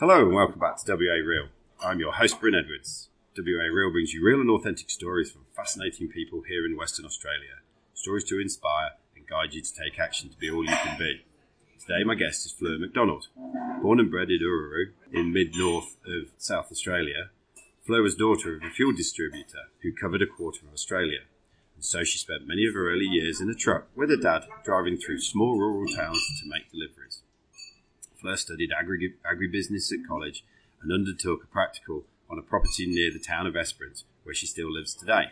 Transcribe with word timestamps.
Hello 0.00 0.22
and 0.22 0.34
welcome 0.34 0.58
back 0.58 0.78
to 0.78 0.96
WA 0.96 1.20
Real. 1.22 1.48
I'm 1.84 2.00
your 2.00 2.12
host, 2.12 2.40
Bryn 2.40 2.54
Edwards. 2.54 3.10
WA 3.36 3.64
Real 3.70 3.92
brings 3.92 4.14
you 4.14 4.24
real 4.24 4.40
and 4.40 4.48
authentic 4.48 4.88
stories 4.88 5.30
from 5.30 5.42
fascinating 5.54 6.08
people 6.08 6.40
here 6.48 6.64
in 6.64 6.74
Western 6.74 7.04
Australia. 7.04 7.60
Stories 7.92 8.24
to 8.24 8.40
inspire 8.40 8.92
and 9.14 9.26
guide 9.26 9.52
you 9.52 9.60
to 9.60 9.74
take 9.74 10.00
action 10.00 10.30
to 10.30 10.38
be 10.38 10.50
all 10.50 10.64
you 10.64 10.74
can 10.74 10.98
be. 10.98 11.26
Today, 11.78 12.02
my 12.02 12.14
guest 12.14 12.46
is 12.46 12.52
Fleur 12.52 12.78
McDonald. 12.78 13.28
Born 13.82 14.00
and 14.00 14.10
bred 14.10 14.30
in 14.30 14.40
Orroroo, 14.40 14.92
in 15.12 15.34
mid-north 15.34 15.98
of 16.06 16.30
South 16.38 16.72
Australia, 16.72 17.28
Fleur 17.86 18.00
was 18.00 18.14
daughter 18.14 18.56
of 18.56 18.62
a 18.62 18.70
fuel 18.70 18.94
distributor 18.96 19.68
who 19.82 19.92
covered 19.92 20.22
a 20.22 20.26
quarter 20.26 20.64
of 20.66 20.72
Australia. 20.72 21.24
And 21.74 21.84
so 21.84 22.04
she 22.04 22.16
spent 22.16 22.48
many 22.48 22.64
of 22.64 22.72
her 22.72 22.90
early 22.90 23.04
years 23.04 23.38
in 23.38 23.50
a 23.50 23.54
truck 23.54 23.88
with 23.94 24.08
her 24.08 24.16
dad 24.16 24.46
driving 24.64 24.96
through 24.96 25.20
small 25.20 25.58
rural 25.58 25.94
towns 25.94 26.26
to 26.40 26.48
make 26.48 26.72
deliveries. 26.72 27.20
Fleur 28.20 28.36
studied 28.36 28.70
agri- 28.78 29.14
agribusiness 29.24 29.92
at 29.92 30.06
college 30.06 30.44
and 30.82 30.92
undertook 30.92 31.44
a 31.44 31.46
practical 31.46 32.04
on 32.28 32.38
a 32.38 32.42
property 32.42 32.86
near 32.86 33.10
the 33.10 33.18
town 33.18 33.46
of 33.46 33.56
Esperance, 33.56 34.04
where 34.24 34.34
she 34.34 34.46
still 34.46 34.72
lives 34.72 34.94
today. 34.94 35.26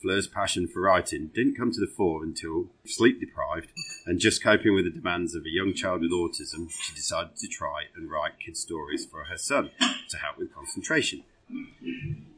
Fleur's 0.00 0.26
passion 0.26 0.66
for 0.66 0.80
writing 0.80 1.30
didn't 1.34 1.56
come 1.56 1.70
to 1.70 1.80
the 1.80 1.86
fore 1.86 2.24
until, 2.24 2.70
sleep 2.86 3.20
deprived 3.20 3.68
and 4.06 4.18
just 4.18 4.42
coping 4.42 4.74
with 4.74 4.84
the 4.84 4.90
demands 4.90 5.34
of 5.34 5.44
a 5.44 5.50
young 5.50 5.74
child 5.74 6.00
with 6.00 6.10
autism, 6.10 6.70
she 6.70 6.94
decided 6.94 7.36
to 7.36 7.46
try 7.46 7.82
and 7.94 8.10
write 8.10 8.40
kid 8.44 8.56
stories 8.56 9.04
for 9.04 9.24
her 9.24 9.36
son 9.36 9.70
to 10.08 10.16
help 10.16 10.38
with 10.38 10.54
concentration. 10.54 11.22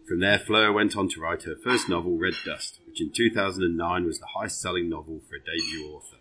From 0.09 0.19
there, 0.19 0.41
Fleur 0.41 0.73
went 0.73 0.97
on 0.97 1.09
to 1.11 1.21
write 1.21 1.45
her 1.45 1.55
first 1.55 1.89
novel, 1.89 2.19
Red 2.19 2.35
Dust, 2.45 2.81
which 2.87 3.01
in 3.01 3.13
2009 3.13 4.05
was 4.05 4.19
the 4.19 4.27
highest 4.35 4.61
selling 4.61 4.89
novel 4.89 5.21
for 5.29 5.37
a 5.37 5.39
debut 5.39 5.87
author, 5.87 6.19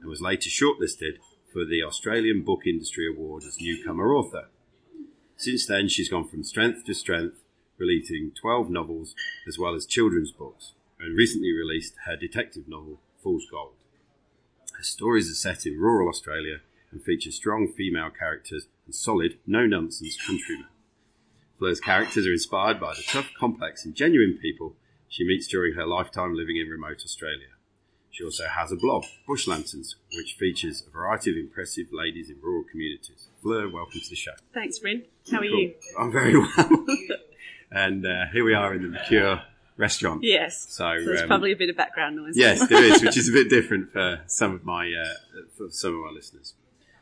and 0.00 0.10
was 0.10 0.20
later 0.20 0.50
shortlisted 0.50 1.18
for 1.52 1.64
the 1.66 1.82
Australian 1.82 2.42
Book 2.42 2.62
Industry 2.66 3.06
Award 3.06 3.44
as 3.44 3.60
Newcomer 3.60 4.14
Author. 4.14 4.48
Since 5.36 5.66
then, 5.66 5.88
she's 5.88 6.08
gone 6.08 6.26
from 6.26 6.44
strength 6.44 6.84
to 6.86 6.94
strength, 6.94 7.42
releasing 7.76 8.30
12 8.30 8.70
novels 8.70 9.14
as 9.46 9.58
well 9.58 9.74
as 9.74 9.84
children's 9.84 10.32
books, 10.32 10.72
and 10.98 11.16
recently 11.16 11.52
released 11.52 11.94
her 12.06 12.16
detective 12.16 12.68
novel, 12.68 13.00
Fool's 13.22 13.46
Gold. 13.50 13.74
Her 14.76 14.82
stories 14.82 15.30
are 15.30 15.34
set 15.34 15.66
in 15.66 15.78
rural 15.78 16.08
Australia 16.08 16.60
and 16.90 17.02
feature 17.02 17.30
strong 17.30 17.68
female 17.68 18.10
characters 18.10 18.66
and 18.86 18.94
solid, 18.94 19.38
no 19.46 19.66
nonsense 19.66 20.16
countrymen. 20.16 20.68
Fleur's 21.58 21.80
characters 21.80 22.26
are 22.26 22.32
inspired 22.32 22.80
by 22.80 22.94
the 22.94 23.02
tough, 23.06 23.30
complex, 23.38 23.84
and 23.84 23.94
genuine 23.94 24.38
people 24.40 24.74
she 25.08 25.26
meets 25.26 25.46
during 25.46 25.74
her 25.74 25.86
lifetime 25.86 26.34
living 26.34 26.56
in 26.56 26.68
remote 26.68 27.02
Australia. 27.04 27.48
She 28.12 28.22
also 28.24 28.46
has 28.46 28.70
a 28.70 28.76
blog, 28.76 29.04
Bush 29.26 29.46
Lanterns, 29.48 29.96
which 30.14 30.34
features 30.34 30.84
a 30.86 30.90
variety 30.90 31.30
of 31.30 31.36
impressive 31.38 31.86
ladies 31.92 32.28
in 32.28 32.36
rural 32.42 32.62
communities. 32.70 33.28
Fleur, 33.40 33.70
welcome 33.70 34.00
to 34.00 34.10
the 34.10 34.14
show. 34.16 34.32
Thanks, 34.52 34.78
Bryn. 34.78 35.04
How 35.30 35.38
are 35.38 35.40
Cool. 35.40 35.58
you? 35.58 35.74
I'm 35.98 36.12
very 36.12 36.36
well. 36.38 36.86
and 37.70 38.04
uh, 38.06 38.26
here 38.30 38.44
we 38.44 38.52
are 38.52 38.74
in 38.74 38.82
the 38.82 38.88
Mercure 38.88 39.40
restaurant. 39.78 40.22
Yes. 40.22 40.66
So, 40.68 40.98
So 40.98 41.04
there's 41.06 41.22
um, 41.22 41.26
probably 41.28 41.52
a 41.52 41.56
bit 41.56 41.70
of 41.70 41.76
background 41.78 42.16
noise. 42.16 42.34
Yes, 42.36 42.68
there 42.68 42.84
is, 42.84 43.02
which 43.02 43.16
is 43.16 43.30
a 43.30 43.32
bit 43.32 43.48
different 43.56 43.90
for 43.94 44.20
some 44.26 44.52
of 44.54 44.62
my 44.62 44.92
uh, 44.92 45.40
for 45.56 45.70
some 45.70 45.94
of 45.98 46.04
our 46.04 46.12
listeners. 46.12 46.52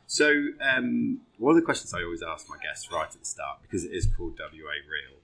So, 0.07 0.29
um, 0.61 1.21
one 1.39 1.51
of 1.57 1.57
the 1.61 1.65
questions 1.65 1.93
I 1.93 2.03
always 2.05 2.23
ask 2.23 2.49
my 2.49 2.57
guests 2.63 2.91
right 2.91 3.07
at 3.07 3.19
the 3.19 3.25
start, 3.25 3.63
because 3.63 3.85
it 3.85 3.93
is 3.93 4.07
called 4.17 4.39
WA 4.39 4.47
Real, 4.49 5.19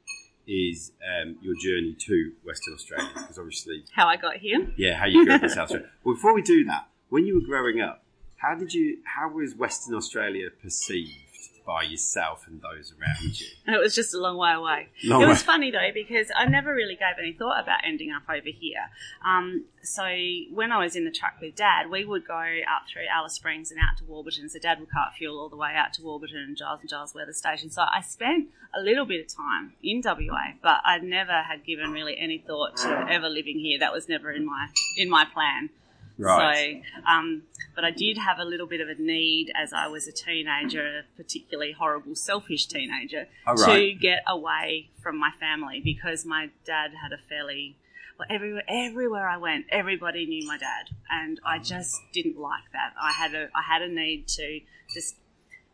is 0.46 0.92
um, 1.04 1.36
your 1.42 1.54
journey 1.56 1.96
to 2.06 2.32
Western 2.44 2.74
Australia. 2.74 3.10
Because 3.14 3.38
obviously, 3.38 3.84
How 3.92 4.06
I 4.06 4.16
got 4.16 4.36
here. 4.36 4.72
yeah, 4.76 4.94
how 4.96 5.06
you 5.06 5.24
grew 5.24 5.34
up 5.34 5.42
in 5.42 5.48
South 5.58 5.64
Australia. 5.64 5.88
Well, 6.04 6.14
before 6.14 6.34
we 6.34 6.42
do 6.42 6.64
that, 6.66 6.88
when 7.08 7.26
you 7.26 7.34
were 7.40 7.46
growing 7.46 7.80
up, 7.80 8.04
how 8.36 8.54
did 8.54 8.72
you? 8.74 8.98
How 9.04 9.28
was 9.30 9.54
Western 9.54 9.94
Australia 9.94 10.48
perceived 10.62 11.25
by 11.66 11.82
yourself 11.82 12.46
and 12.46 12.62
those 12.62 12.94
around 12.98 13.40
you? 13.40 13.46
It 13.66 13.78
was 13.78 13.94
just 13.94 14.14
a 14.14 14.18
long 14.18 14.36
way 14.36 14.52
away. 14.52 14.88
Long 15.04 15.22
it 15.22 15.26
was 15.26 15.40
way. 15.40 15.46
funny 15.46 15.70
though 15.70 15.90
because 15.92 16.28
I 16.34 16.46
never 16.46 16.72
really 16.72 16.94
gave 16.94 17.18
any 17.18 17.32
thought 17.32 17.60
about 17.60 17.80
ending 17.84 18.12
up 18.12 18.22
over 18.28 18.48
here. 18.48 18.88
Um, 19.24 19.64
so 19.82 20.04
when 20.52 20.72
I 20.72 20.78
was 20.78 20.96
in 20.96 21.04
the 21.04 21.10
truck 21.10 21.34
with 21.40 21.56
Dad, 21.56 21.90
we 21.90 22.04
would 22.04 22.26
go 22.26 22.34
up 22.34 22.84
through 22.90 23.06
Alice 23.12 23.34
Springs 23.34 23.70
and 23.70 23.80
out 23.80 23.98
to 23.98 24.04
Warburton. 24.04 24.48
So 24.48 24.58
Dad 24.58 24.80
would 24.80 24.90
cart 24.90 25.14
fuel 25.18 25.38
all 25.38 25.48
the 25.48 25.56
way 25.56 25.72
out 25.74 25.92
to 25.94 26.02
Warburton 26.02 26.38
and 26.38 26.56
Giles 26.56 26.80
and 26.80 26.88
Giles 26.88 27.14
Weather 27.14 27.32
Station. 27.32 27.70
So 27.70 27.82
I 27.82 28.00
spent 28.00 28.48
a 28.74 28.80
little 28.80 29.06
bit 29.06 29.20
of 29.20 29.34
time 29.34 29.72
in 29.82 30.02
WA, 30.04 30.54
but 30.62 30.80
I 30.84 30.98
never 30.98 31.42
had 31.42 31.64
given 31.64 31.90
really 31.90 32.16
any 32.18 32.38
thought 32.38 32.76
to 32.78 33.06
ever 33.10 33.28
living 33.28 33.58
here. 33.58 33.78
That 33.78 33.92
was 33.92 34.08
never 34.08 34.30
in 34.30 34.46
my 34.46 34.68
in 34.96 35.08
my 35.08 35.24
plan. 35.24 35.70
Right. 36.18 36.82
So, 36.82 37.10
um, 37.10 37.42
but 37.74 37.84
I 37.84 37.90
did 37.90 38.16
have 38.16 38.38
a 38.38 38.44
little 38.44 38.66
bit 38.66 38.80
of 38.80 38.88
a 38.88 39.00
need 39.00 39.52
as 39.54 39.72
I 39.72 39.88
was 39.88 40.06
a 40.06 40.12
teenager, 40.12 41.00
a 41.00 41.02
particularly 41.16 41.72
horrible, 41.72 42.14
selfish 42.14 42.66
teenager, 42.66 43.28
Oh, 43.46 43.54
to 43.66 43.92
get 43.92 44.22
away 44.26 44.90
from 45.02 45.18
my 45.18 45.30
family 45.38 45.80
because 45.80 46.24
my 46.24 46.50
dad 46.64 46.92
had 47.00 47.12
a 47.12 47.18
fairly 47.28 47.76
well, 48.18 48.28
everywhere 48.30 48.62
everywhere 48.66 49.28
I 49.28 49.36
went, 49.36 49.66
everybody 49.70 50.24
knew 50.24 50.46
my 50.46 50.56
dad, 50.56 50.88
and 51.10 51.38
I 51.44 51.58
just 51.58 52.00
didn't 52.12 52.38
like 52.38 52.64
that. 52.72 52.94
I 53.00 53.12
had 53.12 53.34
a 53.34 53.48
I 53.54 53.62
had 53.62 53.82
a 53.82 53.88
need 53.88 54.26
to 54.28 54.60
just 54.94 55.16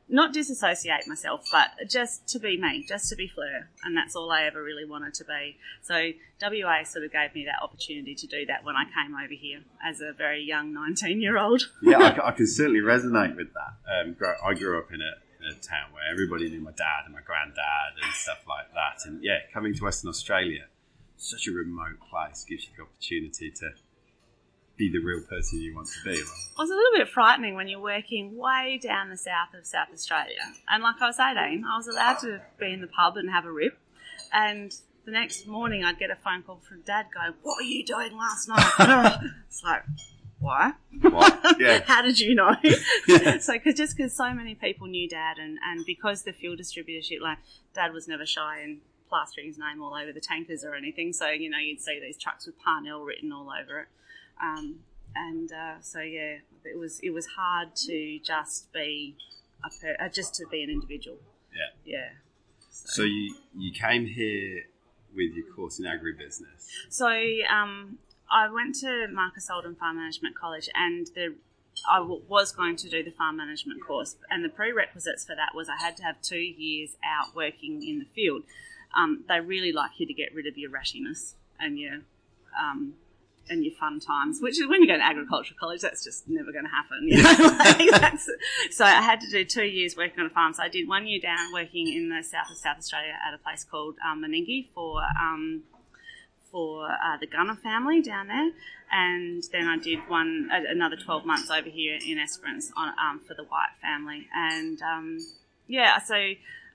not 0.08 0.32
disassociate 0.32 1.06
myself, 1.06 1.46
but 1.50 1.70
just 1.88 2.28
to 2.28 2.38
be 2.38 2.60
me, 2.60 2.84
just 2.86 3.08
to 3.08 3.16
be 3.16 3.28
Fleur, 3.28 3.68
and 3.84 3.96
that's 3.96 4.14
all 4.14 4.30
I 4.30 4.42
ever 4.44 4.62
really 4.62 4.84
wanted 4.84 5.14
to 5.14 5.24
be. 5.24 5.56
So 5.82 6.12
WA 6.42 6.82
sort 6.84 7.04
of 7.04 7.12
gave 7.12 7.34
me 7.34 7.44
that 7.46 7.62
opportunity 7.62 8.14
to 8.14 8.26
do 8.26 8.46
that 8.46 8.64
when 8.64 8.76
I 8.76 8.84
came 8.84 9.14
over 9.14 9.32
here 9.32 9.60
as 9.84 10.00
a 10.00 10.12
very 10.12 10.42
young 10.42 10.72
19 10.74 11.20
year 11.20 11.38
old. 11.38 11.62
yeah, 11.82 11.98
I, 11.98 12.28
I 12.28 12.30
can 12.32 12.46
certainly 12.46 12.80
resonate 12.80 13.36
with 13.36 13.48
that. 13.54 13.74
Um, 13.90 14.16
I 14.44 14.54
grew 14.54 14.78
up 14.78 14.92
in 14.92 15.00
a, 15.00 15.44
in 15.44 15.56
a 15.56 15.60
town 15.60 15.92
where 15.92 16.04
everybody 16.10 16.50
knew 16.50 16.60
my 16.60 16.72
dad 16.72 17.04
and 17.06 17.14
my 17.14 17.22
granddad 17.24 17.96
and 18.02 18.12
stuff 18.14 18.44
like 18.48 18.72
that. 18.74 19.06
And 19.06 19.22
yeah, 19.22 19.38
coming 19.52 19.74
to 19.74 19.84
Western 19.84 20.10
Australia, 20.10 20.66
such 21.16 21.46
a 21.46 21.52
remote 21.52 22.00
place 22.10 22.44
gives 22.44 22.64
you 22.64 22.70
the 22.76 22.82
opportunity 22.82 23.50
to 23.50 23.70
be 24.76 24.90
the 24.90 24.98
real 24.98 25.22
person 25.28 25.60
you 25.60 25.74
want 25.74 25.88
to 25.88 26.10
be. 26.10 26.16
It 26.16 26.26
was 26.58 26.70
a 26.70 26.74
little 26.74 26.92
bit 26.98 27.08
frightening 27.08 27.54
when 27.54 27.68
you're 27.68 27.80
working 27.80 28.36
way 28.36 28.80
down 28.82 29.10
the 29.10 29.16
south 29.16 29.54
of 29.58 29.66
South 29.66 29.88
Australia. 29.92 30.40
And 30.68 30.82
like 30.82 30.96
I 31.00 31.06
was 31.06 31.18
18, 31.18 31.64
I 31.64 31.76
was 31.76 31.86
allowed 31.86 32.18
to 32.20 32.40
be 32.58 32.72
in 32.72 32.80
the 32.80 32.86
pub 32.86 33.16
and 33.16 33.30
have 33.30 33.44
a 33.44 33.52
rip. 33.52 33.78
And 34.32 34.74
the 35.04 35.10
next 35.10 35.46
morning, 35.46 35.84
I'd 35.84 35.98
get 35.98 36.10
a 36.10 36.16
phone 36.16 36.42
call 36.42 36.60
from 36.66 36.82
Dad 36.82 37.06
going, 37.12 37.34
What 37.42 37.56
were 37.56 37.62
you 37.62 37.84
doing 37.84 38.16
last 38.16 38.48
night? 38.48 39.18
it's 39.48 39.62
like, 39.62 39.82
Why? 40.38 40.72
What? 41.02 41.38
Yeah. 41.58 41.82
How 41.84 42.02
did 42.02 42.18
you 42.18 42.34
know? 42.34 42.54
Yeah. 43.08 43.38
so 43.38 43.58
cause, 43.58 43.74
just 43.74 43.96
because 43.96 44.16
so 44.16 44.32
many 44.32 44.54
people 44.54 44.86
knew 44.86 45.08
Dad, 45.08 45.38
and, 45.38 45.58
and 45.64 45.84
because 45.84 46.22
the 46.22 46.32
fuel 46.32 46.56
distributorship, 46.56 47.20
like 47.20 47.38
Dad 47.74 47.92
was 47.92 48.08
never 48.08 48.24
shy 48.24 48.62
in 48.62 48.80
plastering 49.08 49.46
his 49.48 49.58
name 49.58 49.82
all 49.82 49.94
over 49.94 50.12
the 50.12 50.20
tankers 50.20 50.64
or 50.64 50.74
anything. 50.74 51.12
So 51.12 51.28
you 51.28 51.50
know 51.50 51.58
you'd 51.58 51.80
see 51.80 52.00
these 52.00 52.16
trucks 52.16 52.46
with 52.46 52.58
Parnell 52.58 53.04
written 53.04 53.32
all 53.32 53.50
over 53.50 53.80
it, 53.80 53.88
um, 54.42 54.80
and 55.14 55.52
uh, 55.52 55.80
so 55.80 56.00
yeah, 56.00 56.38
it 56.64 56.78
was 56.78 57.00
it 57.00 57.10
was 57.10 57.26
hard 57.36 57.74
to 57.76 58.18
just 58.18 58.72
be 58.72 59.16
a 59.64 59.70
per- 59.80 59.96
uh, 60.04 60.08
just 60.08 60.34
to 60.36 60.46
be 60.50 60.62
an 60.62 60.70
individual. 60.70 61.18
Yeah. 61.54 61.94
Yeah. 61.96 62.08
So 62.70 63.02
you, 63.02 63.36
you 63.56 63.70
came 63.72 64.06
here 64.06 64.64
with 65.14 65.32
your 65.34 65.44
course 65.54 65.78
in 65.78 65.84
agribusiness. 65.84 66.68
So 66.88 67.06
um, 67.50 67.98
I 68.30 68.50
went 68.50 68.74
to 68.76 69.08
Marcus 69.12 69.50
Oldham 69.50 69.76
Farm 69.76 69.96
Management 69.96 70.36
College, 70.36 70.70
and 70.74 71.06
the 71.14 71.34
I 71.88 71.98
w- 71.98 72.22
was 72.28 72.52
going 72.52 72.76
to 72.76 72.88
do 72.88 73.02
the 73.02 73.10
farm 73.10 73.36
management 73.36 73.84
course, 73.86 74.16
and 74.30 74.44
the 74.44 74.48
prerequisites 74.48 75.24
for 75.24 75.34
that 75.36 75.54
was 75.54 75.68
I 75.68 75.76
had 75.76 75.96
to 75.98 76.02
have 76.02 76.20
two 76.22 76.38
years 76.38 76.96
out 77.04 77.34
working 77.34 77.86
in 77.86 77.98
the 77.98 78.06
field. 78.14 78.42
Um, 78.96 79.24
they 79.28 79.40
really 79.40 79.72
like 79.72 79.92
you 79.98 80.06
to 80.06 80.14
get 80.14 80.34
rid 80.34 80.46
of 80.46 80.56
your 80.58 80.70
rashiness 80.70 81.34
and 81.58 81.78
your 81.78 82.00
um, 82.58 82.94
and 83.48 83.64
your 83.64 83.74
fun 83.74 84.00
times, 84.00 84.40
which 84.40 84.60
is 84.60 84.68
when 84.68 84.82
you 84.82 84.86
go 84.88 84.96
to 84.96 85.02
agricultural 85.02 85.56
college, 85.58 85.80
that's 85.80 86.04
just 86.04 86.28
never 86.28 86.52
going 86.52 86.64
to 86.64 86.70
happen. 86.70 87.08
You 87.08 87.22
know? 87.22 87.92
Like, 87.98 88.18
so 88.70 88.84
I 88.84 89.02
had 89.02 89.20
to 89.20 89.30
do 89.30 89.44
two 89.44 89.64
years 89.64 89.96
working 89.96 90.20
on 90.20 90.26
a 90.26 90.30
farm. 90.30 90.54
So 90.54 90.62
I 90.62 90.68
did 90.68 90.88
one 90.88 91.06
year 91.06 91.20
down 91.20 91.52
working 91.52 91.88
in 91.88 92.08
the 92.08 92.22
south 92.22 92.50
of 92.50 92.56
South 92.56 92.78
Australia 92.78 93.14
at 93.26 93.34
a 93.34 93.38
place 93.38 93.64
called 93.64 93.96
um, 94.06 94.22
Meningie 94.22 94.68
for 94.74 95.02
um, 95.20 95.62
for 96.50 96.86
uh, 96.86 97.16
the 97.20 97.26
Gunner 97.26 97.56
family 97.56 98.02
down 98.02 98.28
there, 98.28 98.50
and 98.92 99.42
then 99.52 99.66
I 99.66 99.78
did 99.78 99.98
one 100.08 100.50
another 100.52 100.96
twelve 100.96 101.24
months 101.24 101.50
over 101.50 101.68
here 101.68 101.98
in 102.06 102.18
Esperance 102.18 102.70
on 102.76 102.88
um, 102.88 103.20
for 103.26 103.34
the 103.34 103.44
White 103.44 103.74
family, 103.80 104.28
and 104.34 104.80
um, 104.82 105.18
yeah, 105.66 105.98
so 105.98 106.14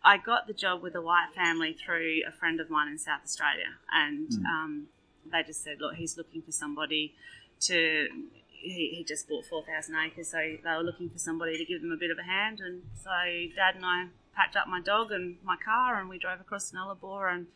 I 0.03 0.17
got 0.17 0.47
the 0.47 0.53
job 0.53 0.81
with 0.81 0.93
the 0.93 1.01
White 1.01 1.29
family 1.35 1.73
through 1.73 2.23
a 2.27 2.31
friend 2.31 2.59
of 2.59 2.69
mine 2.69 2.87
in 2.89 2.97
South 2.97 3.21
Australia, 3.23 3.77
and 3.93 4.31
um, 4.45 4.87
they 5.31 5.43
just 5.43 5.63
said, 5.63 5.77
look, 5.79 5.95
he's 5.95 6.17
looking 6.17 6.41
for 6.41 6.51
somebody 6.51 7.13
to. 7.61 8.07
He, 8.49 8.95
he 8.97 9.05
just 9.07 9.29
bought 9.29 9.45
four 9.45 9.63
thousand 9.63 9.95
acres, 10.03 10.31
so 10.31 10.37
they 10.37 10.69
were 10.69 10.83
looking 10.83 11.09
for 11.09 11.19
somebody 11.19 11.57
to 11.57 11.65
give 11.65 11.81
them 11.81 11.91
a 11.91 11.97
bit 11.97 12.09
of 12.11 12.17
a 12.17 12.23
hand, 12.23 12.59
and 12.59 12.81
so 12.95 13.09
Dad 13.55 13.75
and 13.75 13.85
I 13.85 14.07
packed 14.35 14.55
up 14.55 14.67
my 14.67 14.81
dog 14.81 15.11
and 15.11 15.37
my 15.43 15.55
car, 15.63 15.99
and 15.99 16.09
we 16.09 16.17
drove 16.17 16.41
across 16.41 16.71
Nullarbor, 16.71 17.31
and 17.33 17.47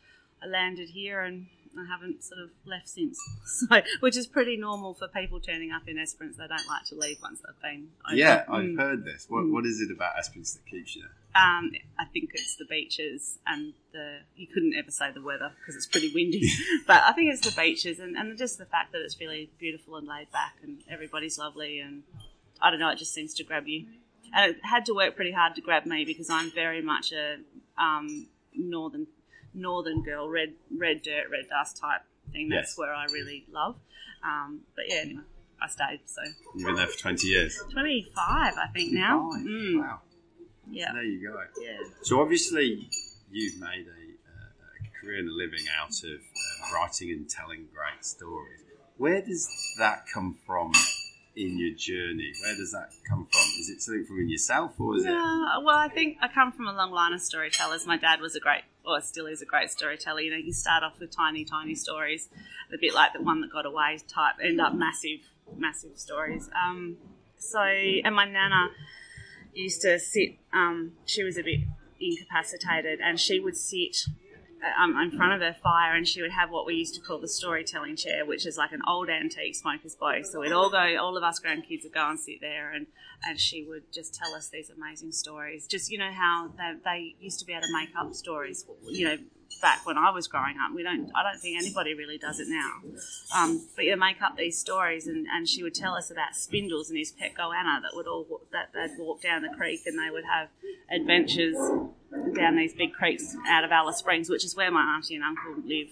I 0.42 0.46
landed 0.46 0.90
here, 0.90 1.20
and 1.22 1.46
I 1.78 1.84
haven't 1.90 2.22
sort 2.22 2.40
of 2.40 2.50
left 2.64 2.88
since. 2.88 3.18
So, 3.44 3.82
which 4.00 4.16
is 4.16 4.26
pretty 4.26 4.56
normal 4.56 4.94
for 4.94 5.08
people 5.08 5.40
turning 5.40 5.72
up 5.72 5.82
in 5.88 5.98
Esperance. 5.98 6.36
They 6.36 6.46
don't 6.46 6.66
like 6.68 6.84
to 6.86 6.94
leave 6.94 7.18
once 7.22 7.40
they've 7.40 7.60
been. 7.62 7.88
Over. 8.06 8.16
Yeah, 8.16 8.44
I've 8.48 8.64
Mm. 8.64 8.78
heard 8.78 9.04
this. 9.04 9.26
What, 9.28 9.48
what 9.50 9.66
is 9.66 9.80
it 9.80 9.90
about 9.90 10.18
Esperance 10.18 10.54
that 10.54 10.64
keeps 10.66 10.94
you 10.96 11.02
there? 11.02 11.10
Um, 11.34 11.72
I 11.98 12.04
think 12.12 12.30
it's 12.34 12.56
the 12.56 12.64
beaches 12.66 13.38
and 13.46 13.72
the. 13.92 14.18
You 14.36 14.46
couldn't 14.46 14.74
ever 14.74 14.90
say 14.90 15.10
the 15.12 15.22
weather 15.22 15.52
because 15.60 15.76
it's 15.76 15.86
pretty 15.86 16.12
windy, 16.14 16.42
but 16.86 17.02
I 17.04 17.12
think 17.12 17.32
it's 17.32 17.40
the 17.40 17.58
beaches 17.60 17.98
and, 18.00 18.16
and 18.16 18.36
just 18.36 18.58
the 18.58 18.66
fact 18.66 18.92
that 18.92 19.00
it's 19.02 19.18
really 19.20 19.50
beautiful 19.58 19.96
and 19.96 20.06
laid 20.06 20.30
back 20.30 20.56
and 20.62 20.82
everybody's 20.90 21.38
lovely 21.38 21.78
and 21.78 22.02
I 22.60 22.70
don't 22.70 22.80
know. 22.80 22.90
It 22.90 22.98
just 22.98 23.14
seems 23.14 23.32
to 23.34 23.44
grab 23.44 23.66
you. 23.66 23.86
And 24.34 24.52
it 24.52 24.60
had 24.64 24.86
to 24.86 24.94
work 24.94 25.16
pretty 25.16 25.32
hard 25.32 25.54
to 25.56 25.60
grab 25.60 25.84
me 25.86 26.04
because 26.04 26.30
I'm 26.30 26.50
very 26.50 26.80
much 26.82 27.12
a 27.12 27.38
um, 27.78 28.28
northern 28.54 29.06
northern 29.54 30.02
girl, 30.02 30.28
red 30.28 30.52
red 30.76 31.02
dirt, 31.02 31.24
red 31.30 31.48
dust 31.48 31.78
type 31.78 32.02
thing. 32.32 32.48
That's 32.50 32.70
Yes. 32.72 32.78
where 32.78 32.92
I 32.94 33.04
really 33.06 33.44
love. 33.50 33.76
Um, 34.24 34.60
but 34.76 34.84
yeah, 34.88 35.00
anyway, 35.00 35.22
I 35.60 35.68
stayed. 35.68 36.00
So 36.06 36.22
You've 36.54 36.66
been 36.66 36.76
there 36.76 36.86
for 36.86 36.98
20 36.98 37.26
years. 37.26 37.58
25, 37.72 38.14
I 38.56 38.66
think 38.72 38.92
now. 38.92 39.30
Mm, 39.34 39.80
Wow. 39.80 40.00
Yeah, 40.70 40.92
There 40.92 41.02
you 41.02 41.28
go. 41.28 41.38
yeah. 41.60 41.78
So 42.02 42.20
obviously, 42.20 42.88
you've 43.30 43.60
made 43.60 43.86
a, 43.86 44.02
a, 44.02 45.00
career 45.00 45.18
and 45.18 45.28
a 45.28 45.32
living 45.32 45.64
out 45.80 45.90
of 46.04 46.20
uh, 46.20 46.74
writing 46.74 47.10
and 47.10 47.28
telling 47.28 47.66
great 47.74 48.04
stories. 48.04 48.60
Where 48.98 49.20
does 49.20 49.48
that 49.78 50.04
come 50.12 50.36
from 50.46 50.72
in 51.34 51.58
your 51.58 51.74
journey? 51.74 52.32
Where 52.42 52.54
does 52.54 52.72
that 52.72 52.90
come 53.08 53.26
from? 53.30 53.40
Is 53.58 53.70
it 53.70 53.82
something 53.82 54.04
from 54.04 54.20
in 54.20 54.28
yourself, 54.28 54.78
or 54.78 54.96
is 54.96 55.04
it? 55.04 55.10
Well, 55.10 55.76
I 55.76 55.88
think 55.88 56.18
I 56.20 56.28
come 56.28 56.52
from 56.52 56.68
a 56.68 56.72
long 56.72 56.92
line 56.92 57.12
of 57.12 57.20
storytellers. 57.20 57.86
My 57.86 57.96
dad 57.96 58.20
was 58.20 58.36
a 58.36 58.40
great, 58.40 58.62
or 58.84 59.00
still 59.00 59.26
is 59.26 59.42
a 59.42 59.46
great 59.46 59.70
storyteller. 59.70 60.20
You 60.20 60.30
know, 60.30 60.36
you 60.36 60.52
start 60.52 60.82
off 60.84 61.00
with 61.00 61.10
tiny, 61.14 61.44
tiny 61.44 61.74
stories, 61.74 62.28
a 62.72 62.78
bit 62.80 62.94
like 62.94 63.12
the 63.12 63.22
one 63.22 63.40
that 63.40 63.50
got 63.50 63.66
away 63.66 63.98
type, 64.08 64.34
end 64.42 64.60
up 64.60 64.74
massive, 64.74 65.20
massive 65.56 65.98
stories. 65.98 66.48
Um, 66.54 66.96
so, 67.38 67.60
and 67.60 68.14
my 68.14 68.24
nana 68.26 68.68
used 69.52 69.82
to 69.82 69.98
sit. 69.98 70.38
Um, 70.52 70.92
she 71.04 71.22
was 71.22 71.36
a 71.36 71.42
bit 71.42 71.60
incapacitated, 72.00 73.00
and 73.00 73.18
she 73.18 73.40
would 73.40 73.56
sit 73.56 73.96
um, 74.78 74.96
in 74.96 75.10
front 75.16 75.32
of 75.32 75.40
her 75.40 75.56
fire, 75.62 75.94
and 75.94 76.06
she 76.06 76.22
would 76.22 76.30
have 76.30 76.50
what 76.50 76.66
we 76.66 76.74
used 76.74 76.94
to 76.94 77.00
call 77.00 77.18
the 77.18 77.28
storytelling 77.28 77.96
chair, 77.96 78.24
which 78.24 78.46
is 78.46 78.56
like 78.56 78.72
an 78.72 78.82
old 78.86 79.08
antique 79.08 79.54
smoker's 79.54 79.94
bow. 79.94 80.22
So 80.22 80.40
we'd 80.40 80.52
all 80.52 80.70
go, 80.70 80.96
all 81.00 81.16
of 81.16 81.22
us 81.22 81.40
grandkids 81.40 81.82
would 81.84 81.94
go 81.94 82.08
and 82.08 82.18
sit 82.18 82.40
there, 82.40 82.72
and, 82.72 82.86
and 83.24 83.40
she 83.40 83.64
would 83.64 83.92
just 83.92 84.14
tell 84.14 84.34
us 84.34 84.48
these 84.48 84.70
amazing 84.70 85.12
stories. 85.12 85.66
Just 85.66 85.90
you 85.90 85.98
know 85.98 86.12
how 86.12 86.52
they, 86.56 86.72
they 86.84 87.14
used 87.20 87.40
to 87.40 87.44
be 87.44 87.52
able 87.52 87.62
to 87.62 87.72
make 87.72 87.90
up 87.98 88.14
stories, 88.14 88.64
you 88.88 89.06
know, 89.06 89.16
back 89.62 89.86
when 89.86 89.96
I 89.96 90.10
was 90.10 90.26
growing 90.26 90.56
up. 90.62 90.74
We 90.74 90.82
don't, 90.82 91.10
I 91.14 91.22
don't 91.22 91.40
think 91.40 91.56
anybody 91.56 91.94
really 91.94 92.18
does 92.18 92.40
it 92.40 92.48
now. 92.48 92.82
Um, 93.34 93.64
but 93.74 93.84
you 93.86 93.96
make 93.96 94.20
up 94.20 94.36
these 94.36 94.58
stories, 94.58 95.06
and, 95.06 95.26
and 95.32 95.48
she 95.48 95.62
would 95.62 95.74
tell 95.74 95.94
us 95.94 96.10
about 96.10 96.34
Spindles 96.34 96.90
and 96.90 96.98
his 96.98 97.12
pet 97.12 97.32
goanna 97.34 97.80
that 97.80 97.92
would 97.94 98.06
all 98.06 98.42
that 98.52 98.72
they'd 98.74 98.98
walk 98.98 99.22
down 99.22 99.42
the 99.42 99.48
creek, 99.56 99.80
and 99.86 99.98
they 99.98 100.10
would 100.10 100.24
have 100.24 100.48
adventures 100.90 101.56
down 102.34 102.56
these 102.56 102.74
big 102.74 102.92
creeks 102.92 103.34
out 103.48 103.64
of 103.64 103.72
Alice 103.72 103.96
Springs, 103.96 104.28
which 104.28 104.44
is 104.44 104.54
where 104.54 104.70
my 104.70 104.94
auntie 104.94 105.14
and 105.14 105.24
uncle 105.24 105.54
live. 105.64 105.88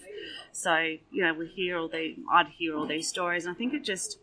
So 0.51 0.75
you 1.11 1.23
know, 1.23 1.33
we 1.33 1.47
hear 1.47 1.77
all 1.77 1.87
the 1.87 2.15
I'd 2.31 2.47
hear 2.57 2.75
all 2.75 2.85
these 2.85 3.07
stories, 3.07 3.45
and 3.45 3.55
I 3.55 3.57
think 3.57 3.73
it 3.73 3.83
just. 3.83 4.19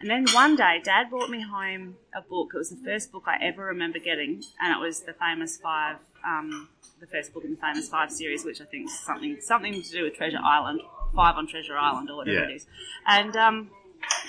And 0.00 0.08
then 0.08 0.24
one 0.32 0.56
day, 0.56 0.80
Dad 0.82 1.10
brought 1.10 1.28
me 1.28 1.42
home 1.42 1.96
a 2.14 2.22
book. 2.22 2.52
It 2.54 2.56
was 2.56 2.70
the 2.70 2.82
first 2.82 3.12
book 3.12 3.24
I 3.26 3.36
ever 3.42 3.64
remember 3.66 3.98
getting, 3.98 4.42
and 4.58 4.74
it 4.74 4.80
was 4.80 5.00
the 5.00 5.12
famous 5.12 5.58
five, 5.58 5.96
um, 6.26 6.68
the 7.00 7.06
first 7.06 7.32
book 7.32 7.44
in 7.44 7.50
the 7.52 7.56
famous 7.56 7.88
five 7.88 8.10
series, 8.10 8.44
which 8.44 8.60
I 8.60 8.64
think 8.64 8.86
is 8.86 8.98
something 9.00 9.36
something 9.40 9.72
to 9.82 9.90
do 9.90 10.04
with 10.04 10.14
Treasure 10.14 10.38
Island, 10.42 10.80
Five 11.14 11.36
on 11.36 11.46
Treasure 11.46 11.76
Island, 11.76 12.10
or 12.10 12.16
whatever 12.16 12.38
Yeah. 12.40 12.48
it 12.48 12.56
is. 12.56 12.66
And 13.06 13.36
um, 13.36 13.70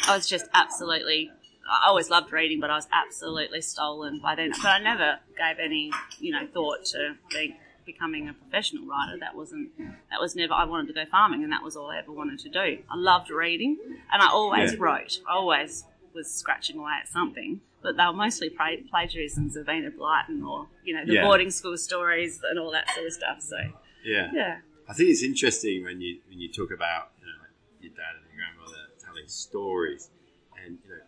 I 0.08 0.16
was 0.16 0.28
just 0.28 0.46
absolutely. 0.54 1.32
I 1.72 1.88
always 1.88 2.10
loved 2.10 2.32
reading, 2.32 2.60
but 2.60 2.72
I 2.72 2.76
was 2.76 2.88
absolutely 2.92 3.62
stolen 3.62 4.20
by 4.20 4.34
then. 4.36 4.52
But 4.52 4.66
I 4.66 4.80
never 4.80 5.20
gave 5.38 5.60
any, 5.64 5.92
you 6.20 6.32
know, 6.32 6.48
thought 6.52 6.84
to 6.86 7.16
be, 7.30 7.56
becoming 7.86 8.28
a 8.28 8.34
professional 8.34 8.88
writer. 8.88 9.18
That 9.20 9.36
wasn't. 9.36 9.70
That 10.10 10.20
was 10.20 10.36
never. 10.36 10.54
I 10.54 10.66
wanted 10.66 10.88
to 10.88 10.94
go 10.94 11.06
farming, 11.12 11.44
and 11.44 11.52
that 11.52 11.64
was 11.64 11.76
all 11.76 11.88
I 11.92 12.00
ever 12.00 12.12
wanted 12.12 12.40
to 12.40 12.50
do. 12.50 12.80
I 12.90 12.96
loved 12.96 13.30
reading, 13.30 13.78
and 14.12 14.22
I 14.22 14.28
always 14.30 14.72
Yeah. 14.74 14.78
wrote. 14.80 15.20
I 15.30 15.34
always 15.34 15.84
was 16.14 16.32
scratching 16.34 16.80
away 16.80 16.94
at 17.02 17.08
something. 17.08 17.62
But 17.82 17.96
they 17.98 18.06
were 18.06 18.14
mostly 18.14 18.50
pla- 18.50 18.84
plagiarisms 18.90 19.56
of 19.56 19.70
Enid 19.70 19.98
Blyton 19.98 20.46
or, 20.46 20.68
you 20.84 20.94
know, 20.94 21.06
the 21.06 21.14
Yeah. 21.14 21.24
boarding 21.24 21.50
school 21.52 21.78
stories 21.78 22.42
and 22.44 22.60
all 22.60 22.72
that 22.72 22.90
sort 22.94 23.08
of 23.08 23.14
stuff. 23.14 23.42
So, 23.42 23.58
Yeah. 24.04 24.32
yeah. 24.34 24.60
I 24.88 24.94
think 24.94 25.10
it's 25.10 25.24
interesting 25.24 25.84
when 25.86 26.02
you 26.02 26.20
when 26.30 26.40
you 26.40 26.50
talk 26.52 26.72
about 26.72 27.12
you 27.20 27.26
know, 27.28 27.34
your 27.82 27.92
dad 27.94 28.16
and 28.18 28.26
your 28.34 28.38
grandmother 28.44 28.90
telling 29.04 29.28
stories, 29.28 30.10
and 30.58 30.78
you 30.84 30.90
know, 30.92 31.02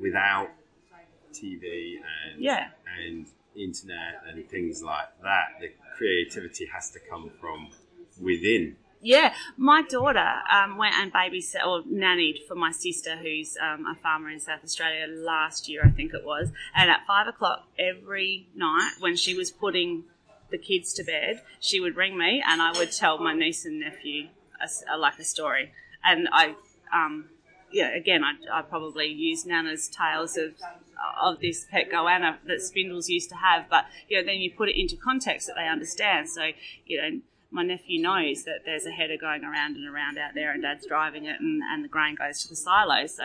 without 0.00 0.50
TV 1.32 1.98
and 1.98 2.40
Yeah. 2.40 2.70
and 2.98 3.26
internet 3.54 4.22
and 4.26 4.48
things 4.48 4.82
like 4.82 5.08
that, 5.22 5.60
the 5.60 5.70
creativity 5.96 6.66
has 6.66 6.90
to 6.92 6.98
come 7.10 7.30
from 7.40 7.70
within. 8.20 8.76
Yeah, 9.00 9.34
my 9.56 9.82
daughter 9.82 10.26
um, 10.50 10.78
went 10.78 10.94
and 10.96 11.12
babysat 11.12 11.64
or 11.66 11.82
nannied 11.82 12.46
for 12.48 12.54
my 12.54 12.72
sister, 12.72 13.16
who's 13.16 13.56
um, 13.60 13.86
a 13.86 13.94
farmer 13.94 14.30
in 14.30 14.40
South 14.40 14.64
Australia, 14.64 15.06
last 15.06 15.68
year, 15.68 15.82
I 15.84 15.90
think 15.90 16.14
it 16.14 16.24
was. 16.24 16.50
And 16.74 16.90
at 16.90 17.06
five 17.06 17.28
o'clock 17.28 17.68
every 17.78 18.48
night, 18.54 18.94
when 18.98 19.16
she 19.16 19.34
was 19.34 19.50
putting 19.50 20.04
the 20.50 20.58
kids 20.58 20.92
to 20.94 21.04
bed, 21.04 21.42
she 21.60 21.80
would 21.80 21.96
ring 21.96 22.16
me 22.16 22.42
and 22.46 22.62
I 22.62 22.72
would 22.72 22.92
tell 22.92 23.18
my 23.18 23.34
niece 23.34 23.64
and 23.64 23.80
nephew 23.80 24.28
a 24.60 24.68
a 24.94 24.96
like 24.96 25.18
a 25.18 25.24
story. 25.24 25.72
And 26.04 26.28
I, 26.32 26.54
um, 26.92 27.26
yeah, 27.70 27.94
again, 27.94 28.22
I, 28.24 28.60
I 28.60 28.62
probably 28.62 29.08
used 29.08 29.46
Nana's 29.46 29.88
tales 29.88 30.36
of 30.36 30.54
of 31.20 31.40
this 31.40 31.66
pet 31.70 31.90
goanna 31.90 32.38
that 32.46 32.62
spindles 32.62 33.08
used 33.08 33.28
to 33.28 33.36
have, 33.36 33.68
but 33.68 33.84
you 34.08 34.18
know, 34.18 34.24
then 34.24 34.40
you 34.40 34.50
put 34.50 34.68
it 34.68 34.80
into 34.80 34.96
context 34.96 35.46
that 35.46 35.54
they 35.56 35.68
understand. 35.68 36.28
So, 36.28 36.50
you 36.86 37.00
know, 37.00 37.20
my 37.56 37.62
nephew 37.62 38.00
knows 38.02 38.44
that 38.44 38.66
there's 38.66 38.84
a 38.84 38.90
header 38.90 39.16
going 39.18 39.42
around 39.42 39.76
and 39.76 39.88
around 39.88 40.18
out 40.18 40.34
there, 40.34 40.52
and 40.52 40.62
Dad's 40.62 40.86
driving 40.86 41.24
it, 41.24 41.40
and, 41.40 41.62
and 41.62 41.82
the 41.82 41.88
grain 41.88 42.14
goes 42.14 42.42
to 42.42 42.48
the 42.48 42.54
silo. 42.54 43.06
So, 43.06 43.24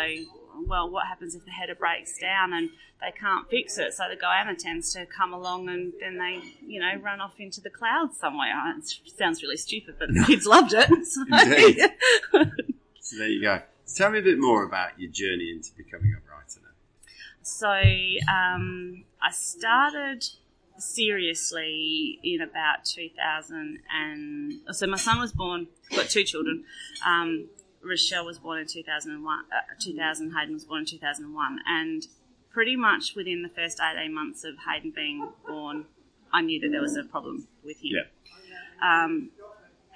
well, 0.66 0.90
what 0.90 1.06
happens 1.08 1.36
if 1.36 1.44
the 1.44 1.52
header 1.52 1.76
breaks 1.76 2.18
down 2.18 2.54
and 2.54 2.70
they 3.02 3.12
can't 3.12 3.50
fix 3.50 3.78
it? 3.78 3.94
So 3.94 4.06
the 4.10 4.16
goanna 4.16 4.58
tends 4.58 4.94
to 4.94 5.06
come 5.06 5.34
along, 5.34 5.68
and 5.68 5.92
then 6.00 6.18
they, 6.18 6.42
you 6.66 6.80
know, 6.80 6.96
run 7.02 7.20
off 7.20 7.34
into 7.40 7.60
the 7.60 7.70
clouds 7.70 8.18
somewhere. 8.18 8.54
Uh, 8.56 8.78
It 8.80 9.18
sounds 9.18 9.44
really 9.44 9.58
stupid, 9.58 9.96
but 10.00 10.08
the 10.14 10.24
kids 10.26 10.46
loved 10.46 10.74
it. 10.74 10.90
So, 11.06 11.24
Indeed. 11.30 11.82
So 13.04 13.18
there 13.18 13.28
you 13.28 13.42
go. 13.42 13.62
So 13.84 14.06
tell 14.06 14.12
me 14.14 14.20
a 14.20 14.22
bit 14.22 14.40
more 14.40 14.64
about 14.64 14.98
your 14.98 15.12
journey 15.12 15.52
into 15.52 15.72
becoming 15.76 16.14
a 16.14 16.22
writer. 16.32 16.62
Then. 16.64 16.72
So 17.42 17.68
um, 18.32 19.04
I 19.22 19.32
started 19.32 20.24
seriously 20.82 22.20
in 22.24 22.42
about 22.42 22.86
2000 22.86 23.80
and 23.94 24.54
so 24.72 24.88
my 24.88 24.98
son 24.98 25.20
was 25.20 25.32
born 25.32 25.68
got 25.96 26.10
two 26.10 26.24
children. 26.24 26.64
Um, 27.06 27.48
Rochelle 27.84 28.26
was 28.26 28.38
born 28.38 28.60
in 28.60 28.68
2001 28.68 29.40
uh, 29.52 29.56
2000 29.80 30.32
Hayden 30.34 30.54
was 30.54 30.66
born 30.66 30.82
in 30.82 30.86
2001 30.86 31.60
and 31.68 32.08
pretty 32.52 32.76
much 32.76 33.16
within 33.16 33.42
the 33.44 33.50
first 33.50 33.80
18 33.80 34.14
months 34.14 34.44
of 34.44 34.56
Hayden 34.68 34.92
being 34.96 35.30
born 35.48 35.86
I 36.34 36.42
knew 36.42 36.60
that 36.62 36.70
there 36.70 36.82
was 36.82 36.96
a 36.96 37.04
problem 37.04 37.48
with 37.64 37.78
him. 37.82 37.92
Yeah. 37.92 39.04
um, 39.04 39.32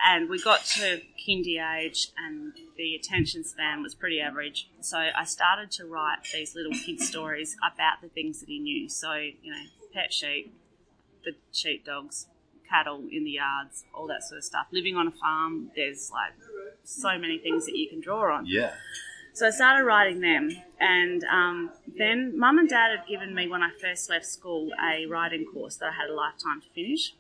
and 0.06 0.30
we 0.30 0.42
got 0.42 0.66
to 0.66 1.02
kindy 1.26 1.58
age 1.78 2.10
and 2.18 2.54
the 2.78 2.96
attention 2.96 3.44
span 3.44 3.82
was 3.82 3.96
pretty 3.96 4.20
average. 4.20 4.70
So 4.82 4.98
i 4.98 5.24
started 5.24 5.72
to 5.72 5.86
write 5.86 6.18
these 6.34 6.56
little 6.56 6.74
kid 6.74 7.00
stories 7.00 7.56
about 7.60 8.02
the 8.02 8.10
things 8.10 8.42
that 8.42 8.50
he 8.50 8.60
knew. 8.60 8.90
So 8.90 9.14
you 9.14 9.52
know 9.52 9.64
pet 9.94 10.14
sheep 10.14 10.54
the 11.26 11.34
sheepdogs 11.52 12.28
cattle 12.70 13.02
in 13.12 13.24
the 13.24 13.32
yards 13.32 13.84
all 13.94 14.08
that 14.08 14.24
sort 14.24 14.38
of 14.40 14.44
stuff 14.44 14.66
living 14.72 14.96
on 14.96 15.08
a 15.08 15.12
farm 15.12 15.70
there's 15.76 16.10
like 16.12 16.34
so 16.84 17.18
many 17.18 17.38
things 17.38 17.66
that 17.66 17.76
you 17.76 17.88
can 17.90 18.00
draw 18.02 18.36
on 18.36 18.46
Yeah. 18.48 18.72
so 19.34 19.48
I 19.48 19.50
started 19.52 19.84
writing 19.86 20.20
them, 20.22 20.50
and 20.80 21.24
um, 21.26 21.72
then 21.98 22.38
Mum 22.40 22.58
and 22.58 22.70
Dad 22.70 22.98
had 22.98 23.08
given 23.08 23.34
me 23.36 23.48
when 23.48 23.62
I 23.62 23.70
first 23.82 24.10
left 24.10 24.26
school 24.26 24.70
a 24.92 25.06
writing 25.08 25.46
course 25.52 25.76
that 25.78 25.90
I 25.90 25.92
had 25.92 26.10
a 26.10 26.14
lifetime 26.14 26.62
to 26.62 26.70
finish. 26.74 27.14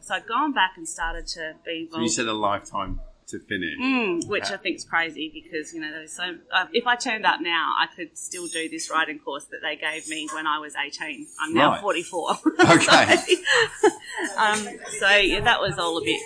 So 0.00 0.14
I'd 0.14 0.26
gone 0.26 0.52
back 0.52 0.72
and 0.76 0.88
started 0.88 1.26
to 1.28 1.54
be 1.64 1.88
So 1.90 2.00
you 2.00 2.08
said 2.08 2.26
a 2.26 2.32
lifetime 2.32 3.00
to 3.28 3.40
finish. 3.40 3.78
Mm, 3.80 4.26
which 4.28 4.48
Yeah. 4.48 4.54
I 4.54 4.56
think 4.58 4.76
is 4.76 4.84
crazy 4.84 5.30
because 5.32 5.72
you 5.74 5.80
know 5.80 5.90
there's 5.90 6.12
so. 6.12 6.38
Uh, 6.52 6.66
if 6.72 6.86
I 6.86 6.96
turned 6.96 7.26
up 7.26 7.40
now, 7.40 7.72
I 7.78 7.86
could 7.94 8.16
still 8.16 8.46
do 8.46 8.68
this 8.68 8.90
writing 8.90 9.18
course 9.18 9.44
that 9.46 9.60
they 9.62 9.76
gave 9.76 10.08
me 10.08 10.28
when 10.32 10.46
I 10.46 10.58
was 10.58 10.74
18. 10.76 11.26
I'm 11.40 11.52
now 11.54 11.72
Right. 11.72 11.80
44. 11.80 12.38
Okay. 12.76 13.16
um, 14.36 14.68
so 14.98 15.08
yeah, 15.16 15.40
that 15.40 15.60
was 15.60 15.78
all 15.78 15.98
a 15.98 16.04
bit. 16.04 16.20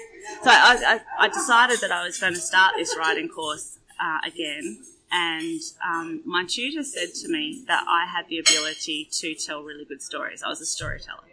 So 0.44 0.50
I, 0.50 1.00
I, 1.18 1.24
I 1.24 1.28
decided 1.28 1.80
that 1.80 1.90
I 1.90 2.04
was 2.04 2.18
going 2.18 2.34
to 2.34 2.40
start 2.40 2.74
this 2.76 2.94
writing 2.96 3.28
course 3.28 3.78
uh, 4.00 4.18
again, 4.26 4.82
and 5.10 5.60
um, 5.84 6.20
my 6.24 6.44
tutor 6.46 6.82
said 6.84 7.14
to 7.14 7.28
me 7.28 7.64
that 7.66 7.84
I 7.88 8.06
had 8.06 8.28
the 8.28 8.38
ability 8.38 9.08
to 9.12 9.34
tell 9.34 9.62
really 9.62 9.84
good 9.84 10.02
stories. 10.02 10.42
I 10.42 10.48
was 10.48 10.60
a 10.60 10.66
storyteller. 10.66 11.24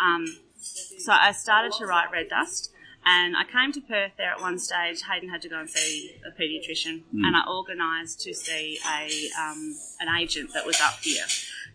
Um, 0.00 0.38
so 0.60 1.12
I 1.12 1.32
started 1.32 1.72
to 1.78 1.86
write 1.86 2.10
Red 2.10 2.28
Dust, 2.28 2.70
And 3.10 3.34
I 3.36 3.44
came 3.44 3.72
to 3.72 3.80
Perth 3.80 4.12
there 4.18 4.30
at 4.32 4.40
one 4.40 4.58
stage. 4.58 5.00
Hayden 5.10 5.30
had 5.30 5.40
to 5.42 5.48
go 5.48 5.58
and 5.58 5.70
see 5.70 6.14
a 6.26 6.30
paediatrician, 6.38 7.04
and 7.12 7.34
I 7.34 7.40
organised 7.48 8.20
to 8.22 8.34
see 8.34 8.78
a 8.86 9.30
um, 9.40 9.74
an 10.00 10.08
agent 10.20 10.50
that 10.52 10.66
was 10.66 10.78
up 10.80 10.98
here. 11.00 11.24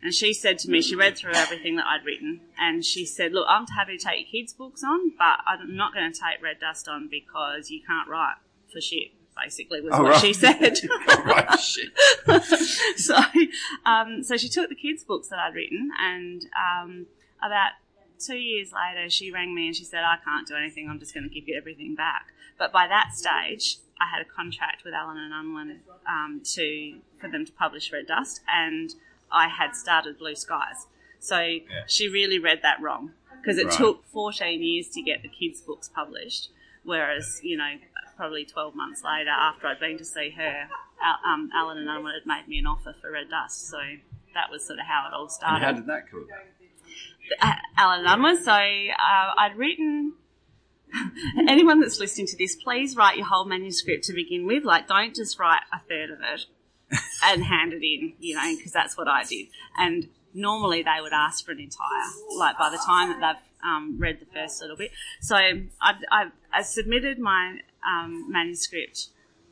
And 0.04 0.14
she 0.14 0.34
said 0.34 0.60
to 0.60 0.70
me, 0.70 0.82
she 0.82 0.96
read 0.96 1.18
through 1.18 1.34
everything 1.34 1.78
that 1.78 1.86
I'd 1.88 2.06
written, 2.06 2.42
and 2.60 2.86
she 2.86 3.06
said, 3.06 3.32
"Look, 3.34 3.48
I'm 3.50 3.66
happy 3.66 3.98
to 3.98 4.04
take 4.04 4.28
your 4.32 4.42
kids' 4.42 4.54
books 4.54 4.84
on, 4.84 5.12
but 5.18 5.40
I'm 5.48 5.76
not 5.76 5.94
going 5.94 6.12
to 6.12 6.20
take 6.20 6.44
Red 6.44 6.60
Dust 6.60 6.88
on 6.88 7.08
because 7.10 7.72
you 7.72 7.82
can't 7.88 8.08
write 8.08 8.36
for 8.72 8.80
shit." 8.80 9.08
Basically, 9.42 9.82
was 9.82 9.92
Oh, 9.96 10.04
what 10.04 10.12
right. 10.12 10.22
she 10.22 10.34
said. 10.44 10.78
right, 11.26 11.60
shit. 11.60 11.92
so, 13.00 13.18
um, 13.84 14.22
so 14.22 14.38
she 14.38 14.48
took 14.50 14.70
the 14.70 14.76
kids' 14.76 15.04
books 15.04 15.30
that 15.30 15.40
I'd 15.40 15.56
written, 15.56 15.90
and 16.00 16.46
um, 16.56 17.08
about 17.42 17.72
two 18.26 18.38
years 18.38 18.72
later, 18.72 19.10
she 19.10 19.32
rang 19.32 19.54
me 19.56 19.68
and 19.68 19.76
she 19.76 19.84
said, 19.84 20.04
"I 20.04 20.18
can't 20.24 20.48
do 20.48 20.56
anything. 20.56 20.90
I'm 20.90 21.00
just 21.00 21.14
going 21.14 21.28
to 21.28 21.34
give 21.34 21.48
you 21.48 21.56
everything 21.58 21.96
back." 21.96 22.28
But 22.58 22.72
by 22.72 22.88
that 22.88 23.14
stage, 23.14 23.78
I 24.00 24.06
had 24.12 24.22
a 24.22 24.26
contract 24.30 24.84
with 24.84 24.94
Allen 24.94 25.18
and 25.18 25.34
Unwin 25.34 25.80
um, 26.08 26.42
to 26.56 27.00
for 27.20 27.28
them 27.30 27.46
to 27.46 27.52
publish 27.52 27.92
Red 27.92 28.08
Dust, 28.08 28.42
and 28.48 28.90
I 29.32 29.48
had 29.48 29.76
started 29.76 30.18
Blue 30.18 30.36
Skies. 30.36 30.88
So 31.20 31.58
she 31.88 32.08
really 32.10 32.38
read 32.40 32.60
that 32.64 32.82
wrong 32.82 33.14
because 33.42 33.58
it 33.58 33.68
Right. 33.68 33.78
took 33.78 34.06
14 34.08 34.62
years 34.62 34.90
to 34.90 35.02
get 35.02 35.22
the 35.22 35.30
kids' 35.30 35.62
books 35.62 35.90
published, 35.90 36.50
whereas 36.84 37.40
you 37.44 37.58
know 37.58 37.76
probably 38.18 38.46
12 38.46 38.76
months 38.76 39.04
later, 39.04 39.30
after 39.32 39.68
I'd 39.68 39.80
been 39.80 39.98
to 39.98 40.06
see 40.06 40.30
her, 40.32 40.68
um, 41.26 41.50
Allen 41.56 41.78
and 41.80 41.90
Unwin 41.90 42.14
had 42.14 42.26
made 42.28 42.48
me 42.48 42.60
an 42.60 42.68
offer 42.68 42.94
for 43.02 43.12
Red 43.12 43.30
Dust. 43.30 43.68
So 43.70 43.80
that 44.34 44.52
was 44.52 44.66
sort 44.66 44.80
of 44.80 44.86
how 44.86 45.08
it 45.08 45.14
all 45.14 45.24
And 45.24 45.32
started. 45.32 45.66
how 45.66 45.72
did 45.72 45.86
that 45.88 46.10
come 46.10 46.24
about? 46.24 46.40
Uh, 47.42 47.54
Allen 47.78 48.06
Unwin. 48.06 48.44
So 48.44 48.52
uh, 48.52 49.32
I'd 49.38 49.56
written. 49.58 50.14
Anyone 51.48 51.80
that's 51.82 52.00
listening 52.00 52.28
to 52.28 52.38
this, 52.38 52.56
please 52.56 52.96
write 52.96 53.18
your 53.18 53.26
whole 53.26 53.46
manuscript 53.46 54.04
to 54.06 54.14
begin 54.14 54.46
with. 54.46 54.64
Like, 54.64 54.88
don't 54.88 55.16
just 55.16 55.40
write 55.40 55.62
a 55.74 55.80
third 55.80 56.12
of 56.12 56.20
it 56.22 56.46
and 57.24 57.44
hand 57.44 57.74
it 57.74 57.84
in, 57.84 58.14
you 58.20 58.36
know, 58.36 58.56
because 58.56 58.72
that's 58.72 58.96
what 58.96 59.08
I 59.08 59.24
did. 59.24 59.48
And 59.76 60.10
normally 60.36 60.84
they 60.84 61.02
would 61.02 61.14
ask 61.14 61.44
for 61.46 61.52
an 61.52 61.60
entire, 61.60 62.38
like 62.38 62.60
by 62.60 62.70
the 62.70 62.78
time 62.78 63.10
that 63.10 63.20
they've 63.20 63.50
um, 63.68 63.96
read 63.98 64.20
the 64.20 64.28
first 64.28 64.62
little 64.62 64.78
bit. 64.78 64.92
So 65.20 65.36
I, 65.36 65.64
I, 66.12 66.26
I 66.52 66.62
submitted 66.62 67.18
my 67.18 67.58
um, 67.88 68.32
manuscript, 68.32 69.08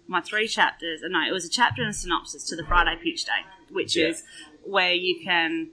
my 0.08 0.22
three 0.22 0.48
chapters. 0.48 1.02
No, 1.04 1.22
it 1.28 1.32
was 1.32 1.46
a 1.46 1.50
chapter 1.50 1.82
and 1.82 1.90
a 1.90 1.94
synopsis 1.94 2.44
to 2.50 2.56
the 2.56 2.64
Friday 2.66 3.00
Pitch 3.02 3.26
Day, 3.26 3.32
which 3.72 3.96
Yeah. 3.96 4.10
is 4.10 4.24
where 4.64 4.94
you 4.94 5.22
can 5.24 5.70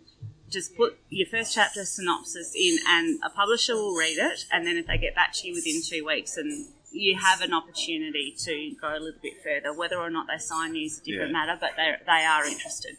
just 0.50 0.76
put 0.76 0.98
your 1.10 1.26
first 1.28 1.54
chapter 1.54 1.84
synopsis 1.84 2.54
in 2.54 2.78
and 2.88 3.18
a 3.24 3.30
publisher 3.30 3.74
will 3.74 3.94
read 3.96 4.18
it 4.18 4.44
and 4.52 4.66
then 4.66 4.76
if 4.76 4.86
they 4.86 4.98
get 4.98 5.14
back 5.14 5.32
to 5.32 5.46
you 5.48 5.54
within 5.54 5.80
two 5.82 6.04
weeks 6.06 6.36
and 6.36 6.66
you 6.90 7.16
have 7.18 7.40
an 7.42 7.52
opportunity 7.52 8.34
to 8.38 8.74
go 8.80 8.88
a 8.88 8.98
little 8.98 9.20
bit 9.22 9.34
further 9.42 9.72
whether 9.76 9.96
or 9.96 10.10
not 10.10 10.26
they 10.26 10.38
sign 10.38 10.74
you 10.74 10.86
is 10.86 10.98
a 11.00 11.04
different 11.04 11.30
Yeah. 11.32 11.46
matter 11.46 11.58
but 11.60 11.72
they 11.76 11.94
they 12.06 12.24
are 12.24 12.44
interested 12.46 12.96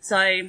so 0.00 0.48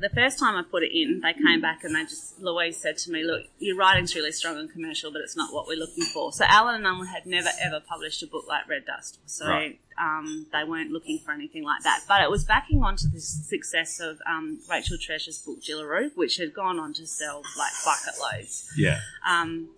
the 0.00 0.08
first 0.10 0.38
time 0.38 0.56
I 0.56 0.62
put 0.62 0.82
it 0.82 0.92
in, 0.92 1.20
they 1.20 1.32
came 1.32 1.60
back 1.60 1.84
and 1.84 1.94
they 1.94 2.02
just 2.04 2.40
Louise 2.40 2.76
said 2.80 2.96
to 2.98 3.10
me, 3.10 3.24
"Look, 3.24 3.46
your 3.58 3.76
writing's 3.76 4.14
really 4.14 4.32
strong 4.32 4.56
and 4.58 4.70
commercial, 4.70 5.10
but 5.12 5.20
it's 5.22 5.36
not 5.36 5.52
what 5.52 5.66
we're 5.66 5.78
looking 5.78 6.04
for." 6.04 6.32
So 6.32 6.44
Allen 6.48 6.76
and 6.76 6.86
Unwin 6.86 7.08
had 7.08 7.26
never 7.26 7.48
ever 7.60 7.80
published 7.80 8.22
a 8.22 8.26
book 8.26 8.44
like 8.48 8.68
Red 8.68 8.84
Dust, 8.86 9.18
so 9.26 9.46
Right. 9.46 9.78
um, 9.98 10.46
they 10.52 10.64
weren't 10.64 10.90
looking 10.90 11.18
for 11.18 11.32
anything 11.32 11.64
like 11.64 11.82
that. 11.82 12.04
But 12.08 12.22
it 12.22 12.30
was 12.30 12.44
backing 12.44 12.82
onto 12.82 13.08
the 13.08 13.20
success 13.20 14.00
of 14.00 14.20
um, 14.26 14.60
Rachael 14.70 14.98
Treasure's 14.98 15.38
book 15.38 15.60
Jillaroo, 15.60 16.10
which 16.16 16.36
had 16.36 16.54
gone 16.54 16.78
on 16.78 16.92
to 16.94 17.06
sell 17.06 17.42
like 17.56 17.72
bucket 17.84 18.14
loads. 18.20 18.70
Yeah. 18.76 19.00
Um, 19.28 19.70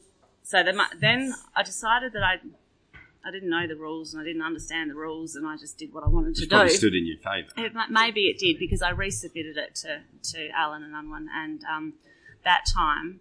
so 0.43 0.63
the, 0.65 0.85
then 1.01 1.33
I 1.55 1.63
decided 1.63 2.13
that 2.15 2.23
I 2.25 2.39
I 3.25 3.31
didn't 3.31 3.51
know 3.51 3.67
the 3.67 3.77
rules 3.77 4.15
and 4.15 4.23
I 4.23 4.25
didn't 4.25 4.43
understand 4.43 4.91
the 4.91 4.95
rules, 4.95 5.35
and 5.35 5.47
I 5.47 5.57
just 5.57 5.79
did 5.79 5.93
what 5.93 6.05
I 6.05 6.09
wanted 6.09 6.35
to 6.37 6.47
do. 6.47 6.69
stood 6.69 6.95
in 6.95 7.07
your 7.07 7.19
favour. 7.19 7.49
It, 7.57 7.73
maybe 7.91 8.23
it 8.29 8.39
did 8.39 8.59
because 8.59 8.83
I 8.83 8.93
resubmitted 8.93 9.57
it 9.57 9.75
to, 9.77 10.01
to 10.33 10.49
Allen 10.51 10.83
and 10.83 10.95
Unwin, 10.95 11.29
and 11.35 11.63
um, 11.65 11.95
that 12.45 12.65
time 12.73 13.21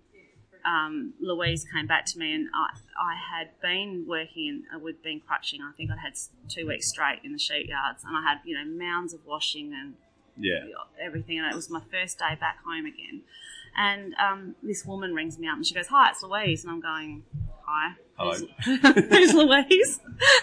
um, 0.66 1.14
Louise 1.20 1.66
came 1.74 1.88
back 1.88 2.06
to 2.08 2.20
me, 2.20 2.34
and 2.34 2.48
I, 2.54 2.70
I 3.00 3.16
had 3.16 3.50
been 3.62 4.06
working 4.08 4.48
in, 4.48 4.64
uh, 4.76 4.80
with 4.80 5.02
been 5.04 5.22
crutching. 5.26 5.62
I 5.62 5.72
think 5.76 5.92
I'd 5.92 6.00
had 6.00 6.14
two 6.48 6.68
weeks 6.68 6.88
straight 6.90 7.20
in 7.24 7.34
the 7.34 7.40
sheep 7.40 7.68
yards, 7.70 8.04
and 8.04 8.16
I 8.16 8.22
had 8.22 8.40
you 8.46 8.56
know 8.56 8.66
mounds 8.66 9.14
of 9.14 9.26
washing 9.26 9.74
and 9.74 9.96
Yeah. 10.38 10.66
everything, 11.02 11.40
and 11.40 11.52
it 11.52 11.56
was 11.56 11.70
my 11.70 11.82
first 11.92 12.20
day 12.20 12.36
back 12.40 12.60
home 12.66 12.86
again. 12.86 13.22
And 13.78 14.14
um, 14.16 14.56
this 14.64 14.86
woman 14.86 15.14
rings 15.14 15.38
me 15.38 15.48
up 15.48 15.56
and 15.56 15.66
she 15.66 15.74
goes, 15.74 15.88
"Hi, 15.88 16.10
it's 16.10 16.24
Louise," 16.24 16.64
and 16.64 16.72
I'm 16.72 16.82
going, 16.82 17.24
"Hi." 17.66 17.96
Hello. 18.20 18.36
Louise? 19.66 20.02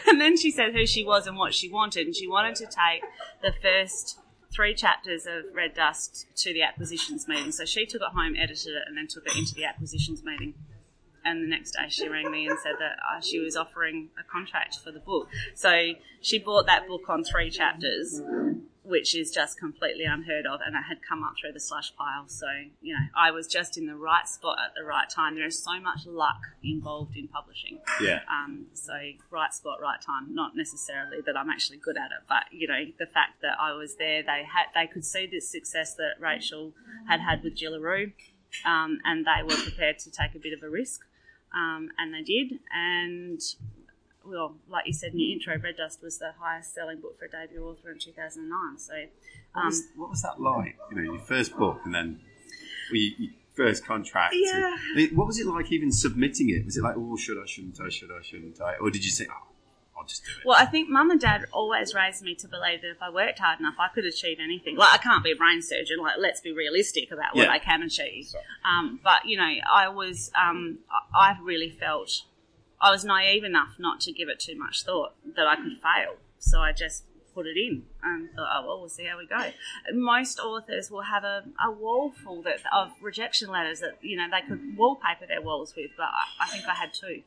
And 0.09 0.21
then 0.21 0.37
she 0.37 0.51
said 0.51 0.73
who 0.73 0.87
she 0.87 1.05
was 1.05 1.27
and 1.27 1.37
what 1.37 1.55
she 1.55 1.69
wanted, 1.69 2.07
and 2.07 2.17
she 2.17 2.27
wanted 2.27 2.55
to 2.57 2.67
take 2.67 3.03
the 3.43 3.53
first 3.61 4.19
three 4.51 4.75
chapters 4.75 5.27
of 5.27 5.55
Red 5.55 5.75
Dust 5.75 6.27
to 6.37 6.53
the 6.55 6.63
acquisitions 6.63 7.29
meeting. 7.29 7.53
So 7.53 7.67
she 7.67 7.85
took 7.85 8.01
it 8.01 8.09
home, 8.15 8.35
edited 8.37 8.75
it, 8.75 8.83
and 8.87 8.97
then 8.97 9.07
took 9.07 9.27
it 9.27 9.37
into 9.37 9.55
the 9.55 9.65
acquisitions 9.65 10.25
meeting. 10.25 10.55
And 11.27 11.43
the 11.43 11.49
next 11.49 11.73
day 11.73 11.89
she 11.89 12.09
rang 12.09 12.31
me 12.31 12.47
and 12.47 12.57
said 12.63 12.77
that 12.79 12.97
uh, 13.03 13.21
she 13.21 13.41
was 13.41 13.57
offering 13.57 14.11
a 14.19 14.25
contract 14.31 14.79
for 14.79 14.93
the 14.93 15.01
book. 15.01 15.29
So 15.55 15.95
she 16.21 16.39
bought 16.39 16.67
that 16.67 16.87
book 16.87 17.09
on 17.09 17.25
three 17.25 17.51
chapters, 17.51 18.23
which 18.85 19.17
is 19.17 19.33
just 19.33 19.59
completely 19.59 20.05
unheard 20.05 20.47
of, 20.47 20.61
and 20.65 20.77
it 20.77 20.85
had 20.89 20.99
come 21.03 21.25
up 21.25 21.35
through 21.41 21.53
the 21.53 21.61
slush 21.61 21.93
pile. 21.97 22.29
So, 22.29 22.47
you 22.81 22.95
know, 22.95 23.07
I 23.17 23.33
was 23.33 23.49
just 23.49 23.77
in 23.77 23.87
the 23.87 23.97
right 23.97 24.29
spot 24.29 24.59
at 24.65 24.75
the 24.77 24.85
right 24.85 25.11
time. 25.11 25.35
There 25.35 25.47
is 25.47 25.61
so 25.61 25.81
much 25.81 26.07
luck 26.07 26.39
involved 26.63 27.17
in 27.17 27.27
publishing. 27.27 27.81
Yeah. 28.01 28.21
Um, 28.31 28.67
so, 28.75 28.95
right 29.31 29.53
spot, 29.53 29.81
right 29.83 30.01
time. 30.01 30.33
Not 30.33 30.55
necessarily 30.55 31.19
that 31.27 31.37
I'm 31.37 31.51
actually 31.51 31.79
good 31.79 31.97
at 31.97 32.13
it, 32.13 32.23
but 32.29 32.45
you 32.53 32.69
know, 32.69 32.85
the 33.01 33.07
fact 33.07 33.43
that 33.43 33.59
I 33.61 33.73
was 33.73 33.97
there, 33.97 34.23
they 34.23 34.45
had, 34.45 34.67
they 34.75 34.87
could 34.87 35.05
see 35.05 35.27
the 35.27 35.41
success 35.41 35.97
that 35.97 36.13
Rachael 36.21 36.73
had 37.09 37.21
had 37.21 37.43
with 37.43 37.57
Jillaroo, 37.57 38.13
um, 38.65 39.01
and 39.05 39.27
they 39.27 39.43
were 39.43 39.61
prepared 39.61 39.99
to 40.01 40.11
take 40.11 40.37
a 40.37 40.39
bit 40.39 40.53
of 40.53 40.63
a 40.63 40.71
risk, 40.71 41.01
um, 41.57 41.91
and 41.99 42.15
they 42.15 42.23
did. 42.23 42.61
And 42.75 43.41
well, 44.25 44.55
like 44.69 44.87
you 44.87 44.93
said 44.93 45.13
in 45.13 45.21
your 45.21 45.33
intro, 45.33 45.57
Red 45.59 45.77
Dust 45.77 46.03
was 46.03 46.19
the 46.19 46.33
highest 46.39 46.75
selling 46.75 47.01
book 47.01 47.19
for 47.19 47.25
a 47.27 47.31
debut 47.31 47.65
author 47.65 47.91
in 47.93 47.99
2009. 47.99 48.79
So, 48.79 48.93
What, 49.55 49.61
um, 49.61 49.67
was, 49.69 49.83
what 49.97 50.11
was 50.11 50.23
that 50.23 50.41
like? 50.41 50.77
You 50.91 50.97
know, 51.03 51.13
your 51.13 51.23
first 51.23 51.57
book 51.57 51.81
and 51.85 51.95
then 51.95 52.21
your, 52.93 53.13
your 53.19 53.31
first 53.55 53.87
contract. 53.87 54.35
and- 54.35 54.45
Yeah. 54.45 54.77
I 54.93 54.97
mean, 54.97 55.15
what 55.17 55.27
was 55.27 55.39
it 55.39 55.47
like 55.47 55.71
even 55.73 55.91
submitting 55.93 56.51
it? 56.51 56.65
Was 56.65 56.77
it 56.77 56.83
like, 56.83 56.95
oh, 56.97 57.17
should 57.17 57.39
I, 57.43 57.47
shouldn't 57.47 57.81
I, 57.81 57.89
should 57.89 58.11
I, 58.11 58.21
shouldn't 58.23 58.61
I? 58.61 58.75
Or 58.81 58.91
did 58.91 59.05
you 59.05 59.11
say, 59.11 59.27
oh, 59.31 59.47
I'll 59.99 60.05
just 60.05 60.25
do 60.25 60.31
it? 60.41 60.47
Well, 60.47 60.57
I 60.59 60.67
think 60.67 60.89
mum 60.89 61.11
and 61.11 61.21
dad 61.21 61.47
always 61.53 61.95
raised 61.95 62.23
me 62.23 62.35
to 62.37 62.49
believe 62.49 62.83
that 62.83 62.91
if 62.91 63.03
I 63.03 63.11
worked 63.11 63.39
hard 63.39 63.61
enough, 63.61 63.77
I 63.79 63.89
could 63.89 64.05
achieve 64.05 64.39
anything. 64.43 64.77
Like, 64.77 64.93
I 64.95 64.99
can't 64.99 65.25
be 65.25 65.33
a 65.33 65.37
brain 65.37 65.63
surgeon. 65.63 65.99
Like, 66.01 66.17
let's 66.19 66.41
be 66.41 66.53
realistic 66.53 67.11
about 67.11 67.35
what 67.35 67.47
Yeah. 67.47 67.53
I 67.53 67.59
can 67.59 67.83
achieve. 67.83 68.29
Um, 68.65 69.01
but, 69.03 69.25
you 69.25 69.37
know, 69.37 69.53
I 69.73 69.89
was, 69.89 70.31
um, 70.35 70.79
I 71.15 71.37
really 71.43 71.71
felt 71.71 72.23
I 72.81 72.91
was 72.91 73.05
naive 73.05 73.45
enough 73.45 73.77
not 73.79 74.01
to 74.01 74.13
give 74.13 74.29
it 74.29 74.39
too 74.39 74.57
much 74.57 74.85
thought 74.85 75.15
that 75.35 75.47
I 75.47 75.57
could 75.57 75.81
fail. 75.83 76.17
So 76.39 76.61
I 76.61 76.73
just 76.73 77.05
put 77.35 77.47
it 77.47 77.57
in 77.57 77.85
and 78.03 78.31
thought, 78.35 78.49
oh, 78.53 78.67
well, 78.67 78.81
we'll 78.81 78.89
see 78.89 79.05
how 79.05 79.19
we 79.19 79.27
go. 79.27 79.51
Most 79.93 80.39
authors 80.39 80.91
will 80.91 81.03
have 81.03 81.25
a, 81.25 81.45
a 81.63 81.71
wall 81.71 82.11
full 82.11 82.43
that, 82.43 82.61
of 82.73 82.93
rejection 83.01 83.51
letters 83.51 83.81
that, 83.81 83.99
you 84.03 84.17
know, 84.17 84.27
they 84.31 84.47
could 84.47 84.77
wallpaper 84.77 85.27
their 85.27 85.43
walls 85.43 85.75
with, 85.77 85.91
but 85.97 86.05
I, 86.05 86.45
I 86.45 86.47
think 86.49 86.67
I 86.67 86.75
had 86.75 86.95
two. 86.95 87.23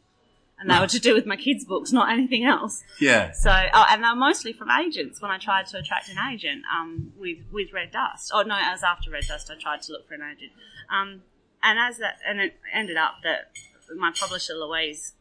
And 0.60 0.70
they 0.70 0.78
were 0.78 0.88
to 0.88 1.00
do 1.00 1.14
with 1.14 1.26
my 1.26 1.38
kids' 1.38 1.64
books, 1.64 1.94
not 1.94 2.12
anything 2.12 2.44
else. 2.44 2.84
yeah. 3.00 3.32
So, 3.32 3.50
oh, 3.50 3.86
and 3.90 4.04
they 4.04 4.10
were 4.10 4.16
mostly 4.16 4.52
from 4.52 4.70
agents 4.70 5.22
when 5.22 5.32
I 5.32 5.38
tried 5.38 5.68
to 5.68 5.78
attract 5.78 6.10
an 6.10 6.18
agent 6.32 6.64
um, 6.74 7.14
with 7.18 7.38
with 7.52 7.72
Red 7.74 7.92
Dust. 7.92 8.32
Oh 8.34 8.42
no, 8.42 8.56
it 8.56 8.72
was 8.72 8.84
after 8.84 9.10
Red 9.10 9.24
Dust 9.26 9.50
I 9.50 9.56
tried 9.56 9.82
to 9.84 9.94
look 9.94 10.08
for 10.08 10.16
an 10.16 10.22
agent. 10.22 10.52
Um, 10.92 11.22
and 11.64 11.80
as 11.80 11.98
that, 12.00 12.18
and 12.28 12.40
it 12.42 12.58
ended 12.74 12.98
up 12.98 13.16
that 13.24 13.52
my 13.96 14.12
publisher 14.12 14.54
Louise 14.54 15.14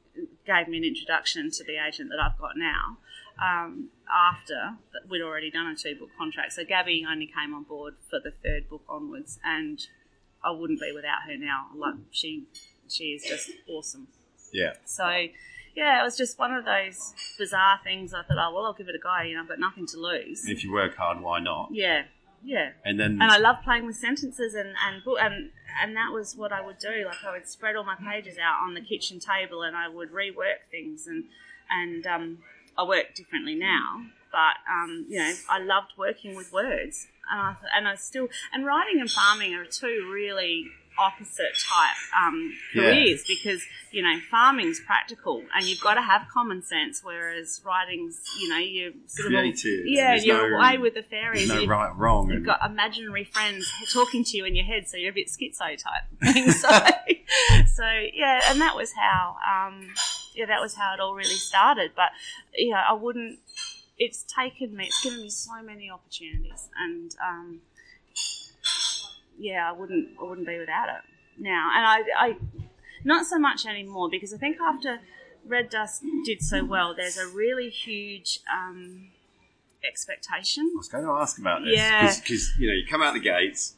gave 0.47 0.67
me 0.69 0.79
an 0.79 0.85
introduction 0.85 1.51
to 1.53 1.65
the 1.65 1.77
agent 1.77 2.11
that 2.11 2.21
I've 2.21 2.39
got 2.39 2.57
now. 2.57 2.99
Um, 3.41 3.91
after 4.11 4.77
that 4.93 5.09
we'd 5.09 5.23
already 5.23 5.51
done 5.51 5.69
a 5.69 5.77
two 5.77 5.95
book 5.95 6.11
contract, 6.19 6.55
so 6.55 6.65
Gabby 6.65 7.07
only 7.09 7.27
came 7.27 7.55
on 7.55 7.63
board 7.63 7.95
for 8.11 8.19
the 8.19 8.33
third 8.43 8.69
book 8.69 8.83
onwards, 8.89 9.39
and 9.45 9.81
I 10.43 10.51
wouldn't 10.51 10.81
be 10.81 10.91
without 10.93 11.23
her 11.29 11.37
now. 11.37 11.67
Like 11.77 11.95
she, 12.11 12.47
she 12.89 13.11
is 13.13 13.23
just 13.23 13.51
awesome. 13.69 14.09
Yeah. 14.53 14.75
So, 14.85 15.07
yeah, 15.75 16.01
it 16.01 16.05
was 16.05 16.17
just 16.17 16.39
one 16.39 16.53
of 16.53 16.65
those 16.65 17.15
bizarre 17.39 17.81
things. 17.85 18.13
I 18.13 18.23
thought, 18.23 18.37
oh, 18.39 18.55
well, 18.55 18.67
I'll 18.67 18.73
give 18.73 18.89
it 18.89 18.95
a 18.95 18.99
go. 18.99 19.17
You 19.21 19.35
know, 19.35 19.43
I've 19.43 19.49
got 19.49 19.59
nothing 19.59 19.87
to 19.87 19.97
lose. 19.99 20.47
If 20.49 20.65
you 20.65 20.73
work 20.73 20.97
hard, 20.97 21.21
why 21.21 21.41
not? 21.41 21.69
Yeah, 21.71 22.03
yeah. 22.43 22.71
And 22.85 22.99
then, 22.99 23.19
And 23.21 23.31
I 23.31 23.39
love 23.39 23.57
playing 23.65 23.87
with 23.87 23.97
sentences 23.97 24.55
and 24.55 24.71
and 24.87 25.03
and 25.21 25.51
and 25.81 25.97
that 25.97 26.13
was 26.13 26.37
what 26.37 26.53
I 26.53 26.65
would 26.65 26.79
do. 26.79 27.05
Like 27.07 27.25
I 27.27 27.33
would 27.33 27.47
spread 27.47 27.77
all 27.77 27.85
my 27.85 27.97
pages 27.97 28.39
out 28.39 28.63
on 28.63 28.75
the 28.75 28.81
kitchen 28.81 29.21
table 29.21 29.63
and 29.63 29.77
I 29.77 29.89
would 29.89 30.13
rework 30.13 30.67
things 30.71 31.07
and 31.07 31.25
and 31.71 32.07
um, 32.07 32.39
I 32.77 32.85
work 32.85 33.15
differently 33.15 33.55
now. 33.55 34.03
But 34.31 34.57
um, 34.71 35.07
you 35.09 35.19
know, 35.19 35.33
I 35.49 35.59
loved 35.59 35.93
working 35.97 36.35
with 36.35 36.53
words, 36.53 37.09
and 37.31 37.41
I 37.41 37.57
and 37.75 37.89
I 37.89 37.95
still 37.95 38.29
and 38.53 38.67
writing 38.67 39.01
and 39.01 39.11
farming 39.11 39.55
are 39.55 39.65
two 39.65 40.11
really 40.13 40.67
opposite 40.99 41.55
type 41.69 41.97
um, 42.17 42.53
Yeah. 42.75 42.83
careers 42.83 43.25
because 43.27 43.63
you 43.93 44.03
know 44.03 44.19
farming's 44.31 44.81
practical 44.81 45.43
and 45.55 45.65
you've 45.67 45.81
got 45.81 45.95
to 45.95 46.03
have 46.03 46.23
common 46.33 46.63
sense, 46.63 47.01
whereas 47.03 47.61
writing's 47.65 48.21
you 48.39 48.49
know 48.49 48.59
you're 48.59 48.93
sort 49.07 49.29
of 49.29 49.35
all- 49.35 49.41
Creative. 49.41 49.87
yeah 49.87 50.15
you're 50.17 50.51
no- 50.51 50.57
away 50.59 50.79
with 50.79 50.95
the 50.95 51.03
fairies. 51.03 51.49
No 51.49 51.65
right 51.67 51.95
wrong. 51.97 52.31
You've 52.31 52.45
got 52.47 52.59
imaginary 52.69 53.25
friends 53.25 53.71
talking 53.93 54.25
to 54.25 54.37
you 54.37 54.45
in 54.45 54.55
your 54.55 54.65
head, 54.67 54.89
so 54.89 54.97
you're 54.97 55.11
a 55.11 55.15
bit 55.15 55.29
schizo 55.29 55.77
type 55.83 56.05
thing. 56.35 56.51
So, 56.53 56.69
so 57.75 57.85
yeah, 58.15 58.41
and 58.49 58.61
that 58.61 58.75
was 58.75 58.93
how, 58.93 59.37
um, 59.47 59.89
yeah, 60.35 60.47
that 60.47 60.61
was 60.61 60.75
how 60.75 60.95
it 60.95 61.01
all 61.01 61.15
really 61.15 61.29
started. 61.35 61.93
But 61.95 62.11
yeah, 62.57 62.83
I 62.89 62.93
wouldn't. 62.95 63.39
It's 63.99 64.23
taken 64.25 64.77
me. 64.77 64.87
It's 64.87 65.03
given 65.03 65.21
me 65.23 65.29
so 65.31 65.61
many 65.63 65.91
opportunities, 65.91 66.69
and 66.79 67.15
um, 67.23 67.61
yeah, 69.39 69.69
I 69.69 69.73
wouldn't. 69.73 70.11
I 70.21 70.25
wouldn't 70.25 70.47
be 70.47 70.59
without 70.59 70.89
it 70.89 71.03
now. 71.41 71.71
And 71.75 71.87
I, 71.87 72.27
I, 72.27 72.37
not 73.05 73.27
so 73.27 73.39
much 73.39 73.67
anymore 73.67 74.09
because 74.11 74.35
I 74.35 74.37
think 74.37 74.59
after 74.61 75.01
Red 75.47 75.71
Dust 75.71 76.05
did 76.25 76.43
so 76.43 76.65
well, 76.65 76.95
there's 76.95 77.17
a 77.17 77.29
really 77.29 77.71
huge 77.71 78.41
um, 78.53 79.09
expectation 79.87 80.71
I 80.75 80.77
was 80.77 80.89
going 80.89 81.05
to 81.05 81.11
ask 81.13 81.39
about 81.39 81.63
this. 81.65 81.77
Yeah. 81.77 82.15
Because, 82.15 82.53
you 82.59 82.69
know, 82.69 82.75
you 82.75 82.85
come 82.89 83.03
out 83.03 83.15
the 83.15 83.21
gates, 83.21 83.75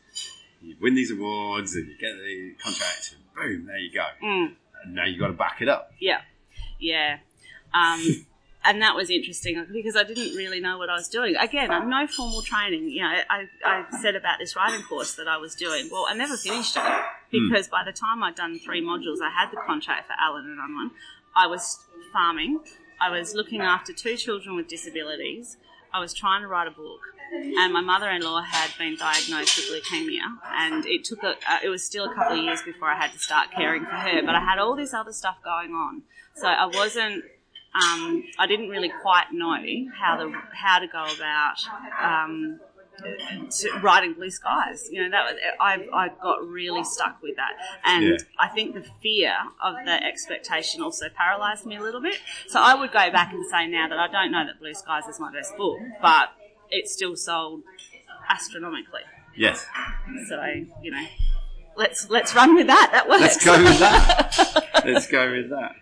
you 0.60 0.76
win 0.80 0.94
these 0.94 1.10
awards, 1.10 1.74
and 1.74 1.86
you 1.86 1.96
get 1.98 2.12
the 2.16 2.54
contract, 2.62 3.14
and 3.14 3.34
boom, 3.34 3.66
there 3.66 3.78
you 3.78 3.92
go. 3.92 4.06
Mm. 4.22 4.54
And 4.84 4.94
now 4.94 5.04
you've 5.04 5.20
got 5.20 5.28
to 5.28 5.34
back 5.34 5.60
it 5.60 5.68
up. 5.68 5.92
Yeah, 6.00 6.22
yeah. 6.78 7.18
Um, 7.74 8.26
and 8.64 8.82
that 8.82 8.94
was 8.94 9.08
interesting 9.10 9.64
because 9.72 9.96
I 9.96 10.02
didn't 10.02 10.36
really 10.36 10.60
know 10.60 10.76
what 10.76 10.90
I 10.90 10.94
was 10.94 11.08
doing. 11.08 11.34
Again, 11.36 11.70
I'm 11.70 11.88
no 11.88 12.06
formal 12.06 12.42
training. 12.42 12.90
You 12.90 13.02
know, 13.02 13.14
I, 13.30 13.48
I 13.64 13.84
said 14.02 14.16
about 14.16 14.38
this 14.38 14.54
writing 14.54 14.82
course 14.82 15.14
that 15.14 15.26
I 15.28 15.38
was 15.38 15.54
doing. 15.54 15.88
Well, 15.90 16.06
I 16.08 16.14
never 16.14 16.36
finished 16.36 16.76
it 16.76 17.02
because 17.30 17.68
by 17.68 17.82
the 17.84 17.92
time 17.92 18.22
I'd 18.22 18.34
done 18.34 18.58
three 18.58 18.82
modules, 18.82 19.22
I 19.22 19.30
had 19.30 19.50
the 19.50 19.56
contract 19.66 20.08
for 20.08 20.14
Allen 20.20 20.44
and 20.44 20.58
Unwin. 20.60 20.90
I 21.34 21.46
was 21.46 21.78
farming. 22.12 22.60
I 23.00 23.08
was 23.08 23.34
looking 23.34 23.62
after 23.62 23.94
two 23.94 24.16
children 24.16 24.56
with 24.56 24.68
disabilities. 24.68 25.56
I 25.92 26.00
was 26.00 26.12
trying 26.12 26.42
to 26.42 26.48
write 26.48 26.68
a 26.68 26.70
book, 26.70 27.00
and 27.32 27.72
my 27.72 27.80
mother-in-law 27.80 28.42
had 28.42 28.70
been 28.78 28.96
diagnosed 28.96 29.56
with 29.56 29.82
leukemia, 29.82 30.38
and 30.52 30.84
it 30.86 31.04
took 31.04 31.22
a, 31.22 31.30
uh, 31.48 31.58
it 31.64 31.68
was 31.68 31.82
still 31.82 32.04
a 32.04 32.14
couple 32.14 32.38
of 32.38 32.44
years 32.44 32.62
before 32.62 32.88
I 32.88 32.96
had 32.96 33.12
to 33.12 33.18
start 33.18 33.50
caring 33.52 33.84
for 33.86 33.92
her. 33.92 34.22
But 34.22 34.34
I 34.34 34.40
had 34.40 34.58
all 34.58 34.76
this 34.76 34.92
other 34.92 35.12
stuff 35.12 35.38
going 35.42 35.72
on, 35.72 36.02
so 36.36 36.46
I 36.46 36.66
wasn't. 36.66 37.24
Um, 37.72 38.24
I 38.38 38.46
didn't 38.48 38.68
really 38.68 38.92
quite 39.00 39.26
know 39.32 39.62
how 39.96 40.16
the 40.16 40.32
how 40.52 40.80
to 40.80 40.88
go 40.88 41.04
about 41.16 41.56
um, 42.02 42.58
to 43.50 43.70
writing 43.80 44.14
blue 44.14 44.30
skies. 44.30 44.88
You 44.90 45.04
know 45.04 45.10
that 45.10 45.24
was, 45.32 45.40
I 45.60 45.86
I 45.92 46.08
got 46.20 46.44
really 46.46 46.82
stuck 46.82 47.22
with 47.22 47.36
that, 47.36 47.52
and 47.84 48.04
Yeah. 48.04 48.16
I 48.38 48.48
think 48.48 48.74
the 48.74 48.84
fear 49.00 49.32
of 49.62 49.76
the 49.84 50.04
expectation 50.04 50.82
also 50.82 51.08
paralysed 51.10 51.64
me 51.64 51.76
a 51.76 51.80
little 51.80 52.00
bit. 52.00 52.16
So 52.48 52.60
I 52.60 52.74
would 52.74 52.90
go 52.90 53.10
back 53.12 53.32
and 53.32 53.46
say 53.46 53.68
now 53.68 53.88
that 53.88 53.98
I 53.98 54.08
don't 54.08 54.32
know 54.32 54.44
that 54.44 54.58
Blue 54.58 54.74
Skies 54.74 55.06
is 55.06 55.20
my 55.20 55.32
best 55.32 55.56
book, 55.56 55.78
but 56.02 56.30
it 56.70 56.88
still 56.88 57.14
sold 57.16 57.62
astronomically. 58.28 59.02
Yes. 59.36 59.64
So 60.28 60.42
you 60.82 60.90
know, 60.90 61.06
let's 61.76 62.10
let's 62.10 62.34
run 62.34 62.56
with 62.56 62.66
that. 62.66 62.90
That 62.92 63.08
works. 63.08 63.20
Let's 63.22 63.44
go 63.44 63.62
with 63.62 63.78
that. 63.78 64.66
Let's 64.84 65.06
go 65.06 65.30
with 65.30 65.50
that. 65.50 65.72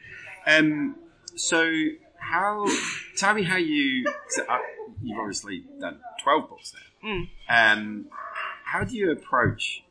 Um, 0.47 0.97
so, 1.39 1.71
how? 2.19 2.67
Tell 3.17 3.35
me 3.35 3.43
how 3.43 3.57
you. 3.57 4.05
Uh, 4.49 4.59
you've 5.03 5.19
obviously 5.19 5.65
done 5.81 6.01
twelve 6.23 6.49
books 6.49 6.75
now. 6.75 7.09
Mm. 7.09 7.29
Um, 7.49 8.07
how 8.65 8.85
do 8.85 8.97
you 8.97 9.11
approach 9.13 9.83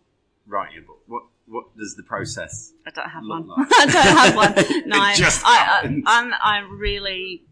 writing 0.46 0.80
a 0.80 0.82
book? 0.82 1.02
What 1.08 1.24
What 1.48 1.78
does 1.78 1.96
the 1.96 2.04
process? 2.04 2.74
I 2.86 2.92
don't 2.92 3.10
have 3.10 3.24
one. 3.26 3.48
like- 3.48 3.68
I 3.72 3.86
don't 3.86 4.18
have 4.18 4.36
one. 4.36 4.54
No, 4.88 4.98
I, 5.00 5.16
I, 5.46 6.02
I'm 6.06 6.34
I 6.34 6.60
really 6.70 7.44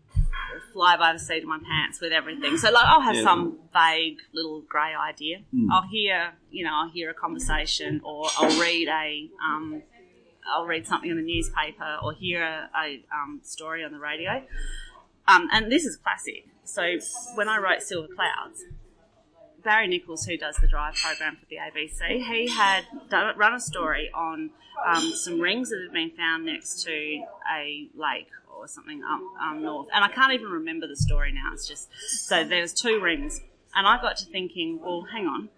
fly 0.73 0.97
by 0.97 1.13
the 1.13 1.19
seat 1.19 1.43
of 1.43 1.49
my 1.49 1.59
pants 1.59 1.99
with 2.01 2.11
everything. 2.11 2.57
So, 2.57 2.69
like, 2.71 2.85
I'll 2.85 3.01
have 3.01 3.15
Yeah. 3.15 3.23
some 3.23 3.59
vague 3.73 4.17
little 4.33 4.61
grey 4.61 4.93
idea. 4.93 5.39
Mm. 5.53 5.67
I'll 5.71 5.87
hear, 5.87 6.33
you 6.51 6.63
know, 6.65 6.71
I'll 6.73 6.89
hear 6.89 7.09
a 7.09 7.13
conversation, 7.13 8.01
or 8.03 8.27
I'll 8.37 8.59
read 8.59 8.87
a, 8.89 9.29
um, 9.43 9.81
I'll 10.53 10.65
read 10.65 10.87
something 10.87 11.09
in 11.09 11.17
the 11.17 11.23
newspaper, 11.23 11.97
or 12.03 12.13
hear 12.13 12.43
a, 12.43 12.69
a 12.77 13.03
um, 13.13 13.41
story 13.43 13.83
on 13.83 13.91
the 13.91 13.99
radio. 13.99 14.43
Um, 15.27 15.49
and 15.51 15.71
this 15.71 15.85
is 15.85 15.97
classic. 15.97 16.47
So, 16.63 16.97
when 17.35 17.47
I 17.49 17.57
wrote 17.57 17.81
Silver 17.81 18.07
Clouds, 18.13 18.61
Barry 19.63 19.87
Nicholls, 19.87 20.25
who 20.25 20.37
does 20.37 20.55
the 20.57 20.67
Drive 20.67 20.95
program 20.95 21.37
for 21.37 21.45
the 21.49 21.57
ABC, 21.57 22.23
he 22.23 22.47
had 22.47 22.85
done, 23.09 23.35
run 23.37 23.53
a 23.53 23.59
story 23.59 24.09
on 24.13 24.51
um, 24.85 25.11
some 25.13 25.39
rings 25.39 25.69
that 25.69 25.81
had 25.81 25.93
been 25.93 26.11
found 26.11 26.45
next 26.45 26.83
to 26.83 26.91
a 26.91 27.89
lake 27.95 28.29
or 28.55 28.67
something 28.67 29.01
up 29.03 29.21
um, 29.41 29.63
north. 29.63 29.87
And 29.93 30.03
I 30.03 30.09
can't 30.09 30.33
even 30.33 30.47
remember 30.47 30.87
the 30.87 30.95
story 30.95 31.31
now. 31.31 31.51
It's 31.53 31.67
just 31.67 31.89
so 32.27 32.43
there 32.43 32.61
was 32.61 32.73
two 32.73 32.99
rings, 33.01 33.41
and 33.73 33.87
I 33.87 33.99
got 33.99 34.17
to 34.17 34.25
thinking, 34.25 34.79
well, 34.81 35.07
hang 35.11 35.27
on. 35.27 35.49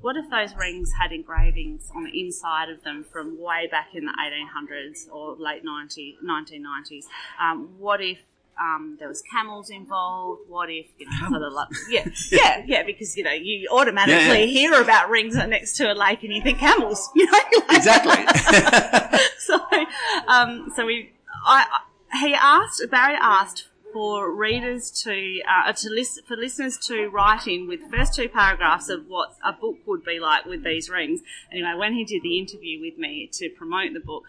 What 0.00 0.16
if 0.16 0.30
those 0.30 0.54
rings 0.56 0.92
had 1.00 1.10
engravings 1.12 1.90
on 1.94 2.04
the 2.04 2.20
inside 2.20 2.68
of 2.70 2.84
them 2.84 3.04
from 3.04 3.40
way 3.40 3.66
back 3.68 3.88
in 3.94 4.04
the 4.04 4.12
1800s 4.12 5.12
or 5.12 5.34
late 5.36 5.64
90, 5.64 6.18
1990s? 6.24 7.04
Um, 7.40 7.70
what 7.78 8.00
if 8.00 8.18
um, 8.60 8.96
there 9.00 9.08
was 9.08 9.22
camels 9.22 9.70
involved? 9.70 10.42
What 10.48 10.70
if, 10.70 10.86
you 10.98 11.06
know, 11.06 11.28
sort 11.30 11.42
of 11.42 11.52
like, 11.52 11.68
yeah, 11.90 12.06
yeah, 12.30 12.62
yeah, 12.64 12.82
because, 12.84 13.16
you 13.16 13.24
know, 13.24 13.32
you 13.32 13.68
automatically 13.72 14.14
Yeah, 14.16 14.32
yeah. 14.34 14.46
hear 14.46 14.80
about 14.80 15.10
rings 15.10 15.34
next 15.34 15.76
to 15.78 15.92
a 15.92 15.94
lake 15.94 16.22
and 16.22 16.32
you 16.32 16.42
think 16.42 16.58
camels, 16.58 17.10
you 17.16 17.26
know? 17.26 17.32
like- 17.32 17.76
Exactly. 17.76 19.18
so, 19.38 19.58
um, 20.28 20.72
so 20.76 20.86
we, 20.86 21.10
I, 21.44 21.66
I- 22.12 22.18
he 22.20 22.34
asked, 22.34 22.82
Barry 22.90 23.16
asked 23.20 23.66
for 23.98 24.32
readers 24.32 24.92
to, 24.92 25.40
uh, 25.42 25.72
to 25.72 25.90
listen, 25.90 26.22
for 26.24 26.36
listeners 26.36 26.78
to 26.78 27.08
write 27.08 27.48
in 27.48 27.66
with 27.66 27.80
the 27.80 27.96
first 27.96 28.14
two 28.14 28.28
paragraphs 28.28 28.88
of 28.88 29.08
what 29.08 29.34
a 29.44 29.52
book 29.52 29.76
would 29.86 30.04
be 30.04 30.20
like 30.20 30.44
with 30.44 30.62
these 30.62 30.88
rings. 30.88 31.20
Anyway, 31.50 31.74
when 31.76 31.94
he 31.94 32.04
did 32.04 32.22
the 32.22 32.38
interview 32.38 32.80
with 32.80 32.96
me 32.96 33.28
to 33.32 33.50
promote 33.58 33.94
the 33.94 33.98
book, 33.98 34.22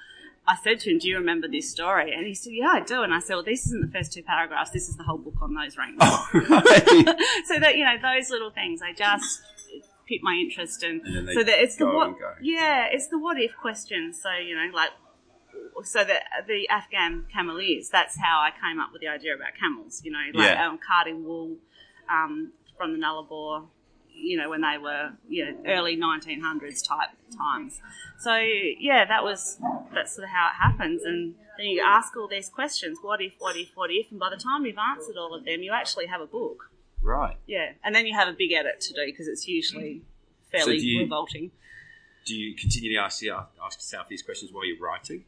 I 0.47 0.55
said 0.55 0.79
to 0.79 0.89
him, 0.89 0.97
"Do 0.97 1.07
you 1.07 1.17
remember 1.17 1.47
this 1.47 1.69
story?" 1.69 2.15
And 2.15 2.25
he 2.25 2.33
said, 2.33 2.53
"Yeah, 2.53 2.69
I 2.69 2.79
do." 2.79 3.03
And 3.03 3.13
I 3.13 3.19
said, 3.19 3.35
"Well, 3.35 3.43
this 3.43 3.67
isn't 3.67 3.81
the 3.81 3.91
first 3.95 4.11
two 4.11 4.23
paragraphs. 4.23 4.71
This 4.71 4.89
is 4.89 4.97
the 4.97 5.03
whole 5.03 5.19
book 5.19 5.39
on 5.39 5.53
those 5.53 5.77
rings." 5.77 5.97
Oh, 6.01 6.27
right. 6.33 7.19
so 7.45 7.59
that 7.59 7.75
you 7.77 7.85
know 7.85 7.97
those 8.01 8.31
little 8.31 8.49
things, 8.49 8.81
I 8.81 8.93
just 8.93 9.43
pique 10.07 10.23
my 10.23 10.33
interest, 10.33 10.81
and, 10.81 11.05
And 11.05 11.29
so 11.29 11.43
that 11.43 11.59
it's 11.61 11.75
the 11.75 11.85
what, 11.85 12.17
yeah, 12.41 12.87
it's 12.89 13.09
the 13.09 13.19
what 13.19 13.39
if 13.39 13.55
questions. 13.55 14.19
So 14.19 14.31
you 14.31 14.55
know, 14.55 14.75
like, 14.75 14.89
so 15.83 16.03
that 16.03 16.23
the 16.47 16.67
Afghan 16.69 17.25
cameliers. 17.35 17.89
That's 17.89 18.17
how 18.17 18.39
I 18.39 18.51
came 18.51 18.79
up 18.79 18.91
with 18.93 19.01
the 19.01 19.07
idea 19.07 19.35
about 19.35 19.49
camels. 19.59 20.01
You 20.03 20.11
know, 20.11 20.25
like 20.33 20.49
Yeah. 20.49 20.67
um, 20.67 20.79
carting 20.85 21.23
wool 21.23 21.55
um, 22.09 22.51
from 22.77 22.93
the 22.93 22.99
Nullarbor. 22.99 23.65
You 24.21 24.37
know, 24.37 24.49
when 24.49 24.61
they 24.61 24.77
were 24.77 25.11
you 25.29 25.45
know 25.45 25.57
early 25.65 25.95
1900s 25.95 26.85
type 26.85 27.09
times. 27.37 27.79
So 28.19 28.35
yeah, 28.35 29.05
that 29.05 29.23
was 29.23 29.59
that's 29.93 30.15
sort 30.15 30.25
of 30.25 30.29
how 30.31 30.47
it 30.49 30.55
happens, 30.61 31.03
and 31.03 31.35
then 31.57 31.67
you 31.67 31.81
ask 31.85 32.15
all 32.17 32.27
these 32.27 32.49
questions: 32.49 32.97
what 33.01 33.21
if, 33.21 33.33
what 33.39 33.55
if, 33.55 33.69
what 33.75 33.89
if, 33.91 34.11
and 34.11 34.19
by 34.19 34.29
the 34.29 34.35
time 34.35 34.65
you've 34.65 34.77
answered 34.77 35.15
all 35.17 35.33
of 35.33 35.45
them, 35.45 35.61
you 35.63 35.71
actually 35.71 36.07
have 36.07 36.19
a 36.19 36.25
book. 36.27 36.69
right. 37.01 37.37
Yeah, 37.47 37.71
and 37.83 37.95
then 37.95 38.05
you 38.05 38.13
have 38.13 38.27
a 38.27 38.33
big 38.33 38.51
edit 38.51 38.81
to 38.81 38.93
do 38.93 39.05
because 39.05 39.27
it's 39.29 39.47
usually 39.47 40.01
fairly 40.51 40.77
So 40.79 40.81
do 40.81 40.87
you- 40.87 40.99
revolting. 41.03 41.51
Do 42.25 42.35
you 42.35 42.53
continually 42.55 42.97
ask, 42.97 43.23
ask 43.25 43.79
yourself 43.79 44.07
these 44.09 44.21
questions 44.21 44.51
while 44.51 44.65
you're 44.65 44.77
writing? 44.79 45.23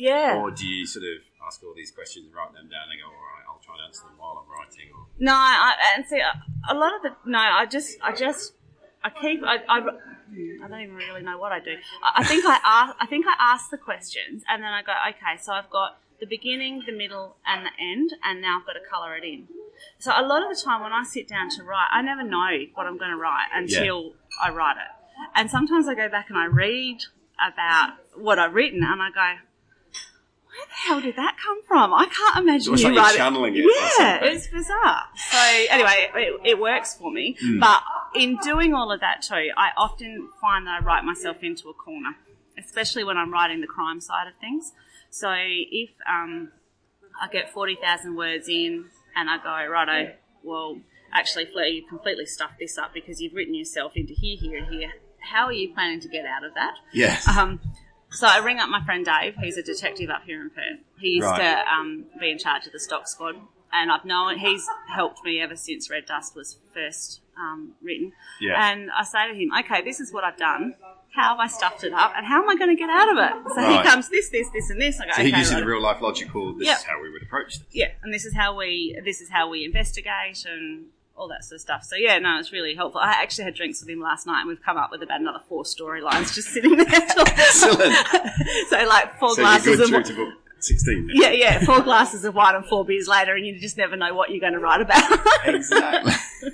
Yeah. 0.00 0.40
Or 0.40 0.50
do 0.50 0.66
you 0.66 0.86
sort 0.86 1.04
of 1.04 1.22
ask 1.46 1.62
all 1.62 1.74
these 1.76 1.90
questions, 1.90 2.32
write 2.34 2.52
them 2.54 2.68
down, 2.68 2.88
and 2.90 3.00
go, 3.00 3.06
all 3.06 3.12
right, 3.12 3.44
I'll 3.48 3.60
try 3.62 3.74
and 3.76 3.84
answer 3.86 4.04
them 4.04 4.16
while 4.16 4.42
I'm 4.42 4.50
writing? 4.50 4.88
Or... 4.96 5.06
No, 5.18 5.34
I, 5.34 5.74
and 5.94 6.06
see, 6.06 6.18
a, 6.18 6.32
a 6.72 6.74
lot 6.74 6.96
of 6.96 7.02
the 7.02 7.12
no, 7.26 7.38
I 7.38 7.66
just, 7.66 7.98
I 8.02 8.12
just, 8.12 8.54
I 9.04 9.10
keep, 9.10 9.42
I, 9.44 9.56
I, 9.68 9.78
I 9.78 10.68
don't 10.68 10.80
even 10.80 10.96
really 10.96 11.22
know 11.22 11.38
what 11.38 11.52
I 11.52 11.60
do. 11.60 11.76
I, 12.02 12.22
I 12.22 12.24
think 12.24 12.44
I 12.46 12.58
ask, 12.64 12.96
I 12.98 13.06
think 13.06 13.26
I 13.26 13.34
ask 13.38 13.70
the 13.70 13.78
questions, 13.78 14.42
and 14.48 14.62
then 14.62 14.72
I 14.72 14.82
go, 14.82 14.92
okay, 15.10 15.36
so 15.40 15.52
I've 15.52 15.70
got 15.70 15.98
the 16.18 16.26
beginning, 16.26 16.82
the 16.86 16.92
middle, 16.92 17.36
and 17.46 17.66
the 17.66 17.70
end, 17.78 18.10
and 18.24 18.40
now 18.40 18.58
I've 18.60 18.66
got 18.66 18.74
to 18.74 18.86
colour 18.90 19.16
it 19.16 19.24
in. 19.24 19.48
So 19.98 20.12
a 20.14 20.24
lot 20.24 20.42
of 20.42 20.54
the 20.54 20.62
time 20.62 20.82
when 20.82 20.92
I 20.92 21.04
sit 21.04 21.28
down 21.28 21.48
to 21.56 21.62
write, 21.62 21.88
I 21.90 22.02
never 22.02 22.22
know 22.22 22.50
what 22.74 22.86
I'm 22.86 22.98
going 22.98 23.10
to 23.10 23.16
write 23.16 23.48
until 23.54 24.12
I 24.42 24.50
write 24.50 24.76
it. 24.76 24.92
And 25.34 25.50
sometimes 25.50 25.88
I 25.88 25.94
go 25.94 26.08
back 26.08 26.28
and 26.28 26.38
I 26.38 26.46
read 26.46 26.98
about 27.40 27.94
what 28.14 28.38
I've 28.38 28.54
written, 28.54 28.82
and 28.84 29.00
I 29.00 29.10
go, 29.10 29.40
the 30.68 30.88
hell 30.88 31.00
did 31.00 31.16
that 31.16 31.36
come 31.42 31.62
from? 31.64 31.92
I 31.92 32.06
can't 32.06 32.38
imagine 32.38 32.74
It's 32.74 32.82
you 32.82 32.94
like 32.94 33.16
channeling 33.16 33.54
it 33.56 33.64
Yeah, 33.98 34.24
it's 34.24 34.48
bizarre. 34.48 35.02
So 35.30 35.38
anyway, 35.70 36.10
it, 36.14 36.40
it 36.44 36.58
works 36.58 36.94
for 36.94 37.10
me. 37.10 37.36
Hmm. 37.40 37.58
But 37.58 37.82
in 38.14 38.36
doing 38.42 38.74
all 38.74 38.92
of 38.92 39.00
that 39.00 39.22
too, 39.22 39.50
I 39.56 39.70
often 39.76 40.28
find 40.40 40.66
that 40.66 40.82
I 40.82 40.84
write 40.84 41.04
myself 41.04 41.38
into 41.42 41.68
a 41.68 41.74
corner, 41.74 42.16
especially 42.58 43.04
when 43.04 43.16
I'm 43.16 43.32
writing 43.32 43.60
the 43.60 43.66
crime 43.66 44.00
side 44.00 44.26
of 44.28 44.34
things. 44.40 44.72
So 45.10 45.32
if 45.32 45.90
um, 46.08 46.52
I 47.20 47.28
get 47.28 47.50
forty 47.52 47.76
thousand 47.76 48.16
words 48.16 48.48
in, 48.48 48.86
and 49.16 49.28
I 49.28 49.38
go, 49.38 49.70
righto, 49.70 50.12
well, 50.42 50.80
actually, 51.12 51.46
Fleur, 51.46 51.64
you 51.64 51.86
completely 51.86 52.26
stuffed 52.26 52.58
this 52.58 52.78
up 52.78 52.94
because 52.94 53.20
you've 53.20 53.34
written 53.34 53.54
yourself 53.54 53.92
into 53.96 54.14
here, 54.14 54.36
here, 54.40 54.58
and 54.58 54.72
here. 54.72 54.92
how 55.20 55.46
are 55.46 55.52
you 55.52 55.72
planning 55.74 56.00
to 56.00 56.08
get 56.08 56.24
out 56.24 56.44
of 56.44 56.54
that? 56.54 56.74
Yes. 56.92 57.26
Um, 57.28 57.60
so 58.10 58.26
I 58.26 58.38
ring 58.38 58.58
up 58.58 58.68
my 58.68 58.84
friend 58.84 59.04
Dave, 59.04 59.34
who's 59.36 59.56
a 59.56 59.62
detective 59.62 60.10
up 60.10 60.22
here 60.24 60.40
in 60.42 60.50
Perth. 60.50 60.80
He 60.98 61.08
used 61.10 61.26
Right. 61.26 61.38
to 61.64 61.72
um, 61.72 62.04
be 62.20 62.30
in 62.30 62.38
charge 62.38 62.66
of 62.66 62.72
the 62.72 62.80
stock 62.80 63.08
squad, 63.08 63.36
and 63.72 63.90
I've 63.90 64.04
known 64.04 64.38
he's 64.38 64.66
helped 64.88 65.24
me 65.24 65.40
ever 65.40 65.56
since 65.56 65.88
Red 65.90 66.06
Dust 66.06 66.34
was 66.36 66.58
first 66.74 67.20
um, 67.38 67.72
written. 67.82 68.12
Yeah. 68.40 68.70
And 68.70 68.90
I 68.90 69.04
say 69.04 69.28
to 69.28 69.34
him, 69.34 69.50
"Okay, 69.60 69.82
this 69.82 70.00
is 70.00 70.12
what 70.12 70.24
I've 70.24 70.36
done. 70.36 70.74
How 71.12 71.30
have 71.30 71.38
I 71.40 71.46
stuffed 71.48 71.82
it 71.84 71.92
up, 71.92 72.12
and 72.16 72.24
how 72.26 72.42
am 72.42 72.48
I 72.48 72.54
going 72.56 72.70
to 72.70 72.76
get 72.76 72.90
out 72.90 73.10
of 73.10 73.18
it?" 73.18 73.52
So 73.54 73.60
Right. 73.62 73.84
he 73.84 73.88
comes 73.88 74.08
this, 74.10 74.28
this, 74.28 74.48
this, 74.50 74.70
and 74.70 74.80
this. 74.80 75.00
I 75.00 75.06
go, 75.06 75.12
so 75.12 75.22
he 75.22 75.28
okay, 75.28 75.36
gives 75.38 75.50
you 75.50 75.56
right. 75.56 75.64
the 75.64 75.70
real 75.70 75.82
life 75.82 76.00
logical. 76.00 76.52
This 76.54 76.66
Yeah. 76.68 76.76
is 76.76 76.82
how 76.84 77.00
we 77.02 77.10
would 77.10 77.22
approach 77.22 77.58
this. 77.58 77.66
yeah, 77.72 77.88
and 78.02 78.12
this 78.12 78.24
is 78.24 78.34
how 78.34 78.56
we 78.56 79.00
this 79.04 79.20
is 79.20 79.30
how 79.30 79.48
we 79.48 79.64
investigate 79.64 80.44
and 80.46 80.86
all 81.20 81.28
that 81.28 81.44
sort 81.44 81.56
of 81.56 81.60
stuff. 81.60 81.84
So 81.84 81.96
yeah, 81.96 82.18
no, 82.18 82.38
it's 82.38 82.50
really 82.50 82.74
helpful. 82.74 83.00
I 83.00 83.10
actually 83.10 83.44
had 83.44 83.54
drinks 83.54 83.80
with 83.80 83.90
him 83.90 84.00
last 84.00 84.26
night, 84.26 84.40
and 84.40 84.48
we've 84.48 84.62
come 84.62 84.76
up 84.78 84.90
with 84.90 85.02
about 85.02 85.20
another 85.20 85.40
four 85.48 85.64
storylines 85.64 86.34
just 86.34 86.48
sitting 86.48 86.76
there. 86.76 86.86
Excellent. 86.90 87.94
so 88.68 88.84
like 88.88 89.18
four 89.18 89.34
So 89.34 89.42
glasses 89.42 89.78
of 89.80 89.88
through 89.88 90.32
sixteen. 90.60 91.06
then? 91.08 91.16
yeah, 91.16 91.30
yeah, 91.30 91.64
four 91.64 91.80
glasses 91.82 92.24
of 92.24 92.34
wine 92.34 92.54
and 92.54 92.64
four 92.64 92.84
beers 92.84 93.06
later, 93.06 93.34
and 93.34 93.46
you 93.46 93.58
just 93.60 93.76
never 93.76 93.96
know 93.96 94.14
what 94.14 94.30
you're 94.30 94.40
going 94.40 94.54
to 94.54 94.58
write 94.58 94.80
about. 94.80 95.02
Exactly. 95.44 96.12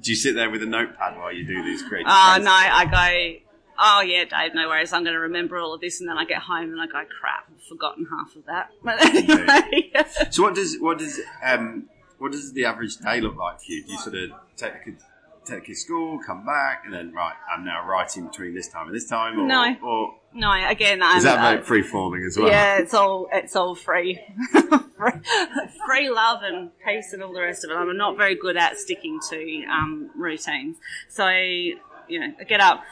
Do 0.00 0.10
you 0.12 0.16
sit 0.16 0.34
there 0.34 0.48
with 0.50 0.62
a 0.62 0.66
notepad 0.66 1.16
while 1.16 1.32
you 1.32 1.44
do 1.44 1.62
these 1.64 1.82
creative? 1.82 2.06
Oh 2.10 2.32
phrases? 2.34 2.44
no, 2.44 2.52
I 2.52 2.84
go. 2.84 3.40
Oh 3.80 4.00
yeah, 4.02 4.24
Dave, 4.24 4.54
no 4.54 4.68
worries. 4.68 4.92
I'm 4.92 5.02
going 5.02 5.14
to 5.14 5.20
remember 5.20 5.58
all 5.58 5.74
of 5.74 5.80
this, 5.80 6.00
and 6.00 6.08
then 6.08 6.16
I 6.18 6.24
get 6.24 6.38
home 6.42 6.70
and 6.72 6.80
I 6.80 6.86
go, 6.86 7.02
crap, 7.20 7.46
I've 7.52 7.62
forgotten 7.64 8.06
half 8.10 8.34
of 8.36 8.44
that. 8.46 8.70
But 8.84 9.04
anyway, 9.04 9.92
So 10.30 10.42
what 10.42 10.54
does 10.56 10.76
what 10.80 10.98
does 10.98 11.20
um 11.44 11.88
what 12.18 12.32
does 12.32 12.52
the 12.52 12.64
average 12.64 12.96
day 12.98 13.20
look 13.20 13.36
like 13.36 13.58
for 13.60 13.72
you? 13.72 13.84
Do 13.84 13.92
you 13.92 13.98
sort 13.98 14.16
of 14.16 14.30
take 14.56 14.72
the 14.72 14.78
kid 14.92 14.96
take 15.44 15.60
the 15.60 15.66
kid 15.66 15.72
to 15.74 15.78
school, 15.80 16.18
come 16.24 16.44
back, 16.44 16.82
and 16.84 16.92
then 16.92 17.12
right, 17.12 17.34
I'm 17.50 17.64
now 17.64 17.86
writing 17.86 18.26
between 18.26 18.54
this 18.54 18.68
time 18.68 18.86
and 18.86 18.94
this 18.94 19.08
time, 19.08 19.38
or, 19.40 19.46
No. 19.46 19.76
or 19.82 20.14
no, 20.34 20.52
again, 20.68 21.02
I'm, 21.02 21.16
is 21.16 21.24
that 21.24 21.58
uh, 21.58 21.62
free 21.62 21.80
forming 21.82 22.22
as 22.24 22.36
well? 22.36 22.48
Yeah, 22.48 22.78
it's 22.78 22.92
all 22.92 23.28
it's 23.32 23.56
all 23.56 23.74
free. 23.74 24.20
free, 24.52 25.12
free 25.86 26.10
love 26.10 26.42
and 26.42 26.70
peace 26.86 27.14
and 27.14 27.22
all 27.22 27.32
the 27.32 27.40
rest 27.40 27.64
of 27.64 27.70
it. 27.70 27.74
I'm 27.74 27.96
not 27.96 28.18
very 28.18 28.34
good 28.34 28.56
at 28.58 28.76
sticking 28.76 29.20
to 29.30 29.64
um, 29.70 30.10
routines. 30.14 30.76
So 31.08 31.26
you 31.28 32.20
know, 32.20 32.34
I 32.38 32.44
get 32.44 32.60
up, 32.60 32.82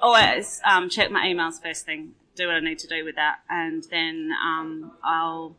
always 0.00 0.60
um, 0.64 0.88
check 0.88 1.10
my 1.10 1.26
emails 1.26 1.60
first 1.62 1.84
thing, 1.84 2.12
do 2.34 2.46
what 2.46 2.56
I 2.56 2.60
need 2.60 2.78
to 2.80 2.88
do 2.88 3.04
with 3.04 3.16
that, 3.16 3.40
and 3.50 3.84
then 3.90 4.30
um, 4.42 4.92
I'll. 5.04 5.54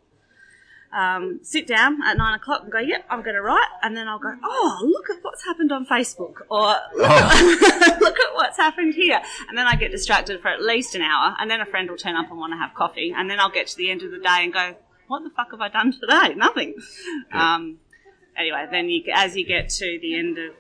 Um, 0.94 1.40
sit 1.44 1.68
down 1.68 2.02
at 2.04 2.18
nine 2.18 2.34
o'clock 2.34 2.62
and 2.64 2.72
go, 2.72 2.80
yep, 2.80 3.06
I'm 3.10 3.22
going 3.22 3.36
to 3.36 3.42
write. 3.42 3.68
And 3.84 3.96
then 3.96 4.08
I'll 4.08 4.20
go, 4.20 4.34
oh, 4.44 4.80
look 4.84 5.10
at 5.10 5.24
what's 5.24 5.44
happened 5.44 5.72
on 5.72 5.86
Facebook. 5.86 6.36
Or 6.50 6.76
look, 6.96 7.10
at, 7.10 8.00
look 8.02 8.20
at 8.20 8.34
what's 8.34 8.58
happened 8.58 8.94
here. 8.94 9.22
And 9.50 9.58
then 9.58 9.68
I 9.68 9.76
get 9.76 9.92
distracted 9.92 10.42
for 10.42 10.48
at 10.48 10.62
least 10.62 10.96
an 10.96 11.02
hour. 11.02 11.36
And 11.40 11.52
then 11.52 11.62
a 11.62 11.66
friend 11.66 11.90
will 11.90 11.98
turn 11.98 12.16
up 12.16 12.30
and 12.30 12.40
want 12.40 12.54
to 12.54 12.58
have 12.58 12.74
coffee. 12.74 13.14
And 13.16 13.30
then 13.30 13.40
I'll 13.40 13.52
get 13.52 13.68
to 13.68 13.78
the 13.78 13.92
end 13.92 14.02
of 14.02 14.12
the 14.12 14.20
day 14.20 14.44
and 14.44 14.54
go, 14.54 14.76
what 15.08 15.24
the 15.24 15.30
fuck 15.30 15.52
have 15.52 15.62
I 15.62 15.70
done 15.70 15.92
today? 15.92 16.34
Nothing. 16.36 16.76
Yeah. 17.34 17.56
Um, 17.56 17.78
anyway, 18.38 18.66
then 18.72 18.90
you, 18.90 19.04
as 19.14 19.36
you 19.36 19.46
get 19.46 19.70
to 19.70 20.00
the 20.02 20.18
end 20.18 20.38
of, 20.38 20.54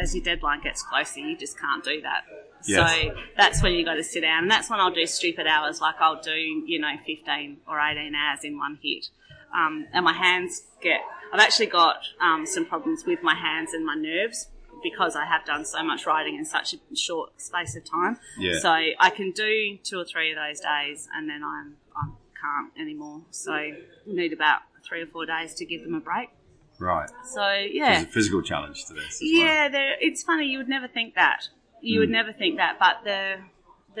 as 0.00 0.14
your 0.14 0.24
deadline 0.24 0.62
gets 0.62 0.82
closer, 0.82 1.20
you 1.20 1.36
just 1.36 1.58
can't 1.58 1.84
do 1.84 2.00
that. 2.02 2.24
Yes. 2.66 2.90
So 2.90 3.14
that's 3.36 3.62
when 3.62 3.72
you 3.72 3.84
got 3.84 3.94
to 3.94 4.04
sit 4.04 4.20
down, 4.20 4.42
and 4.42 4.50
that's 4.50 4.68
when 4.68 4.80
I'll 4.80 4.92
do 4.92 5.06
stupid 5.06 5.46
hours, 5.46 5.80
like 5.80 5.94
I'll 6.00 6.20
do, 6.20 6.32
you 6.32 6.78
know, 6.78 6.92
fifteen 7.06 7.58
or 7.66 7.80
eighteen 7.80 8.14
hours 8.14 8.40
in 8.44 8.58
one 8.58 8.78
hit, 8.82 9.08
um, 9.54 9.86
and 9.92 10.04
my 10.04 10.12
hands 10.12 10.62
get. 10.82 11.00
I've 11.32 11.40
actually 11.40 11.66
got 11.66 11.96
um, 12.20 12.44
some 12.46 12.66
problems 12.66 13.04
with 13.06 13.22
my 13.22 13.34
hands 13.34 13.72
and 13.72 13.84
my 13.86 13.94
nerves 13.94 14.48
because 14.82 15.14
I 15.14 15.26
have 15.26 15.44
done 15.44 15.64
so 15.64 15.82
much 15.84 16.06
writing 16.06 16.36
in 16.36 16.44
such 16.44 16.74
a 16.74 16.96
short 16.96 17.40
space 17.40 17.76
of 17.76 17.84
time. 17.84 18.18
Yeah. 18.38 18.58
So 18.60 18.70
I 18.70 19.10
can 19.14 19.30
do 19.32 19.78
two 19.84 19.98
or 20.00 20.04
three 20.04 20.32
of 20.32 20.36
those 20.36 20.60
days, 20.60 21.08
and 21.14 21.28
then 21.28 21.42
I'm 21.44 21.76
I 21.94 22.08
can't 22.40 22.72
anymore. 22.80 23.22
So 23.30 23.70
need 24.06 24.32
about 24.32 24.60
three 24.84 25.02
or 25.02 25.06
four 25.06 25.26
days 25.26 25.54
to 25.54 25.64
give 25.64 25.82
them 25.82 25.94
a 25.94 26.00
break. 26.00 26.30
Right. 26.78 27.10
So 27.32 27.46
yeah, 27.70 27.96
There's 27.96 28.04
a 28.04 28.12
physical 28.12 28.42
challenge 28.42 28.86
to 28.86 28.94
this. 28.94 29.16
as 29.16 29.20
well. 29.22 29.30
yeah, 29.44 29.68
it's 30.00 30.22
funny. 30.22 30.46
You 30.46 30.58
would 30.58 30.68
never 30.68 30.88
think 30.88 31.14
that. 31.14 31.48
You 31.82 31.96
Hmm. 31.96 32.00
would 32.00 32.10
never 32.10 32.32
think 32.32 32.56
that, 32.56 32.78
but 32.80 33.04
the 33.04 33.36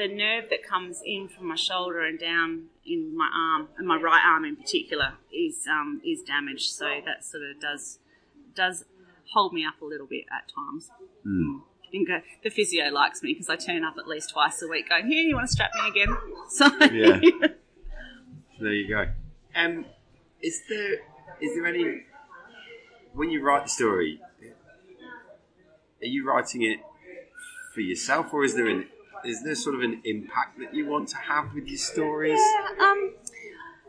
the 0.00 0.08
nerve 0.08 0.44
that 0.48 0.62
comes 0.66 1.02
in 1.04 1.28
from 1.28 1.48
my 1.48 1.56
shoulder 1.56 2.00
and 2.00 2.18
down 2.18 2.64
in 2.86 3.14
my 3.14 3.28
arm, 3.36 3.68
and 3.76 3.86
my 3.86 3.96
right 3.96 4.22
arm 4.24 4.46
in 4.46 4.56
particular, 4.56 5.12
is 5.32 5.66
um, 5.70 6.00
is 6.04 6.22
damaged. 6.22 6.72
So 6.72 6.86
that 7.04 7.22
sort 7.22 7.42
of 7.44 7.60
does 7.60 7.98
does 8.54 8.84
hold 9.32 9.52
me 9.52 9.64
up 9.64 9.80
a 9.82 9.84
little 9.84 10.06
bit 10.06 10.24
at 10.32 10.50
times. 10.52 10.90
Mm. 11.26 11.60
I 11.86 11.90
think 11.90 12.08
the 12.42 12.50
physio 12.50 12.88
likes 12.90 13.22
me 13.22 13.34
because 13.34 13.50
I 13.50 13.56
turn 13.56 13.84
up 13.84 13.96
at 13.98 14.08
least 14.08 14.30
twice 14.30 14.62
a 14.62 14.68
week, 14.68 14.88
going, 14.88 15.06
"Here, 15.06 15.22
you 15.22 15.34
want 15.34 15.48
to 15.48 15.52
strap 15.52 15.70
me 15.82 15.88
again?" 15.88 16.16
So 16.48 16.66
Yeah. 16.90 17.20
There 18.60 18.74
you 18.74 18.88
go. 18.88 19.06
Um, 19.54 19.86
is 20.42 20.60
there 20.68 20.98
is 21.40 21.54
there 21.54 21.66
any 21.66 22.02
when 23.14 23.30
you 23.30 23.42
write 23.42 23.64
the 23.64 23.70
story? 23.70 24.20
Are 26.02 26.06
you 26.06 26.26
writing 26.26 26.62
it 26.62 26.80
for 27.74 27.80
yourself, 27.80 28.34
or 28.34 28.44
is 28.44 28.54
there 28.54 28.66
an 28.66 28.86
is 29.24 29.42
there 29.42 29.54
sort 29.54 29.74
of 29.74 29.82
an 29.82 30.00
impact 30.04 30.58
that 30.58 30.74
you 30.74 30.86
want 30.86 31.08
to 31.08 31.16
have 31.16 31.52
with 31.54 31.66
your 31.66 31.78
stories? 31.78 32.38
Yeah, 32.38 32.84
um, 32.84 33.14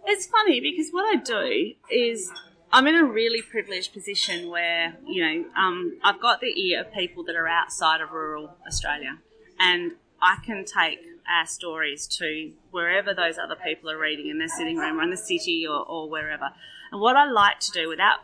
it's 0.06 0.28
funny 0.28 0.60
because 0.60 0.92
what 0.92 1.06
I 1.06 1.16
do 1.22 1.74
is 1.90 2.32
I'm 2.72 2.88
in 2.88 2.96
a 2.96 3.06
really 3.06 3.42
privileged 3.42 3.94
position 3.94 4.50
where 4.50 4.96
you 5.06 5.24
know 5.24 5.46
um, 5.56 6.00
I've 6.04 6.22
got 6.22 6.42
the 6.42 6.60
ear 6.60 6.82
of 6.82 6.94
people 6.94 7.24
that 7.26 7.36
are 7.36 7.48
outside 7.48 8.02
of 8.02 8.12
rural 8.12 8.56
Australia, 8.66 9.20
and 9.60 9.94
I 10.22 10.38
can 10.46 10.66
take 10.66 11.00
our 11.30 11.46
stories 11.46 12.08
to 12.08 12.52
wherever 12.72 13.14
those 13.14 13.38
other 13.38 13.56
people 13.56 13.90
are 13.90 13.98
reading 13.98 14.30
in 14.30 14.38
their 14.38 14.48
sitting 14.48 14.78
room 14.78 15.00
or 15.00 15.04
in 15.04 15.10
the 15.10 15.18
city 15.18 15.66
or, 15.68 15.86
or 15.86 16.10
wherever. 16.10 16.50
And 16.92 17.00
what 17.00 17.16
I 17.16 17.30
like 17.30 17.60
to 17.62 17.72
do 17.72 17.88
without 17.88 18.20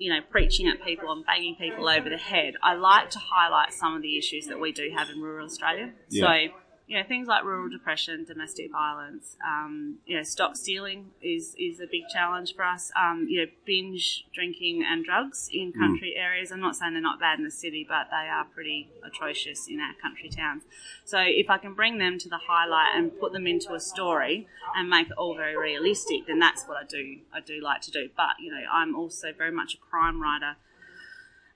you 0.00 0.10
know, 0.10 0.20
preaching 0.30 0.66
at 0.66 0.82
people 0.82 1.12
and 1.12 1.26
banging 1.26 1.54
people 1.56 1.86
over 1.86 2.08
the 2.08 2.16
head, 2.16 2.54
I 2.62 2.74
like 2.74 3.10
to 3.10 3.18
highlight 3.18 3.74
some 3.74 3.94
of 3.94 4.00
the 4.00 4.16
issues 4.16 4.46
that 4.46 4.58
we 4.58 4.72
do 4.72 4.90
have 4.96 5.10
in 5.10 5.20
rural 5.20 5.44
Australia. 5.44 5.92
Yeah. 6.08 6.24
So, 6.24 6.54
you 6.90 6.96
know, 6.96 7.04
things 7.06 7.28
like 7.28 7.44
rural 7.44 7.68
depression, 7.68 8.24
domestic 8.24 8.72
violence, 8.72 9.36
um, 9.46 9.98
you 10.06 10.16
know, 10.16 10.24
stock 10.24 10.56
stealing 10.56 11.12
is, 11.22 11.54
is 11.56 11.78
a 11.78 11.86
big 11.86 12.02
challenge 12.12 12.56
for 12.56 12.64
us. 12.64 12.90
Um, 13.00 13.28
you 13.30 13.40
know, 13.40 13.52
binge 13.64 14.26
drinking 14.34 14.82
and 14.84 15.04
drugs 15.04 15.48
in 15.52 15.72
country 15.72 16.16
areas. 16.16 16.50
I'm 16.50 16.58
not 16.58 16.74
saying 16.74 16.94
they're 16.94 17.00
not 17.00 17.20
bad 17.20 17.38
in 17.38 17.44
the 17.44 17.50
city, 17.52 17.86
but 17.88 18.08
they 18.10 18.28
are 18.28 18.44
pretty 18.44 18.90
atrocious 19.04 19.68
in 19.68 19.78
our 19.78 19.94
country 20.02 20.28
towns. 20.28 20.64
So 21.04 21.20
if 21.20 21.48
I 21.48 21.58
can 21.58 21.74
bring 21.74 21.98
them 21.98 22.18
to 22.18 22.28
the 22.28 22.38
highlight 22.48 22.96
and 22.96 23.16
put 23.20 23.32
them 23.32 23.46
into 23.46 23.72
a 23.72 23.80
story 23.80 24.48
and 24.74 24.90
make 24.90 25.10
it 25.10 25.16
all 25.16 25.36
very 25.36 25.56
realistic, 25.56 26.26
then 26.26 26.40
that's 26.40 26.64
what 26.64 26.76
I 26.76 26.84
do. 26.84 27.18
I 27.32 27.38
do 27.38 27.60
like 27.62 27.82
to 27.82 27.92
do. 27.92 28.10
But 28.16 28.40
you 28.40 28.50
know, 28.50 28.62
I'm 28.68 28.96
also 28.96 29.32
very 29.32 29.52
much 29.52 29.74
a 29.74 29.78
crime 29.78 30.20
writer, 30.20 30.56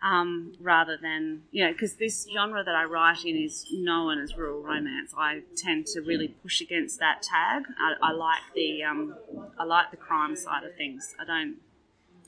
um, 0.04 0.52
rather 0.60 0.98
than 1.00 1.42
you 1.50 1.64
know, 1.64 1.72
because 1.72 1.94
this 1.94 2.28
genre 2.30 2.62
that 2.62 2.74
I 2.74 2.84
write 2.84 3.24
in 3.24 3.36
is 3.36 3.66
known 3.72 4.20
as 4.20 4.36
rural 4.36 4.62
romance. 4.62 5.14
I 5.16 5.40
tend 5.56 5.86
to 5.88 6.02
really 6.02 6.28
push 6.28 6.60
against 6.60 7.00
that 7.00 7.22
tag. 7.22 7.62
I, 7.80 8.10
I 8.10 8.12
like 8.12 8.42
the 8.54 8.84
um, 8.84 9.16
I 9.58 9.64
like 9.64 9.90
the 9.90 9.96
crime 9.96 10.36
side 10.36 10.62
of 10.62 10.76
things. 10.76 11.14
I 11.18 11.24
don't 11.24 11.56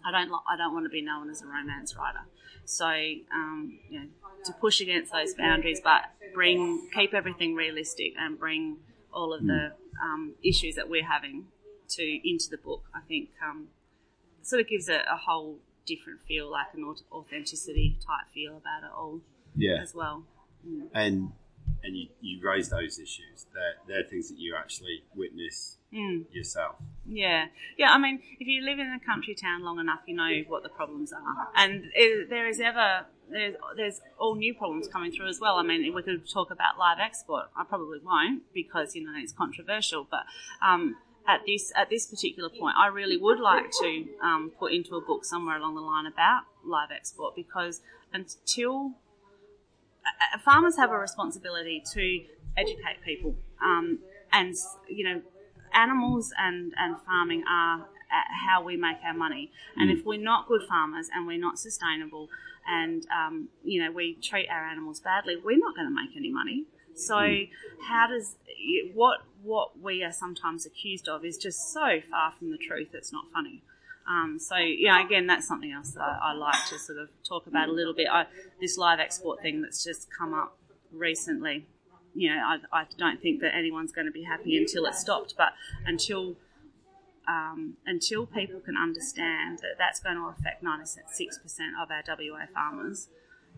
I 0.04 0.10
don't 0.10 0.30
li- 0.32 0.46
I 0.50 0.56
don't 0.56 0.72
want 0.72 0.86
to 0.86 0.90
be 0.90 1.02
known 1.02 1.28
as 1.28 1.42
a 1.42 1.46
romance 1.46 1.94
writer. 1.94 2.24
So 2.64 2.86
um, 2.86 3.78
you 3.90 4.00
know, 4.00 4.06
to 4.46 4.52
push 4.54 4.80
against 4.80 5.12
those 5.12 5.34
boundaries, 5.34 5.80
but 5.84 6.04
bring 6.32 6.88
keep 6.94 7.12
everything 7.12 7.54
realistic 7.54 8.14
and 8.18 8.38
bring 8.38 8.78
all 9.12 9.34
of 9.34 9.46
the 9.46 9.72
um, 10.02 10.34
issues 10.42 10.76
that 10.76 10.88
we're 10.88 11.04
having 11.04 11.44
to 11.90 12.02
into 12.28 12.48
the 12.50 12.56
book. 12.56 12.84
I 12.94 13.00
think 13.06 13.28
um, 13.46 13.68
sort 14.42 14.62
of 14.62 14.68
gives 14.68 14.88
a 14.88 15.16
whole 15.16 15.58
different 15.86 16.20
feel, 16.26 16.50
like 16.50 16.66
an 16.74 16.84
authenticity 17.12 17.98
type 18.06 18.26
feel 18.34 18.56
about 18.56 18.82
it 18.84 18.90
all 18.96 19.20
Yeah, 19.54 19.80
as 19.82 19.94
well. 19.94 20.24
and 20.94 21.32
and 21.84 21.96
you, 21.96 22.08
you 22.20 22.40
raise 22.42 22.68
those 22.70 22.98
issues. 22.98 23.46
They're 23.54 23.74
they're 23.86 24.08
things 24.08 24.28
that 24.30 24.38
you 24.38 24.54
actually 24.56 25.04
witness 25.14 25.72
Mm. 25.94 26.24
yourself. 26.34 26.74
Yeah, 27.08 27.46
yeah. 27.78 27.92
I 27.92 27.98
mean, 27.98 28.20
if 28.40 28.46
you 28.48 28.60
live 28.62 28.78
in 28.80 28.88
a 28.92 28.98
country 29.00 29.34
town 29.36 29.62
long 29.62 29.78
enough, 29.78 30.00
you 30.06 30.14
know 30.16 30.42
what 30.48 30.62
the 30.64 30.68
problems 30.68 31.12
are, 31.12 31.48
and 31.54 31.84
it, 31.94 32.28
there 32.28 32.48
is 32.48 32.60
ever 32.60 33.06
there's 33.30 33.54
there's 33.76 34.00
all 34.18 34.34
new 34.34 34.52
problems 34.52 34.88
coming 34.88 35.12
through 35.12 35.28
as 35.28 35.38
well. 35.40 35.56
I 35.56 35.62
mean, 35.62 35.94
we 35.94 36.02
could 36.02 36.28
talk 36.28 36.50
about 36.50 36.76
live 36.76 36.98
export. 37.00 37.46
I 37.56 37.62
probably 37.64 38.00
won't 38.04 38.42
because 38.52 38.96
you 38.96 39.04
know 39.06 39.12
it's 39.16 39.32
controversial, 39.32 40.06
but. 40.10 40.24
Um, 40.60 40.96
at 41.26 41.40
this 41.46 41.72
at 41.74 41.90
this 41.90 42.06
particular 42.06 42.48
point, 42.48 42.76
I 42.78 42.88
really 42.88 43.16
would 43.16 43.40
like 43.40 43.70
to 43.82 44.04
um, 44.22 44.52
put 44.58 44.72
into 44.72 44.96
a 44.96 45.00
book 45.00 45.24
somewhere 45.24 45.56
along 45.56 45.74
the 45.74 45.80
line 45.80 46.06
about 46.06 46.42
live 46.64 46.90
export 46.94 47.34
because 47.34 47.80
until 48.12 48.92
uh, 50.06 50.38
farmers 50.38 50.76
have 50.76 50.90
a 50.90 50.98
responsibility 50.98 51.82
to 51.92 52.24
educate 52.56 53.02
people, 53.04 53.34
um, 53.62 53.98
and 54.32 54.54
you 54.88 55.04
know, 55.04 55.22
animals 55.74 56.32
and 56.38 56.72
and 56.78 56.96
farming 57.02 57.42
are 57.50 57.80
uh, 57.80 58.22
how 58.46 58.62
we 58.62 58.76
make 58.76 58.96
our 59.04 59.14
money. 59.14 59.50
And 59.76 59.90
if 59.90 60.04
we're 60.04 60.20
not 60.22 60.48
good 60.48 60.62
farmers 60.68 61.08
and 61.12 61.26
we're 61.26 61.40
not 61.40 61.58
sustainable, 61.58 62.28
and 62.68 63.06
um, 63.10 63.48
you 63.64 63.82
know, 63.82 63.90
we 63.90 64.14
treat 64.22 64.48
our 64.48 64.64
animals 64.64 65.00
badly, 65.00 65.36
we're 65.36 65.58
not 65.58 65.74
going 65.74 65.88
to 65.88 65.94
make 65.94 66.16
any 66.16 66.30
money. 66.30 66.64
So 66.96 67.44
how 67.88 68.08
does 68.08 68.36
what 68.94 69.20
what 69.42 69.80
we 69.80 70.02
are 70.02 70.12
sometimes 70.12 70.66
accused 70.66 71.08
of 71.08 71.24
is 71.24 71.36
just 71.36 71.72
so 71.72 72.00
far 72.10 72.32
from 72.38 72.50
the 72.50 72.58
truth. 72.58 72.88
It's 72.94 73.12
not 73.12 73.26
funny. 73.32 73.62
Um, 74.08 74.38
so 74.38 74.56
yeah, 74.56 75.04
again, 75.04 75.26
that's 75.26 75.46
something 75.46 75.72
else 75.72 75.90
that 75.92 76.00
I, 76.00 76.30
I, 76.30 76.32
like 76.32 76.66
to 76.68 76.78
sort 76.78 76.98
of 76.98 77.08
talk 77.28 77.46
about 77.46 77.68
a 77.68 77.72
little 77.72 77.94
bit. 77.94 78.06
I, 78.10 78.26
this 78.60 78.78
live 78.78 79.00
export 79.00 79.42
thing 79.42 79.62
that's 79.62 79.82
just 79.82 80.08
come 80.16 80.32
up 80.32 80.56
recently. 80.92 81.66
You 82.14 82.30
know, 82.30 82.40
I, 82.40 82.58
I 82.80 82.84
don't 82.96 83.20
think 83.20 83.40
that 83.40 83.54
anyone's 83.54 83.92
going 83.92 84.06
to 84.06 84.12
be 84.12 84.22
happy 84.22 84.56
until 84.56 84.86
it's 84.86 85.00
stopped, 85.00 85.34
but 85.36 85.54
until 85.86 86.36
um, 87.28 87.74
until 87.84 88.26
people 88.26 88.60
can 88.60 88.76
understand 88.76 89.58
that 89.58 89.74
that's 89.76 89.98
going 89.98 90.16
to 90.16 90.26
affect 90.26 90.62
96% 90.62 91.00
of 91.82 91.90
our 91.90 92.04
WA 92.06 92.46
farmers 92.54 93.08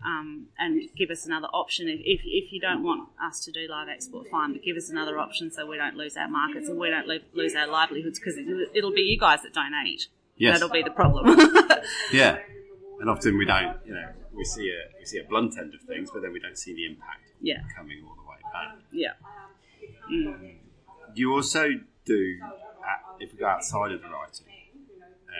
um, 0.05 0.47
and 0.57 0.89
give 0.95 1.09
us 1.09 1.25
another 1.25 1.47
option. 1.47 1.87
If, 1.87 1.99
if, 2.03 2.21
if, 2.23 2.51
you 2.51 2.59
don't 2.59 2.83
want 2.83 3.09
us 3.21 3.43
to 3.45 3.51
do 3.51 3.67
live 3.69 3.89
export, 3.89 4.27
fine, 4.29 4.53
but 4.53 4.63
give 4.63 4.77
us 4.77 4.89
another 4.89 5.19
option 5.19 5.51
so 5.51 5.65
we 5.65 5.77
don't 5.77 5.95
lose 5.95 6.15
our 6.17 6.27
markets 6.27 6.69
and 6.69 6.79
we 6.79 6.89
don't 6.89 7.07
lose 7.35 7.55
our 7.55 7.67
livelihoods 7.67 8.19
because 8.19 8.35
it, 8.37 8.83
will 8.83 8.93
be 8.93 9.01
you 9.01 9.19
guys 9.19 9.41
that 9.43 9.53
don't 9.53 9.73
eat. 9.85 10.07
Yes. 10.37 10.55
That'll 10.55 10.73
be 10.73 10.83
the 10.83 10.91
problem. 10.91 11.37
yeah. 12.13 12.37
And 12.99 13.09
often 13.09 13.37
we 13.37 13.45
don't, 13.45 13.77
you 13.85 13.93
know, 13.93 14.09
we 14.33 14.43
see 14.45 14.69
a 14.69 14.97
we 14.97 15.05
see 15.05 15.19
a 15.19 15.23
blunt 15.23 15.57
end 15.57 15.73
of 15.73 15.81
things, 15.81 16.09
but 16.13 16.21
then 16.21 16.31
we 16.31 16.39
don't 16.39 16.57
see 16.57 16.73
the 16.73 16.85
impact 16.85 17.31
yeah. 17.41 17.61
coming 17.75 18.01
all 18.05 18.15
the 18.15 18.29
way 18.29 18.37
back. 18.53 18.77
Yeah. 18.91 19.13
Mm. 20.11 20.55
You 21.15 21.33
also 21.33 21.67
do, 22.05 22.39
if 23.19 23.33
we 23.33 23.39
go 23.39 23.47
outside 23.47 23.91
of 23.91 24.01
the 24.01 24.07
writing, 24.07 24.47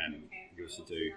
um, 0.05 0.23
you 0.57 0.63
also 0.63 0.83
do 0.83 1.11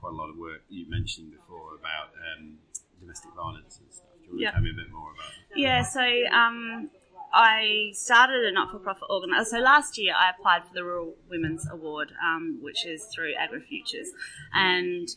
quite 0.00 0.12
a 0.12 0.16
lot 0.16 0.30
of 0.30 0.36
work. 0.36 0.62
You 0.68 0.88
mentioned 0.88 1.32
before 1.32 1.74
about 1.74 2.14
um, 2.36 2.58
domestic 3.00 3.30
violence 3.34 3.78
and 3.78 3.92
stuff. 3.92 4.06
Do 4.20 4.24
you 4.24 4.30
want 4.30 4.40
yep. 4.40 4.52
to 4.52 4.54
tell 4.56 4.64
me 4.64 4.70
a 4.70 4.74
bit 4.74 4.92
more 4.92 5.12
about 5.12 5.30
that? 5.50 5.58
Yeah, 5.58 5.82
so 5.82 6.00
um, 6.34 6.90
I 7.32 7.90
started 7.92 8.44
a 8.44 8.52
not 8.52 8.70
for 8.70 8.78
profit 8.78 9.04
organiser. 9.10 9.44
So 9.44 9.58
last 9.58 9.98
year 9.98 10.14
I 10.16 10.30
applied 10.30 10.66
for 10.66 10.74
the 10.74 10.84
Rural 10.84 11.14
Women's 11.28 11.68
Award, 11.70 12.12
um, 12.24 12.58
which 12.62 12.86
is 12.86 13.06
through 13.14 13.34
AgriFutures. 13.34 14.08
And 14.54 15.08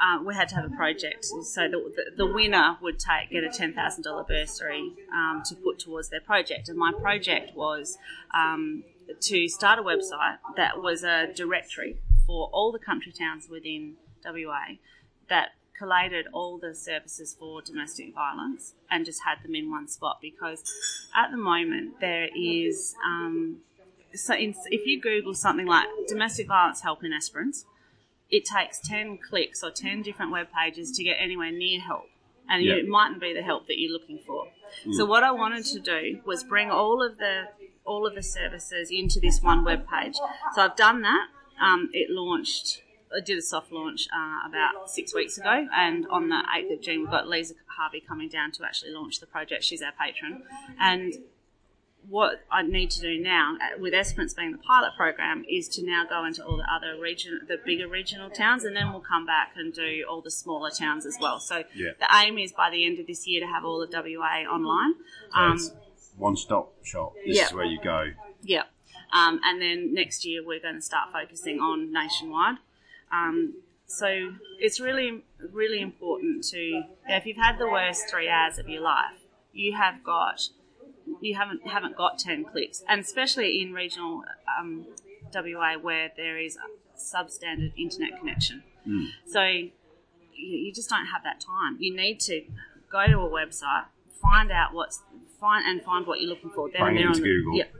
uh, 0.00 0.22
we 0.24 0.34
had 0.34 0.48
to 0.48 0.54
have 0.54 0.64
a 0.64 0.74
project. 0.74 1.26
So 1.26 1.68
the, 1.68 1.92
the, 1.94 2.24
the 2.24 2.26
winner 2.26 2.78
would 2.80 2.98
take 2.98 3.30
get 3.30 3.44
a 3.44 3.48
$10,000 3.48 4.28
bursary 4.28 4.94
um, 5.12 5.42
to 5.46 5.54
put 5.54 5.78
towards 5.78 6.08
their 6.08 6.22
project. 6.22 6.68
And 6.68 6.78
my 6.78 6.92
project 6.92 7.54
was 7.54 7.98
um, 8.32 8.84
to 9.20 9.48
start 9.48 9.78
a 9.78 9.82
website 9.82 10.38
that 10.56 10.80
was 10.80 11.04
a 11.04 11.28
directory 11.34 11.98
for 12.26 12.48
all 12.52 12.72
the 12.72 12.78
country 12.78 13.12
towns 13.12 13.48
within 13.50 13.96
WA 14.24 14.76
that 15.28 15.50
collated 15.80 16.26
all 16.34 16.58
the 16.58 16.74
services 16.74 17.34
for 17.38 17.62
domestic 17.62 18.14
violence 18.14 18.74
and 18.90 19.06
just 19.06 19.22
had 19.24 19.42
them 19.42 19.54
in 19.54 19.70
one 19.70 19.88
spot 19.88 20.18
because 20.20 20.62
at 21.16 21.30
the 21.30 21.38
moment 21.38 21.98
there 22.00 22.28
is 22.36 22.94
um, 23.02 23.56
so 24.14 24.34
in, 24.34 24.54
if 24.66 24.86
you 24.86 25.00
google 25.00 25.32
something 25.32 25.66
like 25.66 25.86
domestic 26.06 26.46
violence 26.46 26.82
help 26.82 27.02
in 27.02 27.14
Esperance 27.14 27.64
it 28.28 28.44
takes 28.44 28.78
10 28.86 29.18
clicks 29.26 29.64
or 29.64 29.70
10 29.70 30.02
different 30.02 30.30
web 30.30 30.48
pages 30.52 30.92
to 30.92 31.02
get 31.02 31.16
anywhere 31.18 31.50
near 31.50 31.80
help 31.80 32.10
and 32.50 32.62
yep. 32.62 32.76
it 32.76 32.86
mightn't 32.86 33.18
be 33.20 33.32
the 33.32 33.42
help 33.42 33.66
that 33.66 33.78
you're 33.78 33.92
looking 33.92 34.18
for 34.26 34.48
mm. 34.86 34.92
so 34.92 35.06
what 35.06 35.22
i 35.24 35.30
wanted 35.30 35.64
to 35.64 35.80
do 35.80 36.20
was 36.26 36.44
bring 36.44 36.70
all 36.70 37.02
of 37.02 37.16
the 37.16 37.44
all 37.86 38.06
of 38.06 38.14
the 38.14 38.22
services 38.22 38.90
into 38.90 39.18
this 39.18 39.40
one 39.40 39.64
web 39.64 39.86
page 39.88 40.16
so 40.54 40.60
i've 40.60 40.76
done 40.76 41.00
that 41.00 41.28
um, 41.58 41.88
it 41.94 42.10
launched 42.10 42.82
I 43.14 43.20
did 43.20 43.38
a 43.38 43.42
soft 43.42 43.72
launch 43.72 44.08
uh, 44.12 44.48
about 44.48 44.88
six 44.88 45.14
weeks 45.14 45.36
ago, 45.36 45.66
and 45.74 46.06
on 46.08 46.28
the 46.28 46.42
8th 46.56 46.74
of 46.74 46.80
June, 46.80 47.00
we've 47.00 47.10
got 47.10 47.28
Lisa 47.28 47.54
Harvey 47.66 48.00
coming 48.00 48.28
down 48.28 48.52
to 48.52 48.64
actually 48.64 48.92
launch 48.92 49.20
the 49.20 49.26
project. 49.26 49.64
She's 49.64 49.82
our 49.82 49.92
patron. 49.92 50.42
And 50.78 51.14
what 52.08 52.44
I 52.50 52.62
need 52.62 52.90
to 52.92 53.00
do 53.00 53.20
now, 53.20 53.56
uh, 53.60 53.78
with 53.78 53.94
Esperance 53.94 54.34
being 54.34 54.52
the 54.52 54.58
pilot 54.58 54.92
program, 54.96 55.44
is 55.48 55.68
to 55.70 55.84
now 55.84 56.04
go 56.08 56.24
into 56.24 56.44
all 56.44 56.56
the 56.56 56.66
other 56.72 57.00
region, 57.00 57.40
the 57.48 57.58
bigger 57.64 57.88
regional 57.88 58.30
towns, 58.30 58.64
and 58.64 58.74
then 58.76 58.92
we'll 58.92 59.00
come 59.00 59.26
back 59.26 59.52
and 59.56 59.72
do 59.72 60.04
all 60.08 60.20
the 60.20 60.30
smaller 60.30 60.70
towns 60.70 61.04
as 61.04 61.16
well. 61.20 61.40
So 61.40 61.64
yeah. 61.74 61.90
the 61.98 62.06
aim 62.14 62.38
is 62.38 62.52
by 62.52 62.70
the 62.70 62.86
end 62.86 62.98
of 63.00 63.06
this 63.06 63.26
year 63.26 63.40
to 63.40 63.46
have 63.46 63.64
all 63.64 63.82
of 63.82 63.90
WA 63.92 64.44
online. 64.50 64.94
So 65.32 65.40
um, 65.40 65.60
one 66.16 66.36
stop 66.36 66.72
shop. 66.84 67.14
This 67.26 67.36
yeah. 67.36 67.46
is 67.46 67.52
where 67.52 67.66
you 67.66 67.80
go. 67.82 68.12
Yeah. 68.42 68.64
Um, 69.12 69.40
and 69.44 69.60
then 69.60 69.92
next 69.92 70.24
year 70.24 70.44
we're 70.44 70.60
going 70.60 70.76
to 70.76 70.80
start 70.80 71.12
focusing 71.12 71.58
on 71.58 71.92
nationwide. 71.92 72.56
Um, 73.12 73.54
so 73.86 74.34
it's 74.58 74.78
really, 74.78 75.24
really 75.52 75.80
important 75.80 76.44
to, 76.44 76.58
you 76.58 76.84
know, 77.08 77.16
if 77.16 77.26
you've 77.26 77.36
had 77.36 77.58
the 77.58 77.68
worst 77.68 78.08
three 78.08 78.28
hours 78.28 78.58
of 78.58 78.68
your 78.68 78.82
life, 78.82 79.18
you 79.52 79.74
have 79.76 80.04
got, 80.04 80.48
you 81.20 81.34
haven't 81.34 81.66
haven't 81.66 81.96
got 81.96 82.18
ten 82.18 82.44
clicks, 82.44 82.84
and 82.88 83.00
especially 83.00 83.60
in 83.60 83.72
regional 83.72 84.22
um, 84.58 84.86
WA 85.34 85.76
where 85.76 86.12
there 86.16 86.38
is 86.38 86.56
substandard 86.96 87.72
internet 87.76 88.18
connection. 88.18 88.62
Mm. 88.86 89.08
So 89.26 89.42
you, 89.42 89.70
you 90.34 90.72
just 90.72 90.88
don't 90.88 91.06
have 91.06 91.24
that 91.24 91.40
time. 91.40 91.76
You 91.80 91.96
need 91.96 92.20
to 92.20 92.44
go 92.90 93.06
to 93.06 93.18
a 93.18 93.28
website, 93.28 93.86
find 94.22 94.52
out 94.52 94.72
what's 94.72 95.02
find 95.40 95.66
and 95.66 95.82
find 95.82 96.06
what 96.06 96.20
you're 96.20 96.28
looking 96.28 96.50
for. 96.50 96.70
Then 96.70 96.82
and 96.82 96.96
there 96.96 97.08
on 97.08 97.14
the, 97.14 97.20
Google. 97.20 97.56
Yep. 97.56 97.74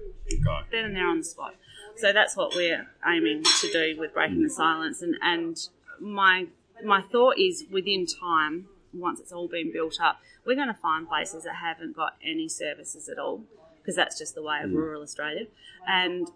Then 0.73 0.85
and 0.87 0.97
there 0.97 1.07
on 1.07 1.19
the 1.19 1.25
spot. 1.25 1.55
So 2.01 2.13
that's 2.13 2.37
what 2.37 2.55
we're 2.55 2.87
aiming 3.07 3.43
to 3.61 3.73
do 3.73 3.97
with 3.99 4.15
breaking 4.15 4.43
the 4.43 4.49
silence. 4.51 5.03
And, 5.03 5.17
and 5.23 5.57
my 6.01 6.47
my 6.83 7.03
thought 7.03 7.39
is 7.39 7.65
within 7.71 8.07
time, 8.07 8.67
once 8.95 9.21
it's 9.21 9.33
all 9.33 9.49
been 9.49 9.71
built 9.71 10.01
up, 10.01 10.19
we're 10.47 10.55
going 10.55 10.69
to 10.69 10.81
find 10.81 11.07
places 11.07 11.45
that 11.45 11.57
haven't 11.57 11.95
got 11.95 12.17
any 12.25 12.49
services 12.49 13.09
at 13.11 13.19
all 13.19 13.45
because 13.77 13.97
that's 13.97 14.19
just 14.19 14.35
the 14.35 14.43
way 14.43 14.61
of 14.63 14.71
mm. 14.71 14.77
rural 14.77 15.03
Australia. 15.03 15.47
And 15.87 16.29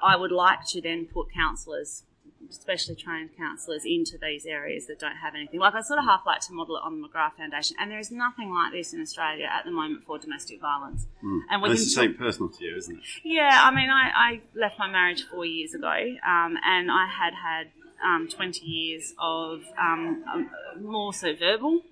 I 0.00 0.14
would 0.14 0.30
like 0.30 0.64
to 0.68 0.80
then 0.80 1.06
put 1.06 1.32
counsellors 1.32 2.04
especially 2.48 2.94
trained 2.94 3.30
counsellors 3.36 3.84
into 3.84 4.16
these 4.18 4.46
areas 4.46 4.86
that 4.86 4.98
don't 4.98 5.16
have 5.16 5.34
anything. 5.34 5.60
Like 5.60 5.74
I 5.74 5.82
sort 5.82 5.98
of 5.98 6.04
half 6.04 6.22
like 6.26 6.40
to 6.42 6.52
model 6.52 6.76
it 6.76 6.82
on 6.84 7.00
the 7.00 7.08
McGrath 7.08 7.34
Foundation, 7.36 7.76
and 7.80 7.90
there 7.90 7.98
is 7.98 8.10
nothing 8.10 8.52
like 8.52 8.72
this 8.72 8.92
in 8.92 9.00
Australia 9.00 9.46
at 9.46 9.64
the 9.64 9.70
moment 9.70 10.04
for 10.06 10.18
domestic 10.18 10.60
violence. 10.60 11.06
Mm. 11.24 11.40
And, 11.50 11.64
and 11.64 11.72
it's 11.72 11.84
the 11.84 11.90
same 11.90 12.14
personal 12.14 12.48
to 12.50 12.64
you, 12.64 12.76
isn't 12.76 12.96
it? 12.96 13.04
Yeah, 13.24 13.60
I 13.64 13.74
mean, 13.74 13.90
I, 13.90 14.10
I 14.14 14.40
left 14.54 14.78
my 14.78 14.88
marriage 14.90 15.24
four 15.30 15.44
years 15.44 15.74
ago, 15.74 15.92
um, 16.26 16.56
and 16.64 16.90
I 16.90 17.06
had 17.06 17.34
had 17.34 17.68
um, 18.04 18.28
20 18.28 18.64
years 18.64 19.14
of 19.18 19.62
um, 19.78 20.24
um 20.32 20.50
more 20.80 21.12
so 21.12 21.34
verbal 21.34 21.82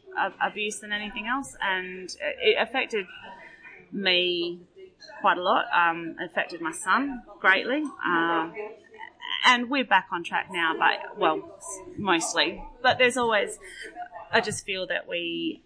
abuse 0.40 0.78
than 0.78 0.92
anything 0.92 1.26
else, 1.26 1.56
and 1.60 2.14
it 2.40 2.56
affected 2.58 3.06
me 3.92 4.60
quite 5.20 5.38
a 5.38 5.42
lot. 5.42 5.66
Um, 5.74 6.16
affected 6.22 6.60
my 6.60 6.72
son 6.72 7.22
greatly. 7.40 7.82
Uh, 8.04 8.50
and 9.46 9.70
we're 9.70 9.84
back 9.84 10.08
on 10.12 10.24
track 10.24 10.48
now, 10.50 10.74
but 10.76 11.18
well, 11.18 11.58
mostly. 11.96 12.62
But 12.82 12.98
there's 12.98 13.16
always, 13.16 13.58
I 14.32 14.40
just 14.40 14.66
feel 14.66 14.86
that 14.88 15.08
we 15.08 15.62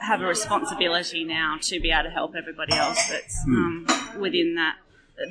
have 0.00 0.20
a 0.20 0.26
responsibility 0.26 1.24
now 1.24 1.56
to 1.62 1.80
be 1.80 1.90
able 1.90 2.04
to 2.04 2.10
help 2.10 2.34
everybody 2.36 2.74
else 2.74 3.08
that's 3.08 3.42
hmm. 3.44 3.86
um, 3.88 4.20
within 4.20 4.54
that 4.56 4.76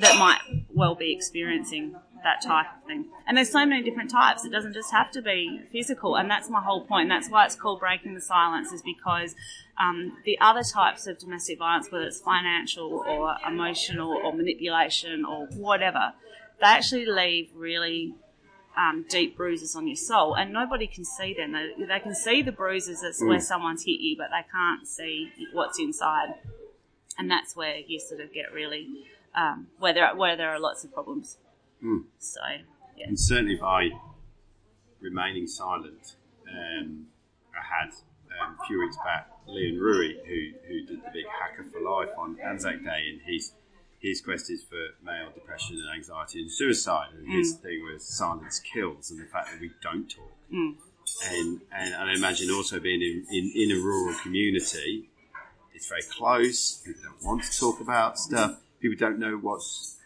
that 0.00 0.18
might 0.18 0.40
well 0.74 0.96
be 0.96 1.12
experiencing 1.12 1.94
that 2.24 2.42
type 2.42 2.66
of 2.76 2.84
thing. 2.88 3.04
And 3.26 3.36
there's 3.36 3.52
so 3.52 3.64
many 3.64 3.84
different 3.84 4.10
types. 4.10 4.44
It 4.44 4.50
doesn't 4.50 4.72
just 4.72 4.90
have 4.90 5.12
to 5.12 5.22
be 5.22 5.60
physical, 5.70 6.16
and 6.16 6.28
that's 6.28 6.50
my 6.50 6.60
whole 6.60 6.84
point. 6.84 7.08
That's 7.08 7.30
why 7.30 7.44
it's 7.44 7.54
called 7.54 7.78
breaking 7.78 8.14
the 8.14 8.20
silence, 8.20 8.72
is 8.72 8.82
because 8.82 9.36
um, 9.78 10.16
the 10.24 10.36
other 10.40 10.64
types 10.64 11.06
of 11.06 11.18
domestic 11.18 11.60
violence, 11.60 11.92
whether 11.92 12.04
it's 12.04 12.18
financial 12.18 13.04
or 13.06 13.36
emotional 13.46 14.12
or 14.12 14.32
manipulation 14.32 15.24
or 15.24 15.46
whatever, 15.54 16.14
they 16.60 16.66
actually 16.66 17.06
leave 17.06 17.50
really 17.54 18.14
um, 18.76 19.04
deep 19.08 19.36
bruises 19.36 19.74
on 19.74 19.86
your 19.86 19.96
soul, 19.96 20.34
and 20.34 20.52
nobody 20.52 20.86
can 20.86 21.04
see 21.04 21.34
them. 21.34 21.52
They, 21.52 21.86
they 21.86 22.00
can 22.00 22.14
see 22.14 22.42
the 22.42 22.52
bruises 22.52 23.00
that's 23.00 23.22
mm. 23.22 23.28
where 23.28 23.40
someone's 23.40 23.84
hit 23.84 24.00
you, 24.00 24.16
but 24.16 24.28
they 24.30 24.46
can't 24.50 24.86
see 24.86 25.32
what's 25.52 25.78
inside, 25.78 26.34
and 27.18 27.30
that's 27.30 27.56
where 27.56 27.78
you 27.86 27.98
sort 27.98 28.20
of 28.20 28.32
get 28.32 28.52
really 28.52 28.88
um, 29.34 29.68
where 29.78 29.94
there 29.94 30.06
are, 30.06 30.16
where 30.16 30.36
there 30.36 30.50
are 30.50 30.60
lots 30.60 30.84
of 30.84 30.92
problems. 30.92 31.38
Mm. 31.84 32.04
So, 32.18 32.40
yeah. 32.96 33.06
and 33.08 33.18
certainly 33.18 33.56
by 33.56 33.90
remaining 35.00 35.46
silent, 35.46 36.16
um, 36.50 37.06
I 37.54 37.84
had 37.84 37.92
um, 38.42 38.56
a 38.62 38.66
few 38.66 38.80
weeks 38.80 38.96
back 39.04 39.30
Leon 39.46 39.78
Rui, 39.78 40.14
who 40.26 40.58
who 40.68 40.86
did 40.86 41.02
the 41.02 41.10
big 41.12 41.24
Hacker 41.40 41.64
for 41.70 41.80
Life 41.80 42.10
on 42.18 42.38
Anzac 42.44 42.82
Day, 42.82 43.10
and 43.10 43.20
he's 43.24 43.52
his 43.98 44.20
quest 44.20 44.50
is 44.50 44.62
for 44.62 44.76
male 45.04 45.30
depression 45.34 45.76
and 45.76 45.96
anxiety 45.96 46.40
and 46.40 46.50
suicide. 46.50 47.08
And 47.16 47.26
mm. 47.26 47.38
his 47.38 47.54
thing 47.54 47.82
was 47.84 48.04
silence 48.04 48.60
kills 48.60 49.10
and 49.10 49.20
the 49.20 49.26
fact 49.26 49.50
that 49.52 49.60
we 49.60 49.70
don't 49.82 50.08
talk. 50.08 50.36
Mm. 50.52 50.74
And, 51.30 51.60
and, 51.72 51.94
and 51.94 52.10
I 52.10 52.14
imagine 52.14 52.50
also 52.50 52.80
being 52.80 53.00
in, 53.00 53.26
in, 53.30 53.52
in 53.54 53.70
a 53.72 53.80
rural 53.80 54.16
community, 54.22 55.08
it's 55.74 55.88
very 55.88 56.02
close. 56.02 56.82
People 56.84 57.02
don't 57.04 57.24
want 57.24 57.44
to 57.44 57.58
talk 57.58 57.80
about 57.80 58.18
stuff. 58.18 58.60
People 58.80 58.96
don't 58.98 59.18
know 59.18 59.36
what's 59.36 59.96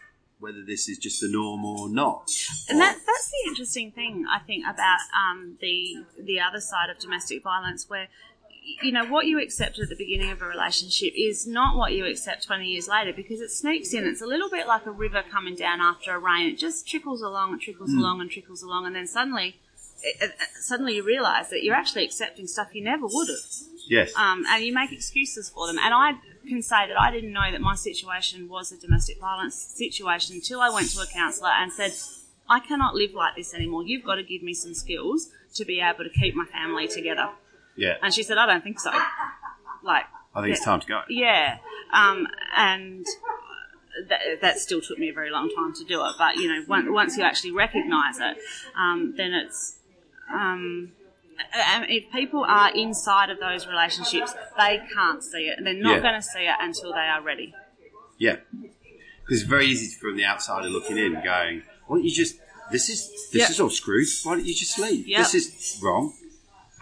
whether 0.41 0.63
this 0.65 0.89
is 0.89 0.97
just 0.97 1.21
the 1.21 1.29
norm 1.31 1.63
or 1.63 1.87
not. 1.87 2.29
And 2.67 2.81
that, 2.81 2.97
that's 3.05 3.29
the 3.29 3.49
interesting 3.49 3.91
thing, 3.91 4.25
I 4.29 4.39
think, 4.39 4.65
about 4.65 4.97
um, 5.15 5.57
the 5.61 6.03
the 6.19 6.39
other 6.39 6.59
side 6.59 6.89
of 6.89 6.97
domestic 6.99 7.43
violence, 7.43 7.87
where 7.87 8.07
you 8.61 8.91
know 8.91 9.05
what 9.05 9.25
you 9.25 9.41
accept 9.41 9.79
at 9.79 9.89
the 9.89 9.95
beginning 9.95 10.29
of 10.29 10.41
a 10.41 10.45
relationship 10.45 11.13
is 11.17 11.47
not 11.47 11.75
what 11.75 11.93
you 11.93 12.05
accept 12.05 12.43
20 12.45 12.65
years 12.65 12.87
later 12.87 13.11
because 13.11 13.39
it 13.41 13.49
sneaks 13.49 13.93
in 13.93 14.05
it's 14.05 14.21
a 14.21 14.25
little 14.25 14.49
bit 14.49 14.67
like 14.67 14.85
a 14.85 14.91
river 14.91 15.23
coming 15.31 15.55
down 15.55 15.81
after 15.81 16.13
a 16.13 16.19
rain 16.19 16.47
it 16.49 16.57
just 16.57 16.87
trickles 16.87 17.21
along 17.21 17.51
and 17.53 17.61
trickles 17.61 17.91
along 17.93 18.21
and 18.21 18.29
trickles 18.29 18.61
along 18.61 18.85
and 18.85 18.95
then 18.95 19.07
suddenly 19.07 19.55
it, 20.03 20.15
it- 20.21 20.35
suddenly 20.59 20.95
you 20.95 21.03
realize 21.03 21.49
that 21.49 21.63
you're 21.63 21.75
actually 21.75 22.05
accepting 22.05 22.45
stuff 22.47 22.67
you 22.73 22.83
never 22.83 23.05
would 23.07 23.27
have 23.29 23.37
Yes. 23.87 24.13
um, 24.15 24.45
and 24.47 24.63
you 24.63 24.73
make 24.73 24.91
excuses 24.93 25.49
for 25.49 25.65
them. 25.67 25.77
And 25.79 25.91
I 25.93 26.13
can 26.47 26.61
say 26.61 26.87
that 26.87 26.97
I 27.01 27.11
didn't 27.11 27.33
know 27.33 27.51
that 27.51 27.59
my 27.61 27.75
situation 27.75 28.47
was 28.47 28.71
a 28.71 28.77
domestic 28.77 29.19
violence 29.19 29.55
situation 29.55 30.35
until 30.35 30.61
I 30.61 30.69
went 30.69 30.91
to 30.91 31.01
a 31.01 31.07
counsellor 31.07 31.49
and 31.49 31.73
said, 31.73 31.91
I 32.47 32.59
cannot 32.59 32.93
live 32.95 33.13
like 33.13 33.35
this 33.35 33.53
anymore. 33.55 33.83
You've 33.83 34.05
got 34.05 34.15
to 34.15 34.23
give 34.23 34.43
me 34.43 34.53
some 34.53 34.75
skills 34.75 35.31
to 35.55 35.65
be 35.65 35.81
able 35.81 36.03
to 36.05 36.09
keep 36.11 36.35
my 36.35 36.45
family 36.45 36.87
together. 36.87 37.29
Yeah. 37.75 37.95
And 38.01 38.13
she 38.13 38.23
said, 38.23 38.37
I 38.37 38.45
don't 38.45 38.63
think 38.63 38.79
so. 38.79 38.91
Like, 39.83 40.05
I 40.35 40.41
think 40.41 40.55
it's 40.55 40.63
time 40.65 40.79
to 40.79 40.87
go. 40.87 41.01
yeah. 41.09 41.57
Um, 41.93 42.27
and 42.55 43.05
that, 44.09 44.19
that 44.41 44.59
still 44.59 44.81
took 44.81 44.97
me 44.97 45.09
a 45.09 45.13
very 45.13 45.29
long 45.31 45.49
time 45.55 45.73
to 45.73 45.83
do 45.83 46.03
it. 46.05 46.11
But, 46.17 46.35
you 46.37 46.47
know, 46.47 46.63
once, 46.67 46.87
once 46.89 47.17
you 47.17 47.23
actually 47.23 47.51
recognise 47.51 48.19
it, 48.19 48.37
um, 48.77 49.13
then 49.17 49.33
it's. 49.33 49.77
Um, 50.33 50.91
and 51.53 51.85
if 51.89 52.11
people 52.11 52.45
are 52.47 52.71
inside 52.75 53.29
of 53.31 53.39
those 53.39 53.65
relationships, 53.67 54.33
they 54.57 54.79
can't 54.93 55.23
see 55.23 55.47
it. 55.49 55.57
And 55.57 55.65
They're 55.65 55.73
not 55.73 55.95
Yeah. 55.97 56.01
going 56.01 56.13
to 56.15 56.21
see 56.21 56.41
it 56.43 56.55
until 56.59 56.93
they 56.93 56.99
are 56.99 57.21
ready. 57.21 57.53
Yeah. 58.19 58.35
Because 58.51 59.41
it's 59.41 59.49
very 59.49 59.65
easy 59.65 59.97
from 59.99 60.15
the 60.17 60.25
outsider 60.25 60.69
looking 60.69 60.97
in, 60.97 61.13
going, 61.23 61.63
"Why 61.87 61.97
don't 61.97 62.03
you 62.05 62.11
just? 62.11 62.35
This 62.71 62.89
is 62.89 63.09
this 63.31 63.41
Yeah. 63.41 63.49
is 63.49 63.59
all 63.59 63.69
screwed. 63.71 64.07
Why 64.23 64.35
don't 64.35 64.45
you 64.45 64.53
just 64.53 64.77
leave? 64.77 65.07
Yeah. 65.07 65.19
This 65.19 65.33
is 65.35 65.79
wrong." 65.81 66.13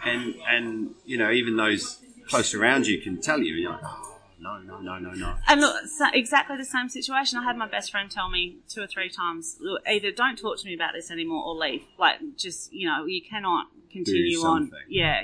And 0.04 0.34
and 0.48 0.94
you 1.04 1.18
know, 1.18 1.30
even 1.30 1.56
those 1.56 1.98
close 2.28 2.54
around 2.54 2.86
you 2.86 3.00
can 3.00 3.20
tell 3.20 3.40
you, 3.40 3.54
you're 3.54 3.70
like, 3.72 3.80
"Oh, 3.84 4.18
no, 4.40 4.58
no, 4.58 4.80
no, 4.80 4.98
no, 4.98 5.10
no." 5.12 5.34
And 5.48 5.60
look, 5.60 5.76
exactly 6.14 6.56
the 6.56 6.64
same 6.64 6.88
situation. 6.88 7.38
I 7.38 7.44
had 7.44 7.56
my 7.56 7.66
best 7.68 7.90
friend 7.90 8.10
tell 8.10 8.30
me 8.30 8.56
two 8.68 8.82
or 8.82 8.86
three 8.86 9.10
times, 9.10 9.56
look, 9.60 9.82
either 9.86 10.10
don't 10.12 10.36
talk 10.38 10.58
to 10.58 10.66
me 10.66 10.74
about 10.74 10.92
this 10.94 11.10
anymore 11.10 11.44
or 11.44 11.54
leave. 11.54 11.82
Like, 11.98 12.16
just, 12.36 12.72
you 12.72 12.88
know, 12.88 13.04
you 13.04 13.20
cannot 13.22 13.66
continue 13.92 14.38
on. 14.40 14.70
Yeah. 14.88 15.22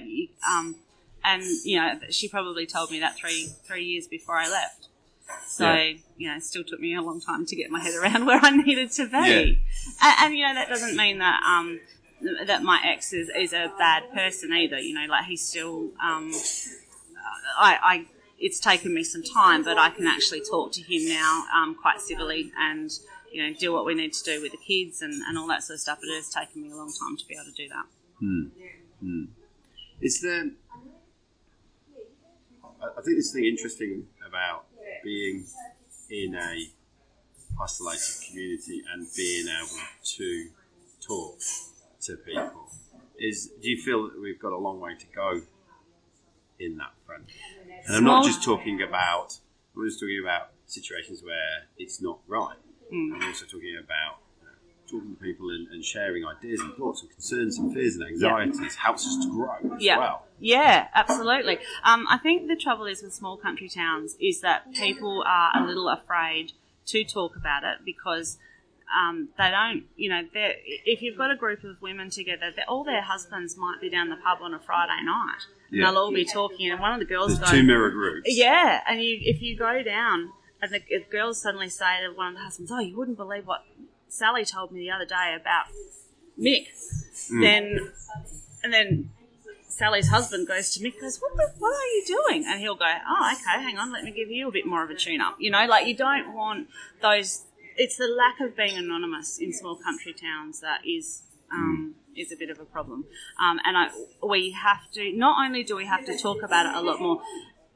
Um, 0.50 0.76
and, 1.24 1.42
you 1.64 1.78
know, 1.78 1.98
she 2.10 2.28
probably 2.28 2.66
told 2.66 2.90
me 2.90 3.00
that 3.00 3.16
three, 3.16 3.48
three 3.64 3.84
years 3.84 4.06
before 4.06 4.36
I 4.36 4.48
left. 4.48 4.88
So, 5.48 5.64
Yeah. 5.64 5.94
you 6.16 6.28
know, 6.28 6.36
it 6.36 6.44
still 6.44 6.62
took 6.62 6.78
me 6.78 6.94
a 6.94 7.02
long 7.02 7.20
time 7.20 7.46
to 7.46 7.56
get 7.56 7.70
my 7.70 7.80
head 7.80 7.94
around 7.94 8.26
where 8.30 8.38
I 8.40 8.50
needed 8.50 8.90
to 8.92 9.06
be. 9.06 9.10
Yeah. 9.12 9.22
And, 10.02 10.16
and, 10.20 10.34
you 10.36 10.46
know, 10.46 10.54
that 10.54 10.68
doesn't 10.68 10.96
mean 10.96 11.18
that, 11.18 11.40
um, 11.44 11.80
that 12.46 12.62
my 12.62 12.80
ex 12.84 13.12
is, 13.12 13.30
is 13.36 13.52
a 13.52 13.72
bad 13.78 14.12
person 14.12 14.52
either. 14.52 14.78
You 14.78 14.94
know, 14.94 15.06
like 15.08 15.26
he's 15.26 15.46
still, 15.46 15.90
um, 16.02 16.32
I, 17.58 17.78
I 17.82 18.06
it's 18.38 18.60
taken 18.60 18.94
me 18.94 19.02
some 19.02 19.22
time, 19.22 19.62
but 19.62 19.78
I 19.78 19.90
can 19.90 20.06
actually 20.06 20.42
talk 20.42 20.72
to 20.72 20.82
him 20.82 21.08
now 21.08 21.44
um, 21.54 21.74
quite 21.74 22.00
civilly 22.00 22.52
and 22.58 22.90
you 23.32 23.42
know 23.42 23.54
do 23.58 23.72
what 23.72 23.84
we 23.84 23.94
need 23.94 24.12
to 24.12 24.24
do 24.24 24.42
with 24.42 24.52
the 24.52 24.58
kids 24.58 25.02
and, 25.02 25.12
and 25.26 25.38
all 25.38 25.46
that 25.48 25.62
sort 25.62 25.76
of 25.76 25.80
stuff. 25.80 25.98
But 26.00 26.08
it 26.08 26.16
has 26.16 26.28
taken 26.28 26.62
me 26.62 26.70
a 26.70 26.76
long 26.76 26.92
time 26.92 27.16
to 27.16 27.26
be 27.26 27.34
able 27.34 27.44
to 27.44 27.52
do 27.52 27.68
that. 27.68 27.84
Hmm. 28.20 29.24
It's 30.00 30.20
the. 30.20 30.52
I 32.82 32.86
I 32.86 33.02
think 33.02 33.16
there's 33.16 33.30
something 33.30 33.44
interesting 33.44 34.06
about 34.26 34.64
being 35.02 35.44
in 36.10 36.34
a 36.34 36.70
isolated 37.62 38.26
community 38.28 38.82
and 38.92 39.06
being 39.16 39.46
able 39.48 39.80
to 40.04 40.48
talk 41.00 41.38
to 42.06 42.16
people 42.16 42.70
is. 43.18 43.50
Do 43.62 43.68
you 43.70 43.80
feel 43.80 44.04
that 44.08 44.20
we've 44.20 44.38
got 44.40 44.52
a 44.52 44.58
long 44.58 44.80
way 44.80 44.94
to 44.94 45.06
go 45.14 45.42
in 46.58 46.76
that 46.78 46.92
front? 47.06 47.24
And 47.86 47.96
I'm 47.96 48.04
not 48.04 48.24
just 48.24 48.42
talking 48.42 48.82
about. 48.82 49.38
I'm 49.76 49.86
just 49.86 50.00
talking 50.00 50.20
about 50.22 50.50
situations 50.66 51.22
where 51.22 51.66
it's 51.78 52.00
not 52.00 52.18
right. 52.26 52.56
I'm 52.90 53.22
also 53.24 53.44
talking 53.44 53.76
about 53.82 54.18
you 54.40 54.46
know, 54.46 54.52
talking 54.90 55.16
to 55.16 55.22
people 55.22 55.50
and, 55.50 55.68
and 55.68 55.84
sharing 55.84 56.24
ideas 56.24 56.60
and 56.60 56.74
thoughts 56.76 57.02
and 57.02 57.10
concerns 57.10 57.58
and 57.58 57.72
fears 57.74 57.96
and 57.96 58.04
anxieties 58.08 58.76
helps 58.76 59.06
us 59.06 59.24
to 59.24 59.30
grow 59.32 59.74
as 59.76 59.82
Yeah. 59.82 59.98
well. 59.98 60.26
Yeah, 60.38 60.88
absolutely. 60.94 61.58
Um, 61.84 62.06
I 62.08 62.18
think 62.18 62.46
the 62.48 62.56
trouble 62.56 62.86
is 62.86 63.02
with 63.02 63.12
small 63.14 63.36
country 63.36 63.68
towns 63.68 64.16
is 64.20 64.40
that 64.42 64.72
people 64.72 65.24
are 65.26 65.50
a 65.56 65.66
little 65.66 65.88
afraid 65.88 66.52
to 66.86 67.04
talk 67.04 67.36
about 67.36 67.64
it 67.64 67.78
because 67.84 68.38
um, 68.94 69.28
they 69.36 69.50
don't, 69.50 69.84
you 69.96 70.08
know, 70.08 70.22
if 70.34 71.02
you've 71.02 71.18
got 71.18 71.30
a 71.30 71.36
group 71.36 71.64
of 71.64 71.80
women 71.82 72.10
together, 72.10 72.52
all 72.68 72.84
their 72.84 73.02
husbands 73.02 73.56
might 73.56 73.80
be 73.80 73.90
down 73.90 74.08
the 74.08 74.16
pub 74.16 74.38
on 74.42 74.54
a 74.54 74.58
Friday 74.60 75.02
night. 75.04 75.40
And 75.70 75.80
Yeah. 75.80 75.86
they'll 75.86 75.98
all 75.98 76.12
be 76.12 76.24
talking, 76.24 76.70
and 76.70 76.80
one 76.80 76.92
of 76.92 77.00
the 77.00 77.04
girls 77.04 77.38
There's 77.38 77.50
goes, 77.50 77.58
two 77.58 77.62
mirror 77.64 77.90
groups. 77.90 78.28
Yeah, 78.30 78.82
and 78.86 79.02
you, 79.02 79.18
if 79.22 79.42
you 79.42 79.56
go 79.56 79.82
down, 79.82 80.30
and 80.62 80.72
the 80.72 80.80
girls 81.10 81.42
suddenly 81.42 81.68
say 81.68 82.00
to 82.02 82.12
one 82.14 82.28
of 82.28 82.34
the 82.34 82.40
husbands, 82.40 82.70
"Oh, 82.70 82.78
you 82.78 82.96
wouldn't 82.96 83.16
believe 83.16 83.46
what 83.46 83.64
Sally 84.08 84.44
told 84.44 84.70
me 84.70 84.80
the 84.80 84.90
other 84.90 85.04
day 85.04 85.36
about 85.38 85.66
Mick," 86.38 86.68
then 87.40 87.92
and 88.62 88.72
then 88.72 89.10
Sally's 89.68 90.08
husband 90.08 90.46
goes 90.46 90.72
to 90.74 90.80
Mick, 90.80 91.00
goes, 91.00 91.18
"What 91.20 91.36
the, 91.36 91.52
what 91.58 91.74
are 91.74 91.86
you 91.96 92.04
doing?" 92.06 92.44
And 92.46 92.60
he'll 92.60 92.76
go, 92.76 92.86
"Oh, 92.86 93.32
okay, 93.34 93.62
hang 93.62 93.76
on, 93.76 93.92
let 93.92 94.04
me 94.04 94.12
give 94.12 94.30
you 94.30 94.48
a 94.48 94.52
bit 94.52 94.64
more 94.66 94.84
of 94.84 94.90
a 94.90 94.94
tune 94.94 95.20
up." 95.20 95.36
You 95.40 95.50
know, 95.50 95.66
like 95.66 95.86
you 95.86 95.96
don't 95.96 96.32
want 96.32 96.68
those. 97.02 97.42
It's 97.76 97.96
the 97.96 98.08
lack 98.08 98.40
of 98.40 98.56
being 98.56 98.76
anonymous 98.76 99.38
in 99.38 99.52
small 99.52 99.76
country 99.76 100.12
towns 100.14 100.60
that 100.60 100.80
is. 100.86 101.22
Um, 101.52 101.94
is 102.16 102.32
a 102.32 102.36
bit 102.36 102.48
of 102.50 102.58
a 102.58 102.64
problem, 102.64 103.04
um, 103.38 103.60
and 103.64 103.76
I, 103.76 103.88
we 104.26 104.50
have 104.50 104.90
to. 104.94 105.12
Not 105.12 105.44
only 105.46 105.62
do 105.62 105.76
we 105.76 105.84
have 105.86 106.04
to 106.06 106.18
talk 106.18 106.42
about 106.42 106.66
it 106.66 106.74
a 106.74 106.80
lot 106.80 106.98
more, 107.00 107.20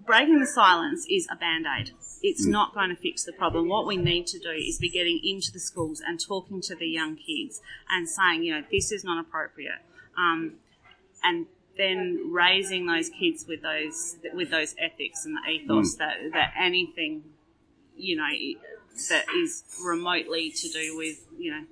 breaking 0.05 0.41
the 0.41 0.47
silence 0.47 1.07
is 1.09 1.29
a 1.31 1.37
band 1.37 1.67
aid. 1.79 1.93
It's 2.23 2.45
not 2.47 2.75
going 2.75 2.89
to 2.89 2.97
fix 2.97 3.23
the 3.25 3.33
problem. 3.33 3.69
What 3.69 3.87
we 3.87 3.97
need 3.97 4.27
to 4.29 4.39
do 4.41 4.51
is 4.51 4.79
be 4.79 4.89
getting 4.89 5.21
into 5.23 5.53
the 5.53 5.61
schools 5.61 6.03
and 6.05 6.19
talking 6.19 6.61
to 6.63 6.75
the 6.75 6.89
young 6.89 7.15
kids 7.17 7.61
and 7.91 8.09
saying, 8.09 8.43
you 8.43 8.55
know, 8.55 8.65
this 8.73 8.91
is 8.91 9.05
not 9.05 9.21
appropriate. 9.25 9.83
Um, 10.19 10.55
and 11.23 11.47
then 11.77 12.31
raising 12.33 12.87
those 12.87 13.09
kids 13.11 13.45
with 13.47 13.63
those 13.63 14.17
with 14.35 14.51
those 14.51 14.75
ethics 14.79 15.25
and 15.27 15.37
the 15.37 15.49
ethos 15.51 15.95
that, 15.97 16.17
that 16.33 16.55
anything, 16.59 17.23
you 17.97 18.17
know, 18.17 18.25
i- 18.25 18.57
that 19.09 19.25
is 19.37 19.65
remotely 19.85 20.51
to 20.51 20.69
do 20.69 20.97
with, 20.97 21.19
you 21.39 21.51
know, 21.51 21.65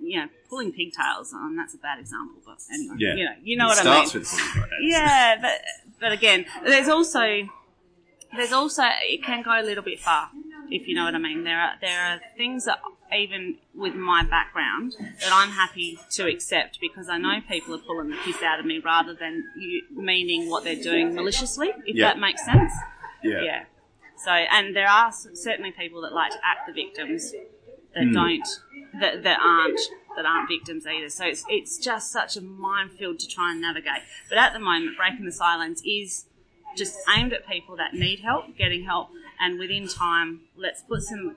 you 0.00 0.18
know, 0.20 0.28
pulling 0.50 0.72
pigtails 0.72 1.32
on. 1.32 1.54
That's 1.56 1.74
a 1.74 1.78
bad 1.78 1.98
example, 2.00 2.40
but 2.44 2.58
anyway, 2.72 2.96
Yeah. 2.98 3.14
you 3.14 3.24
know, 3.24 3.34
you 3.42 3.56
know 3.56 3.66
it 3.66 3.68
what 3.68 3.86
I 3.86 4.00
mean. 4.00 4.10
with 4.12 4.28
pulling 4.30 4.60
right 4.62 4.70
Yeah, 4.82 5.38
but 5.40 5.60
but 6.00 6.12
again, 6.12 6.46
there's 6.64 6.88
also 6.88 7.48
there's 8.36 8.52
also 8.52 8.82
it 9.02 9.22
can 9.22 9.42
go 9.42 9.52
a 9.52 9.62
little 9.62 9.84
bit 9.84 10.00
far, 10.00 10.30
if 10.70 10.88
you 10.88 10.94
know 10.94 11.04
what 11.04 11.14
I 11.14 11.18
mean. 11.18 11.44
There 11.44 11.60
are 11.60 11.74
there 11.80 12.00
are 12.00 12.20
things 12.36 12.64
that 12.64 12.80
even 13.16 13.58
with 13.74 13.94
my 13.94 14.24
background 14.24 14.94
that 14.98 15.30
I'm 15.32 15.50
happy 15.50 15.98
to 16.12 16.26
accept 16.26 16.80
because 16.80 17.08
I 17.10 17.18
know 17.18 17.40
people 17.46 17.74
are 17.74 17.78
pulling 17.78 18.08
the 18.08 18.16
piss 18.24 18.42
out 18.42 18.58
of 18.58 18.64
me 18.66 18.78
rather 18.78 19.14
than 19.14 19.44
you 19.56 19.82
meaning 19.92 20.48
what 20.48 20.64
they're 20.64 20.82
doing 20.82 21.14
maliciously, 21.14 21.68
if 21.86 21.94
Yeah. 21.94 22.06
that 22.08 22.18
makes 22.18 22.42
sense. 22.44 22.72
Yeah. 23.22 23.42
Yeah. 23.42 23.64
So, 24.24 24.30
and 24.30 24.74
there 24.74 24.88
are 24.88 25.12
certainly 25.12 25.72
people 25.72 26.02
that 26.02 26.12
like 26.12 26.30
to 26.32 26.38
act 26.44 26.66
the 26.66 26.72
victims 26.72 27.32
that 27.94 28.04
Hmm. 28.04 28.12
don't, 28.12 28.48
that, 29.00 29.22
that 29.22 29.38
aren't, 29.40 29.80
that 30.16 30.24
aren't 30.24 30.48
victims 30.48 30.86
either. 30.86 31.08
So 31.08 31.24
it's, 31.26 31.44
it's 31.48 31.78
just 31.78 32.10
such 32.12 32.36
a 32.36 32.40
minefield 32.40 33.18
to 33.20 33.28
try 33.28 33.52
and 33.52 33.60
navigate. 33.60 34.02
But 34.28 34.38
at 34.38 34.52
the 34.52 34.58
moment, 34.60 34.96
breaking 34.96 35.24
the 35.24 35.32
silence 35.32 35.82
is 35.84 36.26
just 36.76 36.98
aimed 37.14 37.32
at 37.32 37.46
people 37.46 37.76
that 37.76 37.94
need 37.94 38.20
help, 38.20 38.56
getting 38.56 38.84
help, 38.84 39.08
and 39.40 39.58
within 39.58 39.88
time, 39.88 40.42
let's 40.56 40.82
put 40.82 41.02
some 41.02 41.36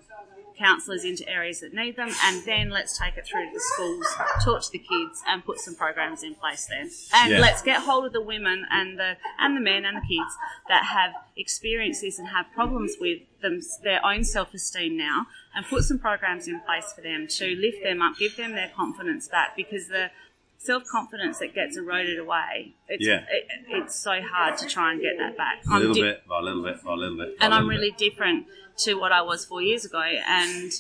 counsellors 0.58 1.04
into 1.04 1.28
areas 1.30 1.60
that 1.62 1.74
need 1.74 1.96
them, 1.96 2.10
and 2.24 2.44
then 2.46 2.70
let's 2.70 2.98
take 2.98 3.18
it 3.18 3.26
through 3.26 3.46
to 3.48 3.54
the 3.54 3.60
schools, 3.60 4.06
talk 4.44 4.62
to 4.64 4.72
the 4.72 4.80
kids, 4.80 5.22
and 5.28 5.44
put 5.46 5.60
some 5.60 5.76
programs 5.76 6.24
in 6.24 6.36
place 6.36 6.66
there. 6.66 6.88
And 7.14 7.32
Yeah. 7.34 7.40
let's 7.40 7.62
get 7.62 7.82
hold 7.82 8.06
of 8.06 8.14
the 8.14 8.22
women 8.22 8.66
and 8.72 8.98
the 9.00 9.18
and 9.40 9.56
the 9.56 9.62
men 9.62 9.86
and 9.86 9.98
the 9.98 10.02
kids 10.08 10.36
that 10.70 10.86
have 10.86 11.14
experienced 11.36 12.02
this 12.02 12.18
and 12.20 12.28
have 12.30 12.46
problems 12.54 12.96
with 13.00 13.20
them 13.42 13.60
their 13.84 14.04
own 14.06 14.24
self 14.24 14.54
esteem 14.54 14.98
now, 14.98 15.28
and 15.54 15.66
put 15.66 15.84
some 15.84 16.00
programs 16.00 16.48
in 16.48 16.60
place 16.62 16.92
for 16.94 17.02
them 17.02 17.28
to 17.28 17.56
lift 17.56 17.84
them 17.84 18.02
up, 18.02 18.18
give 18.18 18.36
them 18.36 18.54
their 18.54 18.70
confidence 18.76 19.28
back, 19.28 19.56
because 19.56 19.88
the 19.88 20.10
self 20.58 20.84
confidence 20.92 21.38
that 21.40 21.54
gets 21.54 21.78
eroded 21.78 22.18
away, 22.18 22.74
it's, 22.88 23.06
Yeah. 23.06 23.24
it, 23.30 23.46
it's 23.68 23.96
so 23.96 24.20
hard 24.22 24.58
to 24.58 24.68
try 24.68 24.94
and 24.94 25.02
get 25.02 25.16
that 25.20 25.38
back. 25.38 25.62
A 25.72 25.78
little 25.78 25.94
di- 25.94 26.02
bit, 26.02 26.28
by 26.28 26.40
a 26.40 26.42
little 26.42 26.64
bit, 26.64 26.84
by 26.84 26.94
a 26.94 26.96
little 26.96 27.18
bit. 27.18 27.38
by 27.38 27.46
and 27.46 27.54
I'm 27.54 27.68
really 27.70 27.92
bit. 27.92 28.00
different 28.00 28.48
to 28.78 28.96
what 28.96 29.12
I 29.12 29.22
was 29.22 29.46
four 29.46 29.62
years 29.62 29.86
ago. 29.86 30.02
And 30.02 30.72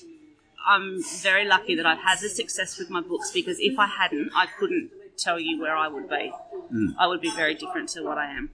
I'm 0.68 1.02
very 1.22 1.46
lucky 1.46 1.76
that 1.76 1.86
I've 1.86 2.00
had 2.00 2.20
the 2.20 2.30
success 2.30 2.78
with 2.78 2.90
my 2.90 3.02
books 3.02 3.32
because 3.32 3.58
if 3.60 3.78
I 3.78 3.88
hadn't, 3.88 4.32
I 4.36 4.48
couldn't 4.60 4.92
tell 5.18 5.40
you 5.40 5.62
where 5.62 5.76
I 5.76 5.88
would 5.88 6.10
be. 6.10 6.32
Mm. 6.74 6.96
I 6.98 7.08
would 7.08 7.22
be 7.22 7.32
very 7.32 7.56
different 7.56 7.90
to 7.90 8.04
what 8.04 8.18
I 8.18 8.32
am. 8.32 8.50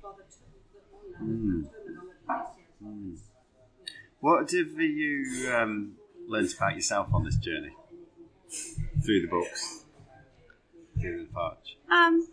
What 4.20 4.52
have 4.52 4.80
you 4.80 5.52
um, 5.52 5.94
learned 6.28 6.54
about 6.56 6.76
yourself 6.76 7.08
on 7.14 7.24
this 7.24 7.38
journey? 7.38 7.76
Through 9.04 9.22
the 9.22 9.28
books? 9.28 9.86
Through 11.00 11.26
the 11.26 11.34
parch? 11.34 11.78
Um, 11.92 12.28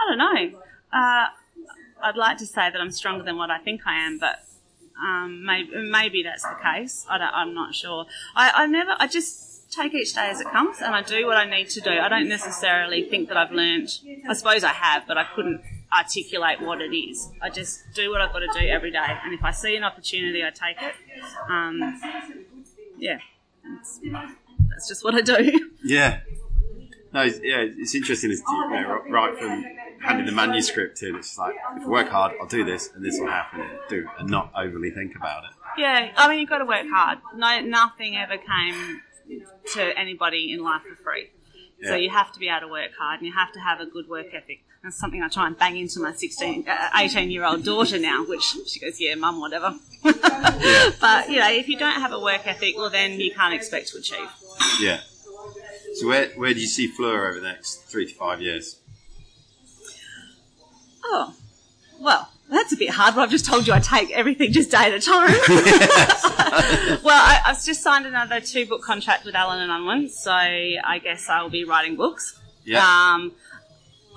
I 0.00 0.08
don't 0.08 0.18
know. 0.18 0.58
Uh, 0.92 1.26
I'd 2.02 2.16
like 2.16 2.36
to 2.38 2.46
say 2.46 2.70
that 2.70 2.80
I'm 2.80 2.90
stronger 2.90 3.24
than 3.24 3.36
what 3.36 3.50
I 3.50 3.58
think 3.58 3.82
I 3.86 4.06
am, 4.06 4.18
but 4.18 4.40
um, 4.98 5.44
maybe, 5.44 5.70
maybe 5.76 6.22
that's 6.22 6.42
the 6.42 6.56
case. 6.62 7.06
I 7.08 7.42
am 7.42 7.54
not 7.54 7.74
sure. 7.74 8.06
I, 8.34 8.50
I 8.54 8.66
never. 8.66 8.94
I 8.98 9.06
just 9.06 9.70
take 9.70 9.94
each 9.94 10.14
day 10.14 10.28
as 10.28 10.40
it 10.40 10.48
comes, 10.48 10.78
and 10.80 10.94
I 10.94 11.02
do 11.02 11.26
what 11.26 11.36
I 11.36 11.44
need 11.44 11.68
to 11.70 11.80
do. 11.80 11.90
I 11.90 12.08
don't 12.08 12.28
necessarily 12.28 13.08
think 13.08 13.28
that 13.28 13.36
I've 13.36 13.52
learned. 13.52 13.88
I 14.28 14.34
suppose 14.34 14.64
I 14.64 14.72
have, 14.72 15.06
but 15.06 15.16
I 15.16 15.24
couldn't 15.34 15.62
articulate 15.96 16.60
what 16.60 16.80
it 16.80 16.94
is. 16.94 17.30
I 17.40 17.50
just 17.50 17.82
do 17.94 18.10
what 18.10 18.20
I've 18.20 18.32
got 18.32 18.40
to 18.40 18.60
do 18.60 18.66
every 18.66 18.90
day, 18.90 19.18
and 19.24 19.32
if 19.32 19.42
I 19.44 19.50
see 19.52 19.76
an 19.76 19.84
opportunity, 19.84 20.44
I 20.44 20.50
take 20.50 20.82
it. 20.82 20.94
Um, 21.48 22.00
yeah, 22.98 23.18
that's, 23.64 24.00
that's 24.68 24.88
just 24.88 25.04
what 25.04 25.14
I 25.14 25.20
do. 25.20 25.70
Yeah. 25.84 26.20
No, 27.12 27.22
yeah, 27.22 27.66
it's 27.66 27.94
interesting. 27.94 28.30
It's, 28.30 28.42
right 28.46 29.36
from 29.36 29.64
handing 30.00 30.26
the 30.26 30.32
manuscript 30.32 31.02
in, 31.02 31.16
it's 31.16 31.38
like 31.38 31.54
if 31.76 31.84
I 31.84 31.88
work 31.88 32.08
hard, 32.08 32.32
I'll 32.40 32.46
do 32.46 32.64
this, 32.64 32.90
and 32.94 33.04
this 33.04 33.18
will 33.18 33.28
happen. 33.30 33.60
And 33.60 33.70
do 33.88 34.08
and 34.18 34.28
not 34.28 34.52
overly 34.56 34.90
think 34.90 35.16
about 35.16 35.44
it. 35.44 35.50
Yeah, 35.78 36.12
I 36.16 36.28
mean 36.28 36.40
you've 36.40 36.48
got 36.48 36.58
to 36.58 36.64
work 36.64 36.86
hard. 36.90 37.18
No, 37.36 37.60
nothing 37.60 38.16
ever 38.16 38.36
came 38.36 39.00
to 39.74 39.98
anybody 39.98 40.52
in 40.52 40.62
life 40.62 40.82
for 40.82 41.02
free. 41.02 41.30
So 41.82 41.94
you 41.94 42.10
have 42.10 42.30
to 42.32 42.38
be 42.38 42.48
able 42.48 42.66
to 42.66 42.68
work 42.68 42.90
hard, 42.98 43.20
and 43.20 43.26
you 43.26 43.32
have 43.32 43.52
to 43.52 43.60
have 43.60 43.80
a 43.80 43.86
good 43.86 44.06
work 44.06 44.34
ethic. 44.34 44.64
That's 44.82 44.98
something 44.98 45.22
I 45.22 45.28
try 45.28 45.46
and 45.46 45.58
bang 45.58 45.76
into 45.76 46.00
my 46.00 46.12
16, 46.12 46.66
uh, 46.66 46.88
18 46.96 47.30
year 47.30 47.44
old 47.44 47.64
daughter 47.64 47.98
now, 47.98 48.24
which 48.24 48.54
she 48.66 48.80
goes, 48.80 48.98
yeah, 48.98 49.14
mum, 49.14 49.40
whatever. 49.40 49.74
yeah. 50.04 50.90
But, 51.00 51.28
you 51.28 51.38
know, 51.38 51.50
if 51.50 51.68
you 51.68 51.78
don't 51.78 52.00
have 52.00 52.12
a 52.12 52.20
work 52.20 52.46
ethic, 52.46 52.76
well, 52.78 52.88
then 52.88 53.20
you 53.20 53.32
can't 53.34 53.52
expect 53.52 53.88
to 53.88 53.98
achieve. 53.98 54.28
Yeah. 54.80 55.00
So 55.94 56.06
where, 56.06 56.28
where 56.30 56.54
do 56.54 56.60
you 56.60 56.66
see 56.66 56.86
Fleur 56.86 57.28
over 57.28 57.40
the 57.40 57.46
next 57.46 57.90
three 57.90 58.06
to 58.06 58.14
five 58.14 58.40
years? 58.40 58.80
Oh, 61.04 61.34
well, 62.00 62.30
that's 62.50 62.72
a 62.72 62.76
bit 62.76 62.90
hard, 62.90 63.14
but 63.14 63.22
I've 63.22 63.30
just 63.30 63.46
told 63.46 63.66
you 63.66 63.72
I 63.72 63.78
take 63.78 64.10
everything 64.10 64.52
just 64.52 64.70
day 64.70 64.78
at 64.78 64.92
a 64.92 65.00
time. 65.00 65.28
well, 67.04 67.20
I, 67.20 67.40
have 67.44 67.64
just 67.64 67.82
signed 67.82 68.06
another 68.06 68.40
two 68.40 68.66
book 68.66 68.82
contract 68.82 69.24
with 69.24 69.34
Allen 69.34 69.60
and 69.60 69.70
Unwin, 69.70 70.08
so 70.08 70.32
I 70.32 71.00
guess 71.02 71.28
I 71.28 71.42
will 71.42 71.50
be 71.50 71.64
writing 71.64 71.96
books. 71.96 72.38
Yeah. 72.64 72.80
Um, 72.84 73.32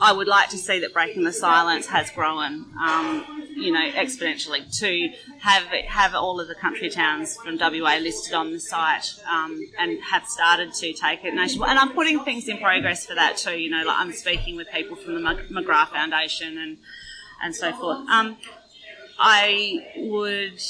I 0.02 0.12
would 0.12 0.28
like 0.28 0.50
to 0.50 0.58
see 0.58 0.80
that 0.80 0.94
Breaking 0.94 1.24
the 1.24 1.32
Silence 1.32 1.86
has 1.88 2.10
grown, 2.10 2.66
um, 2.82 3.43
you 3.56 3.72
know, 3.72 3.90
exponentially. 3.92 4.64
To 4.80 5.10
have 5.40 5.64
have 5.88 6.16
all 6.16 6.40
of 6.40 6.48
the 6.48 6.56
country 6.56 6.90
towns 6.90 7.38
from 7.38 7.58
WA 7.58 7.98
listed 7.98 8.34
on 8.34 8.52
the 8.52 8.60
site 8.60 9.16
um, 9.30 9.60
and 9.80 10.00
have 10.04 10.26
started 10.28 10.74
to 10.76 10.94
take 10.94 11.24
it 11.24 11.34
nationwide. 11.34 11.72
And 11.72 11.80
I'm 11.80 11.94
putting 11.94 12.24
things 12.24 12.48
in 12.48 12.58
progress 12.58 13.06
for 13.06 13.16
that 13.16 13.38
too. 13.38 13.58
You 13.58 13.70
know, 13.70 13.84
like 13.84 13.98
I'm 13.98 14.14
speaking 14.14 14.56
with 14.56 14.68
people 14.72 14.96
from 14.96 15.16
the 15.16 15.20
McGrath 15.22 15.90
Foundation 15.90 16.58
and 16.58 16.78
and 17.42 17.56
so 17.56 17.72
forth. 17.74 18.08
Um, 18.10 18.38
I 19.20 19.86
would 19.98 20.62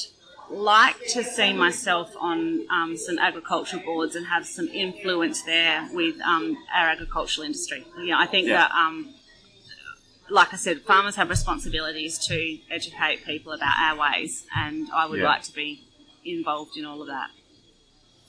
like 0.49 0.99
to 1.09 1.23
see 1.23 1.53
myself 1.53 2.13
on 2.19 2.67
um, 2.69 2.97
some 2.97 3.17
agricultural 3.17 3.81
boards 3.83 4.15
and 4.15 4.27
have 4.27 4.45
some 4.45 4.67
influence 4.67 5.41
there 5.43 5.87
with 5.93 6.19
um, 6.21 6.57
our 6.75 6.89
agricultural 6.89 7.45
industry. 7.45 7.85
You 7.97 8.07
know, 8.07 8.19
I 8.19 8.27
think 8.27 8.47
yeah. 8.47 8.67
that 8.67 8.71
um, 8.71 9.13
like 10.29 10.53
I 10.53 10.57
said, 10.57 10.81
farmers 10.81 11.15
have 11.15 11.29
responsibilities 11.29 12.17
to 12.27 12.57
educate 12.71 13.25
people 13.25 13.51
about 13.53 13.73
our 13.77 13.97
ways, 13.97 14.45
and 14.55 14.87
I 14.93 15.05
would 15.05 15.19
yeah. 15.19 15.25
like 15.25 15.43
to 15.43 15.53
be 15.53 15.83
involved 16.25 16.77
in 16.77 16.85
all 16.85 17.01
of 17.01 17.07
that 17.07 17.29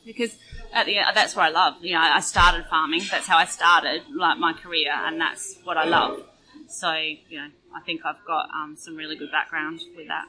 because 0.04 0.36
at 0.72 0.86
the 0.86 0.98
that's 1.14 1.34
what 1.34 1.46
I 1.46 1.48
love. 1.48 1.74
You 1.80 1.94
know, 1.94 2.00
I 2.00 2.20
started 2.20 2.66
farming. 2.66 3.02
That's 3.10 3.26
how 3.26 3.36
I 3.36 3.46
started 3.46 4.02
like 4.14 4.38
my 4.38 4.52
career, 4.52 4.92
and 4.92 5.20
that's 5.20 5.58
what 5.64 5.76
I 5.76 5.84
love. 5.84 6.22
So 6.68 6.92
you 6.92 7.38
know, 7.38 7.48
I 7.74 7.80
think 7.80 8.02
I've 8.04 8.24
got 8.26 8.48
um, 8.54 8.76
some 8.76 8.96
really 8.96 9.16
good 9.16 9.30
background 9.30 9.80
with 9.96 10.08
that. 10.08 10.26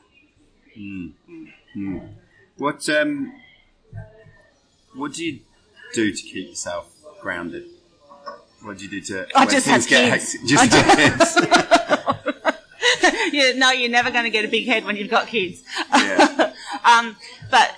Mm. 0.77 1.13
Mm. 1.29 1.53
Mm. 1.75 2.09
What 2.57 2.87
um, 2.89 3.33
what 4.93 5.13
do 5.13 5.25
you 5.25 5.39
do 5.93 6.11
to 6.11 6.23
keep 6.23 6.49
yourself 6.49 6.93
grounded? 7.21 7.65
What 8.65 8.79
do 8.79 8.85
you 8.85 8.89
do 8.89 9.01
to? 9.01 9.27
I 9.35 9.45
just 9.45 9.67
have 9.67 9.85
kids. 9.85 10.35
just 10.43 10.73
have 10.73 10.97
kids. 10.97 11.37
yeah, 13.33 13.51
no, 13.55 13.69
you're 13.69 13.91
never 13.91 14.09
going 14.09 14.23
to 14.23 14.31
get 14.31 14.43
a 14.43 14.47
big 14.47 14.65
head 14.65 14.85
when 14.85 14.95
you've 14.95 15.11
got 15.11 15.27
kids. 15.27 15.61
Yeah. 15.91 16.51
um, 16.83 17.15
but 17.51 17.75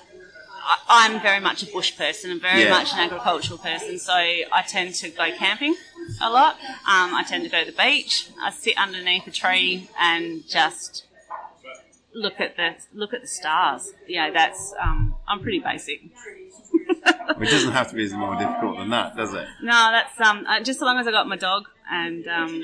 I'm 0.88 1.22
very 1.22 1.42
much 1.42 1.62
a 1.64 1.66
bush 1.66 1.98
person 1.98 2.32
and 2.32 2.42
very 2.42 2.64
yeah. 2.64 2.70
much 2.70 2.94
an 2.94 3.00
agricultural 3.00 3.60
person, 3.60 4.00
so 4.00 4.14
I 4.14 4.64
tend 4.66 4.96
to 4.96 5.10
go 5.10 5.30
camping 5.38 5.76
a 6.22 6.30
lot. 6.30 6.56
Um, 6.88 7.14
I 7.14 7.26
tend 7.28 7.44
to 7.44 7.50
go 7.50 7.66
to 7.66 7.70
the 7.70 7.78
beach. 7.78 8.30
I 8.42 8.52
sit 8.52 8.78
underneath 8.78 9.28
a 9.28 9.32
tree 9.32 9.90
and 10.00 10.48
just 10.48 11.06
look 12.14 12.40
at 12.40 12.56
the 12.56 12.76
look 12.94 13.14
at 13.14 13.22
the 13.22 13.28
stars. 13.28 13.92
Yeah, 14.08 14.32
that's 14.32 14.74
um, 14.82 15.16
I'm 15.28 15.42
pretty 15.42 15.60
basic. 15.60 16.02
it 16.04 17.50
doesn't 17.50 17.72
have 17.72 17.90
to 17.90 17.96
be 17.96 18.08
more 18.14 18.36
difficult 18.38 18.78
than 18.78 18.90
that, 18.90 19.16
does 19.16 19.34
it? 19.34 19.46
No, 19.62 19.92
that's 19.92 20.20
um, 20.22 20.46
uh, 20.48 20.62
just 20.62 20.80
so 20.80 20.86
long 20.86 20.98
as 20.98 21.08
I 21.08 21.12
got 21.12 21.28
my 21.28 21.36
dog 21.36 21.68
and 21.90 22.28
um, 22.28 22.64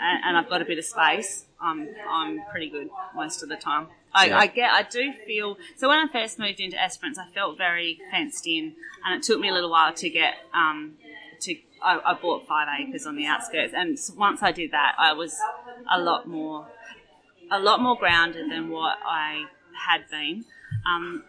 and, 0.00 0.24
and, 0.24 0.36
I've 0.36 0.48
got 0.48 0.62
a 0.62 0.64
bit 0.64 0.78
of 0.78 0.84
space, 0.84 1.46
I'm 1.60 1.88
I'm 2.08 2.40
pretty 2.50 2.68
good 2.70 2.88
most 3.14 3.42
of 3.42 3.48
the 3.48 3.56
time. 3.56 3.88
I, 4.14 4.26
yeah. 4.26 4.38
I, 4.38 4.46
get, 4.46 4.70
I 4.70 4.82
do 4.84 5.12
feel. 5.26 5.56
So 5.76 5.88
when 5.88 5.98
I 5.98 6.06
first 6.12 6.38
moved 6.38 6.60
into 6.60 6.80
Esperance, 6.80 7.18
I 7.18 7.28
felt 7.34 7.58
very 7.58 7.98
fenced 8.12 8.46
in, 8.46 8.74
and 9.04 9.16
it 9.16 9.24
took 9.24 9.40
me 9.40 9.48
a 9.48 9.52
little 9.52 9.70
while 9.70 9.92
to 9.92 10.10
get 10.10 10.34
um, 10.52 10.94
to. 11.40 11.56
I, 11.82 12.00
I 12.04 12.14
bought 12.14 12.46
five 12.46 12.68
acres 12.80 13.06
on 13.06 13.16
the 13.16 13.26
outskirts, 13.26 13.74
and 13.76 13.98
once 14.16 14.42
I 14.42 14.52
did 14.52 14.70
that, 14.70 14.94
I 14.98 15.12
was 15.12 15.36
a 15.90 15.98
lot 15.98 16.28
more, 16.28 16.68
a 17.50 17.58
lot 17.58 17.80
more 17.80 17.96
grounded 17.96 18.50
than 18.50 18.70
what 18.70 18.98
I 19.04 19.44
had 19.86 20.08
been. 20.10 20.44
Um, 20.86 21.24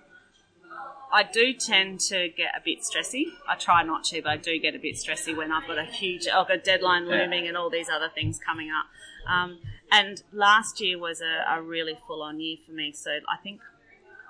I 1.11 1.23
do 1.23 1.53
tend 1.53 1.99
to 2.01 2.29
get 2.29 2.53
a 2.55 2.61
bit 2.63 2.79
stressy. 2.81 3.25
I 3.47 3.55
try 3.55 3.83
not 3.83 4.03
to, 4.05 4.21
but 4.21 4.31
I 4.31 4.37
do 4.37 4.59
get 4.59 4.75
a 4.75 4.79
bit 4.79 4.95
stressy 4.95 5.35
when 5.35 5.51
I've 5.51 5.67
got 5.67 5.77
a 5.77 5.85
huge, 5.85 6.27
I've 6.27 6.47
got 6.47 6.57
a 6.57 6.61
deadline 6.61 7.07
looming 7.07 7.47
and 7.47 7.55
all 7.55 7.69
these 7.69 7.89
other 7.89 8.09
things 8.13 8.39
coming 8.39 8.69
up. 8.69 8.85
Um, 9.31 9.59
and 9.91 10.21
last 10.33 10.81
year 10.81 10.99
was 10.99 11.21
a, 11.21 11.55
a 11.55 11.61
really 11.61 11.97
full 12.07 12.21
on 12.21 12.39
year 12.39 12.57
for 12.65 12.73
me. 12.73 12.91
So 12.91 13.11
I 13.29 13.37
think 13.41 13.61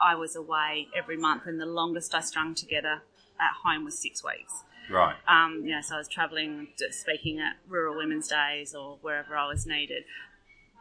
I 0.01 0.15
was 0.15 0.35
away 0.35 0.87
every 0.95 1.17
month, 1.17 1.43
and 1.45 1.59
the 1.59 1.65
longest 1.65 2.13
I 2.13 2.19
strung 2.21 2.53
together 2.53 3.01
at 3.39 3.53
home 3.63 3.85
was 3.85 3.97
six 3.97 4.23
weeks. 4.23 4.63
Right. 4.89 5.15
Um, 5.27 5.61
you 5.63 5.71
know, 5.71 5.81
so 5.81 5.95
I 5.95 5.97
was 5.97 6.07
travelling, 6.07 6.67
speaking 6.91 7.39
at 7.39 7.55
Rural 7.67 7.97
Women's 7.97 8.27
Days 8.27 8.75
or 8.75 8.97
wherever 9.01 9.35
I 9.35 9.47
was 9.47 9.65
needed. 9.65 10.03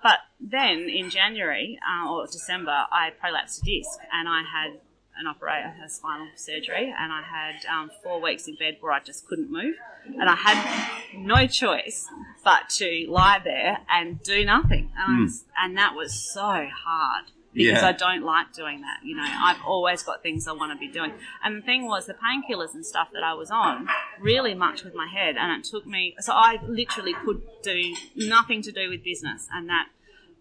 But 0.03 0.19
then 0.39 0.91
in 0.91 1.09
January 1.09 1.79
uh, 1.89 2.11
or 2.11 2.27
December, 2.27 2.85
I 2.93 3.11
prolapsed 3.11 3.63
a 3.63 3.65
disc 3.65 3.99
and 4.13 4.29
I 4.29 4.43
had 4.43 4.81
an 5.19 5.27
operation, 5.27 5.73
a 5.85 5.89
spinal 5.89 6.29
surgery, 6.37 6.95
and 6.97 7.13
I 7.13 7.23
had 7.23 7.65
um, 7.67 7.91
four 8.03 8.21
weeks 8.21 8.49
in 8.49 8.57
bed 8.57 8.79
where 8.81 8.93
I 8.93 9.01
just 9.01 9.27
couldn't 9.27 9.51
move, 9.51 9.75
and 10.07 10.29
I 10.29 10.35
had 10.35 10.91
no 11.17 11.47
choice 11.47 12.09
but 12.43 12.69
to 12.77 13.07
lie 13.09 13.41
there 13.43 13.79
and 13.91 14.23
do 14.23 14.45
nothing, 14.45 14.91
and, 14.97 15.19
mm. 15.19 15.25
was, 15.25 15.45
and 15.57 15.77
that 15.77 15.95
was 15.95 16.15
so 16.15 16.69
hard 16.85 17.27
because 17.55 17.83
yeah. 17.83 17.89
I 17.89 17.93
don't 17.93 18.25
like 18.25 18.53
doing 18.53 18.81
that. 18.81 18.99
You 19.05 19.17
know, 19.17 19.25
I've 19.25 19.63
always 19.65 20.03
got 20.03 20.23
things 20.23 20.49
I 20.49 20.53
want 20.53 20.73
to 20.73 20.79
be 20.79 20.93
doing. 20.93 21.13
And 21.43 21.59
the 21.59 21.63
thing 21.63 21.87
was, 21.87 22.07
the 22.07 22.15
painkillers 22.15 22.75
and 22.75 22.85
stuff 22.85 23.09
that 23.13 23.23
I 23.23 23.35
was 23.35 23.51
on 23.51 23.89
really 24.21 24.55
much 24.55 24.83
with 24.83 24.95
my 24.95 25.07
head, 25.07 25.37
and 25.37 25.53
it 25.53 25.65
took 25.65 25.87
me. 25.87 26.17
So 26.19 26.33
I 26.33 26.59
literally 26.67 27.15
could 27.25 27.43
do 27.63 27.95
nothing 28.17 28.61
to 28.63 28.73
do 28.73 28.91
with 28.91 29.05
business, 29.05 29.47
and 29.53 29.69
that 29.69 29.87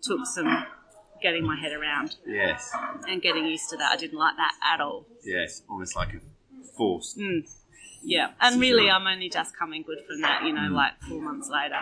took 0.01 0.26
some 0.26 0.65
getting 1.24 1.45
my 1.45 1.55
head 1.55 1.71
around. 1.71 2.17
Yes. 2.28 2.69
And 3.07 3.21
getting 3.21 3.47
used 3.47 3.69
to 3.69 3.78
that. 3.78 3.93
I 3.93 3.95
didn't 3.95 4.19
like 4.19 4.36
that 4.38 4.53
at 4.76 4.82
all. 4.82 5.07
Yes, 5.24 5.63
almost 5.67 5.95
like 5.95 6.09
a 6.13 6.19
force. 6.78 7.17
Mm. 7.19 7.49
Yeah, 8.03 8.32
and 8.41 8.59
really, 8.59 8.89
I'm 8.89 9.07
only 9.07 9.30
just 9.30 9.57
coming 9.57 9.82
good 9.82 9.99
from 10.05 10.21
that. 10.21 10.43
You 10.43 10.53
know, 10.53 10.69
mm. 10.69 10.74
like 10.74 10.91
four 11.07 11.21
months 11.21 11.49
later, 11.49 11.80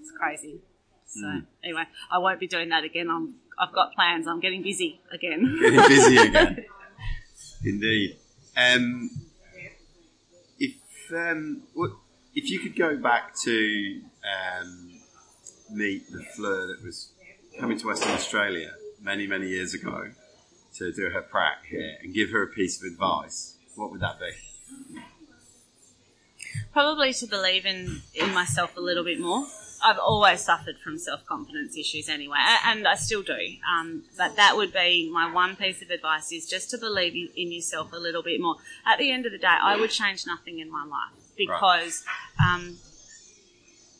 it's 0.00 0.12
crazy. 0.20 0.60
So 1.06 1.20
mm. 1.26 1.46
anyway, 1.64 1.84
I 2.12 2.18
won't 2.18 2.38
be 2.38 2.46
doing 2.46 2.68
that 2.68 2.84
again. 2.84 3.08
I'm, 3.10 3.34
I've 3.58 3.72
got 3.72 3.94
plans. 3.94 4.28
I'm 4.28 4.40
getting 4.40 4.62
busy 4.62 5.00
again. 5.10 5.58
Getting 5.60 5.88
busy 5.88 6.16
again. 6.18 6.64
Indeed. 7.64 8.18
Um, 8.56 9.10
if 10.58 10.74
um, 11.12 11.62
if 12.34 12.50
you 12.50 12.60
could 12.60 12.76
go 12.76 12.98
back 12.98 13.34
to 13.44 14.02
um, 14.22 15.00
meet 15.70 16.02
the 16.10 16.22
Fleur 16.36 16.66
that 16.66 16.84
was 16.84 17.13
coming 17.58 17.78
to 17.78 17.86
Western 17.86 18.12
Australia 18.12 18.72
many, 19.00 19.26
many 19.26 19.48
years 19.48 19.74
ago 19.74 20.10
to 20.74 20.92
do 20.92 21.10
her 21.10 21.22
prac 21.22 21.66
here 21.66 21.96
and 22.02 22.14
give 22.14 22.30
her 22.30 22.42
a 22.42 22.48
piece 22.48 22.82
of 22.82 22.90
advice, 22.90 23.56
what 23.76 23.90
would 23.90 24.00
that 24.00 24.18
be? 24.18 25.00
Probably 26.72 27.12
to 27.14 27.26
believe 27.26 27.64
in, 27.66 28.02
in 28.14 28.34
myself 28.34 28.76
a 28.76 28.80
little 28.80 29.04
bit 29.04 29.20
more. 29.20 29.46
I've 29.84 29.98
always 29.98 30.40
suffered 30.40 30.78
from 30.82 30.98
self 30.98 31.26
confidence 31.26 31.76
issues 31.76 32.08
anyway, 32.08 32.38
and 32.64 32.88
I 32.88 32.94
still 32.94 33.22
do. 33.22 33.38
Um, 33.70 34.04
but 34.16 34.34
that 34.36 34.56
would 34.56 34.72
be 34.72 35.10
my 35.12 35.30
one 35.30 35.56
piece 35.56 35.82
of 35.82 35.90
advice: 35.90 36.32
is 36.32 36.48
just 36.48 36.70
to 36.70 36.78
believe 36.78 37.30
in 37.36 37.52
yourself 37.52 37.92
a 37.92 37.98
little 37.98 38.22
bit 38.22 38.40
more. 38.40 38.56
At 38.86 38.98
the 38.98 39.10
end 39.10 39.26
of 39.26 39.32
the 39.32 39.38
day, 39.38 39.46
I 39.46 39.76
would 39.76 39.90
change 39.90 40.26
nothing 40.26 40.58
in 40.58 40.70
my 40.70 40.84
life 40.84 41.12
because 41.36 42.02
right. 42.40 42.54
um, 42.54 42.78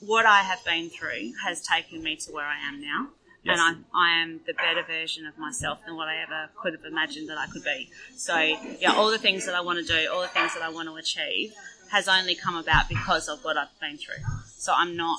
what 0.01 0.25
I 0.25 0.41
have 0.41 0.65
been 0.65 0.89
through 0.89 1.33
has 1.45 1.61
taken 1.61 2.03
me 2.03 2.17
to 2.17 2.33
where 2.33 2.47
I 2.47 2.59
am 2.67 2.81
now 2.81 3.09
Yes. 3.45 3.59
and 3.61 3.85
I, 3.95 3.99
I 3.99 4.23
am 4.23 4.41
the 4.47 4.55
better 4.55 4.83
version 4.83 5.27
of 5.27 5.37
myself 5.39 5.81
than 5.85 5.97
what 5.97 6.09
I 6.09 6.23
ever 6.23 6.49
could 6.57 6.73
have 6.73 6.85
imagined 6.85 7.29
that 7.29 7.37
I 7.37 7.47
could 7.47 7.63
be. 7.63 7.91
So, 8.17 8.39
yeah, 8.39 8.95
all 8.95 9.11
the 9.11 9.19
things 9.19 9.45
that 9.45 9.55
I 9.55 9.61
want 9.61 9.79
to 9.79 9.85
do, 9.85 10.11
all 10.11 10.23
the 10.23 10.29
things 10.29 10.55
that 10.55 10.63
I 10.63 10.71
want 10.71 10.89
to 10.89 10.97
achieve, 10.97 11.53
has 11.91 12.09
only 12.09 12.35
come 12.35 12.57
about 12.57 12.89
because 12.89 13.29
of 13.29 13.45
what 13.45 13.59
I've 13.59 13.79
been 13.81 13.99
through. 13.99 14.25
So 14.57 14.73
I'm 14.75 14.97
not, 14.97 15.19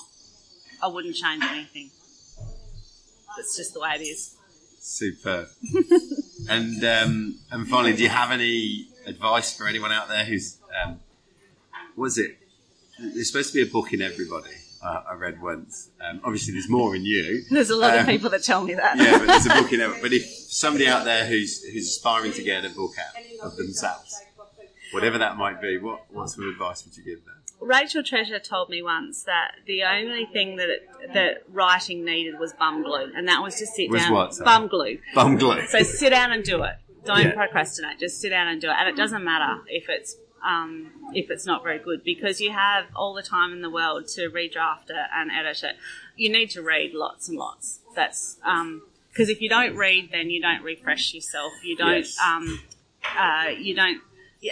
I 0.82 0.88
wouldn't 0.88 1.15
change 1.15 1.43
anything. 1.43 1.91
It's 3.38 3.55
just 3.55 3.73
the 3.73 3.82
way 3.82 3.91
it 3.95 4.01
is. 4.01 4.36
Super. 4.80 5.47
and 6.49 6.84
um, 6.84 7.39
and 7.51 7.67
finally, 7.67 7.95
do 7.95 8.03
you 8.03 8.09
have 8.09 8.32
any 8.32 8.88
advice 9.05 9.55
for 9.57 9.67
anyone 9.67 9.91
out 9.91 10.07
there 10.07 10.26
who's 10.26 10.59
um, 10.84 10.99
was 11.95 12.17
it? 12.17 12.38
There's 12.99 13.28
supposed 13.28 13.51
to 13.53 13.63
be 13.63 13.67
a 13.67 13.71
book 13.71 13.93
in 13.93 14.01
everybody. 14.01 14.51
Uh, 14.86 15.01
I 15.11 15.13
read 15.15 15.41
once. 15.41 15.89
Um, 16.07 16.21
obviously, 16.23 16.53
there's 16.53 16.69
more 16.69 16.95
in 16.95 17.03
you. 17.05 17.43
There's 17.49 17.71
a 17.71 17.75
lot 17.75 17.95
of 17.95 18.01
Um, 18.01 18.05
people 18.05 18.29
that 18.29 18.43
tell 18.43 18.63
me 18.63 18.75
that. 18.75 18.97
Yeah, 18.97 19.17
but 19.17 19.27
there's 19.27 19.45
a 19.47 19.49
book 19.49 19.73
in 19.73 19.81
it. 19.81 20.01
But 20.01 20.13
if 20.13 20.23
somebody 20.25 20.88
out 20.88 21.05
there 21.05 21.25
who's 21.25 21.63
who's 21.63 21.88
aspiring 21.89 22.33
to 22.33 22.43
get 22.43 22.63
a 22.65 22.69
book 22.69 22.91
out 22.99 23.15
of 23.47 23.55
themselves, 23.57 24.15
whatever 24.91 25.17
that 25.17 25.38
might 25.38 25.59
be, 25.61 25.77
what 25.77 26.01
what 26.11 26.29
sort 26.29 26.47
of 26.47 26.53
advice 26.53 26.86
would 26.86 26.95
you 26.97 27.03
give 27.03 27.25
them? 27.25 27.33
Rachael 27.61 28.03
Treasure 28.03 28.38
told 28.39 28.69
me 28.69 28.83
once 28.83 29.23
that 29.23 29.51
the 29.65 29.83
only 29.83 30.25
thing 30.25 30.57
that 30.57 30.69
it, 30.69 30.88
that 31.13 31.43
writing 31.49 32.05
needed 32.05 32.38
was 32.38 32.53
bum 32.53 32.83
glue, 32.83 33.11
and 33.15 33.27
that 33.27 33.41
was 33.41 33.55
to 33.55 33.65
sit 33.65 33.89
Was 33.89 34.03
down. 34.03 34.13
what, 34.13 34.33
sorry? 34.36 34.45
Bum 34.45 34.67
glue. 34.67 34.99
Bum 35.15 35.38
glue. 35.38 35.65
So 35.67 35.81
sit 35.81 36.11
down 36.11 36.31
and 36.31 36.43
do 36.43 36.61
it. 36.63 36.75
Don't 37.05 37.23
Yeah. 37.23 37.31
procrastinate. 37.33 37.97
Just 37.99 38.19
sit 38.21 38.29
down 38.29 38.47
and 38.49 38.59
do 38.61 38.67
it. 38.69 38.75
And 38.77 38.89
it 38.89 38.95
doesn't 38.95 39.23
matter 39.23 39.61
if 39.67 39.86
it's 39.89 40.15
um, 40.45 40.91
if 41.13 41.29
it's 41.29 41.45
not 41.45 41.63
very 41.63 41.79
good 41.79 42.03
because 42.03 42.39
you 42.39 42.51
have 42.51 42.85
all 42.95 43.13
the 43.13 43.23
time 43.23 43.51
in 43.51 43.61
the 43.61 43.69
world 43.69 44.07
to 44.09 44.29
redraft 44.29 44.89
it 44.89 45.07
and 45.13 45.31
edit 45.31 45.63
it. 45.63 45.75
You 46.15 46.31
need 46.31 46.49
to 46.51 46.61
read 46.61 46.93
lots 46.93 47.27
and 47.27 47.37
lots. 47.37 47.79
That's 47.95 48.37
because 49.11 49.29
if 49.29 49.41
you 49.41 49.49
don't 49.49 49.75
read, 49.75 50.09
then 50.11 50.29
you 50.29 50.41
don't 50.41 50.61
refresh 50.63 51.13
yourself. 51.13 51.53
You 51.63 51.75
don't. 51.75 51.97
Yes. 51.97 52.17
Um, 52.25 52.61
uh, 53.17 53.49
you 53.57 53.75
don't. 53.75 54.01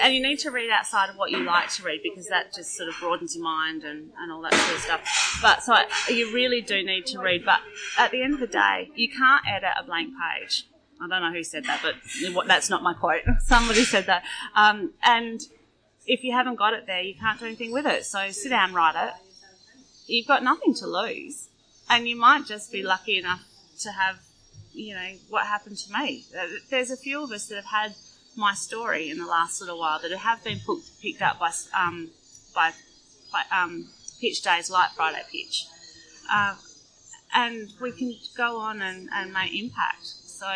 And 0.02 0.16
you 0.16 0.24
need 0.24 0.40
to 0.40 0.50
read 0.50 0.72
outside 0.72 1.10
of 1.10 1.18
what 1.18 1.30
you 1.30 1.44
like 1.44 1.70
to 1.74 1.84
read 1.84 2.00
because 2.02 2.28
that 2.30 2.54
just 2.54 2.76
sort 2.76 2.90
of 2.90 2.96
broadens 3.00 3.36
your 3.36 3.44
mind 3.44 3.84
and, 3.84 4.10
and 4.18 4.32
all 4.32 4.42
that 4.42 4.54
sort 4.54 4.76
of 4.76 4.82
stuff. 4.82 5.40
But 5.42 5.62
so 5.62 5.74
I, 5.74 5.86
you 6.10 6.34
really 6.34 6.62
do 6.62 6.84
need 6.84 7.06
to 7.08 7.20
read. 7.20 7.46
But 7.46 7.60
at 8.00 8.10
the 8.10 8.24
end 8.24 8.34
of 8.34 8.40
the 8.40 8.48
day, 8.48 8.90
you 8.96 9.10
can't 9.10 9.44
edit 9.48 9.70
a 9.80 9.84
blank 9.84 10.14
page. 10.18 10.66
I 11.00 11.08
don't 11.08 11.22
know 11.22 11.38
who 11.38 11.44
said 11.44 11.66
that, 11.66 11.82
but 11.84 12.48
that's 12.48 12.70
not 12.70 12.82
my 12.82 12.94
quote. 12.94 13.22
Somebody 13.42 13.84
said 13.84 14.06
that. 14.08 14.24
Um, 14.56 14.94
and 15.04 15.42
if 16.06 16.24
you 16.24 16.32
haven't 16.34 16.56
got 16.56 16.74
it 16.74 16.86
there, 16.86 17.02
you 17.02 17.16
can't 17.16 17.40
do 17.40 17.46
anything 17.46 17.72
with 17.72 17.86
it. 17.86 18.06
So 18.06 18.32
sit 18.32 18.50
down, 18.50 18.74
write 18.74 18.96
it. 18.96 19.14
You've 20.08 20.28
got 20.28 20.44
nothing 20.44 20.74
to 20.76 20.88
lose. 20.88 21.48
And 21.90 22.08
you 22.08 22.16
might 22.16 22.46
just 22.46 22.72
be 22.72 22.84
lucky 22.84 23.18
enough 23.18 23.44
to 23.80 23.92
have, 23.92 24.20
you 24.74 24.96
know, 24.96 25.12
what 25.30 25.46
happened 25.48 25.78
to 25.78 25.94
me. 25.94 26.26
Uh, 26.38 26.48
There's 26.70 26.92
a 26.92 26.98
few 26.98 27.24
of 27.24 27.32
us 27.32 27.48
that 27.48 27.56
have 27.56 27.66
had 27.66 27.96
my 28.36 28.54
story 28.54 29.10
in 29.10 29.18
the 29.18 29.26
last 29.26 29.62
little 29.62 29.80
while 29.80 30.00
that 30.00 30.12
have 30.12 30.44
been 30.44 30.60
picked 31.02 31.22
up 31.22 31.40
by, 31.40 31.52
um, 31.78 32.10
by, 32.56 32.72
by 33.32 33.44
um, 33.56 33.88
pitch 34.20 34.42
days 34.42 34.70
like 34.70 34.92
Friday 34.92 35.22
Pitch. 35.32 35.68
Uh, 36.32 36.56
and 37.36 37.70
we 37.82 37.92
can 37.92 38.16
go 38.38 38.58
on 38.58 38.82
and, 38.82 39.10
and 39.14 39.34
make 39.34 39.54
impact. 39.54 40.06
So, 40.06 40.52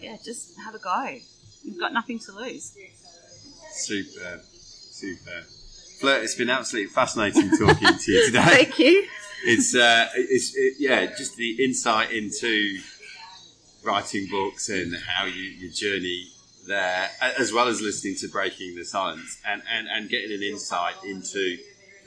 yeah, 0.00 0.16
just 0.24 0.58
have 0.64 0.74
a 0.74 0.78
go. 0.78 1.18
You've 1.62 1.78
got 1.78 1.92
nothing 1.92 2.18
to 2.20 2.32
lose. 2.32 2.76
Superb, 3.72 4.42
superb. 5.04 5.44
Fleur, 6.00 6.22
it's 6.22 6.34
been 6.34 6.50
absolutely 6.50 6.90
fascinating 6.92 7.50
talking 7.56 7.98
to 7.98 8.12
you 8.12 8.26
today. 8.26 8.42
Thank 8.44 8.78
you. 8.78 9.06
It's 9.44 9.74
uh, 9.74 10.08
it's 10.14 10.56
it, 10.56 10.74
yeah, 10.78 11.06
just 11.06 11.36
the 11.36 11.64
insight 11.64 12.12
into 12.12 12.78
writing 13.84 14.26
books 14.30 14.68
and 14.68 14.96
how 14.96 15.26
you 15.26 15.42
your 15.42 15.70
journey 15.70 16.28
there, 16.66 17.10
as 17.38 17.52
well 17.52 17.68
as 17.68 17.80
listening 17.80 18.16
to 18.16 18.28
Breaking 18.28 18.74
the 18.74 18.84
Silence 18.84 19.40
and 19.46 19.62
and, 19.70 19.86
and 19.88 20.08
getting 20.08 20.32
an 20.32 20.42
insight 20.42 20.94
into 21.04 21.58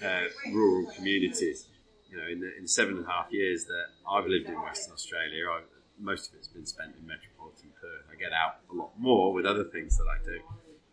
uh, 0.04 0.24
rural 0.52 0.92
communities. 0.96 1.68
You 2.10 2.18
know, 2.18 2.28
in 2.28 2.40
the, 2.40 2.56
in 2.56 2.64
the 2.64 2.70
seven 2.70 2.98
and 2.98 3.06
a 3.06 3.10
half 3.10 3.32
years 3.32 3.66
that 3.66 3.86
I've 4.10 4.26
lived 4.26 4.48
in 4.48 4.60
Western 4.62 4.94
Australia, 4.94 5.46
I, 5.52 5.62
most 6.00 6.30
of 6.30 6.36
it's 6.38 6.48
been 6.48 6.66
spent 6.66 6.96
in 7.00 7.06
metropolitan 7.06 7.70
Perth. 7.80 8.06
I 8.12 8.16
get 8.16 8.32
out 8.32 8.60
a 8.72 8.76
lot 8.76 8.92
more 8.98 9.34
with 9.34 9.46
other 9.46 9.66
things 9.66 9.98
that 9.98 10.06
I 10.06 10.24
do, 10.24 10.40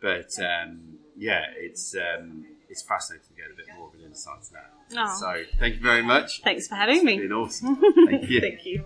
but 0.01 0.33
um, 0.45 0.99
yeah, 1.17 1.45
it's 1.57 1.95
um, 1.95 2.47
it's 2.69 2.83
fascinating 2.83 3.27
to 3.29 3.35
get 3.35 3.51
a 3.51 3.57
bit 3.57 3.67
more 3.77 3.89
of 3.89 3.95
an 3.95 4.01
insight 4.07 4.43
to 4.45 4.53
that. 4.53 4.71
Oh. 4.97 5.17
So, 5.19 5.45
thank 5.59 5.77
you 5.77 5.81
very 5.81 6.03
much. 6.03 6.43
Thanks 6.43 6.69
for 6.69 6.75
having 6.75 7.05
me. 7.05 7.15
It's 7.15 7.23
been 7.23 7.33
awesome. 7.33 7.77
Thank 8.07 8.29
you. 8.29 8.41
Thank 8.41 8.67
you. 8.67 8.85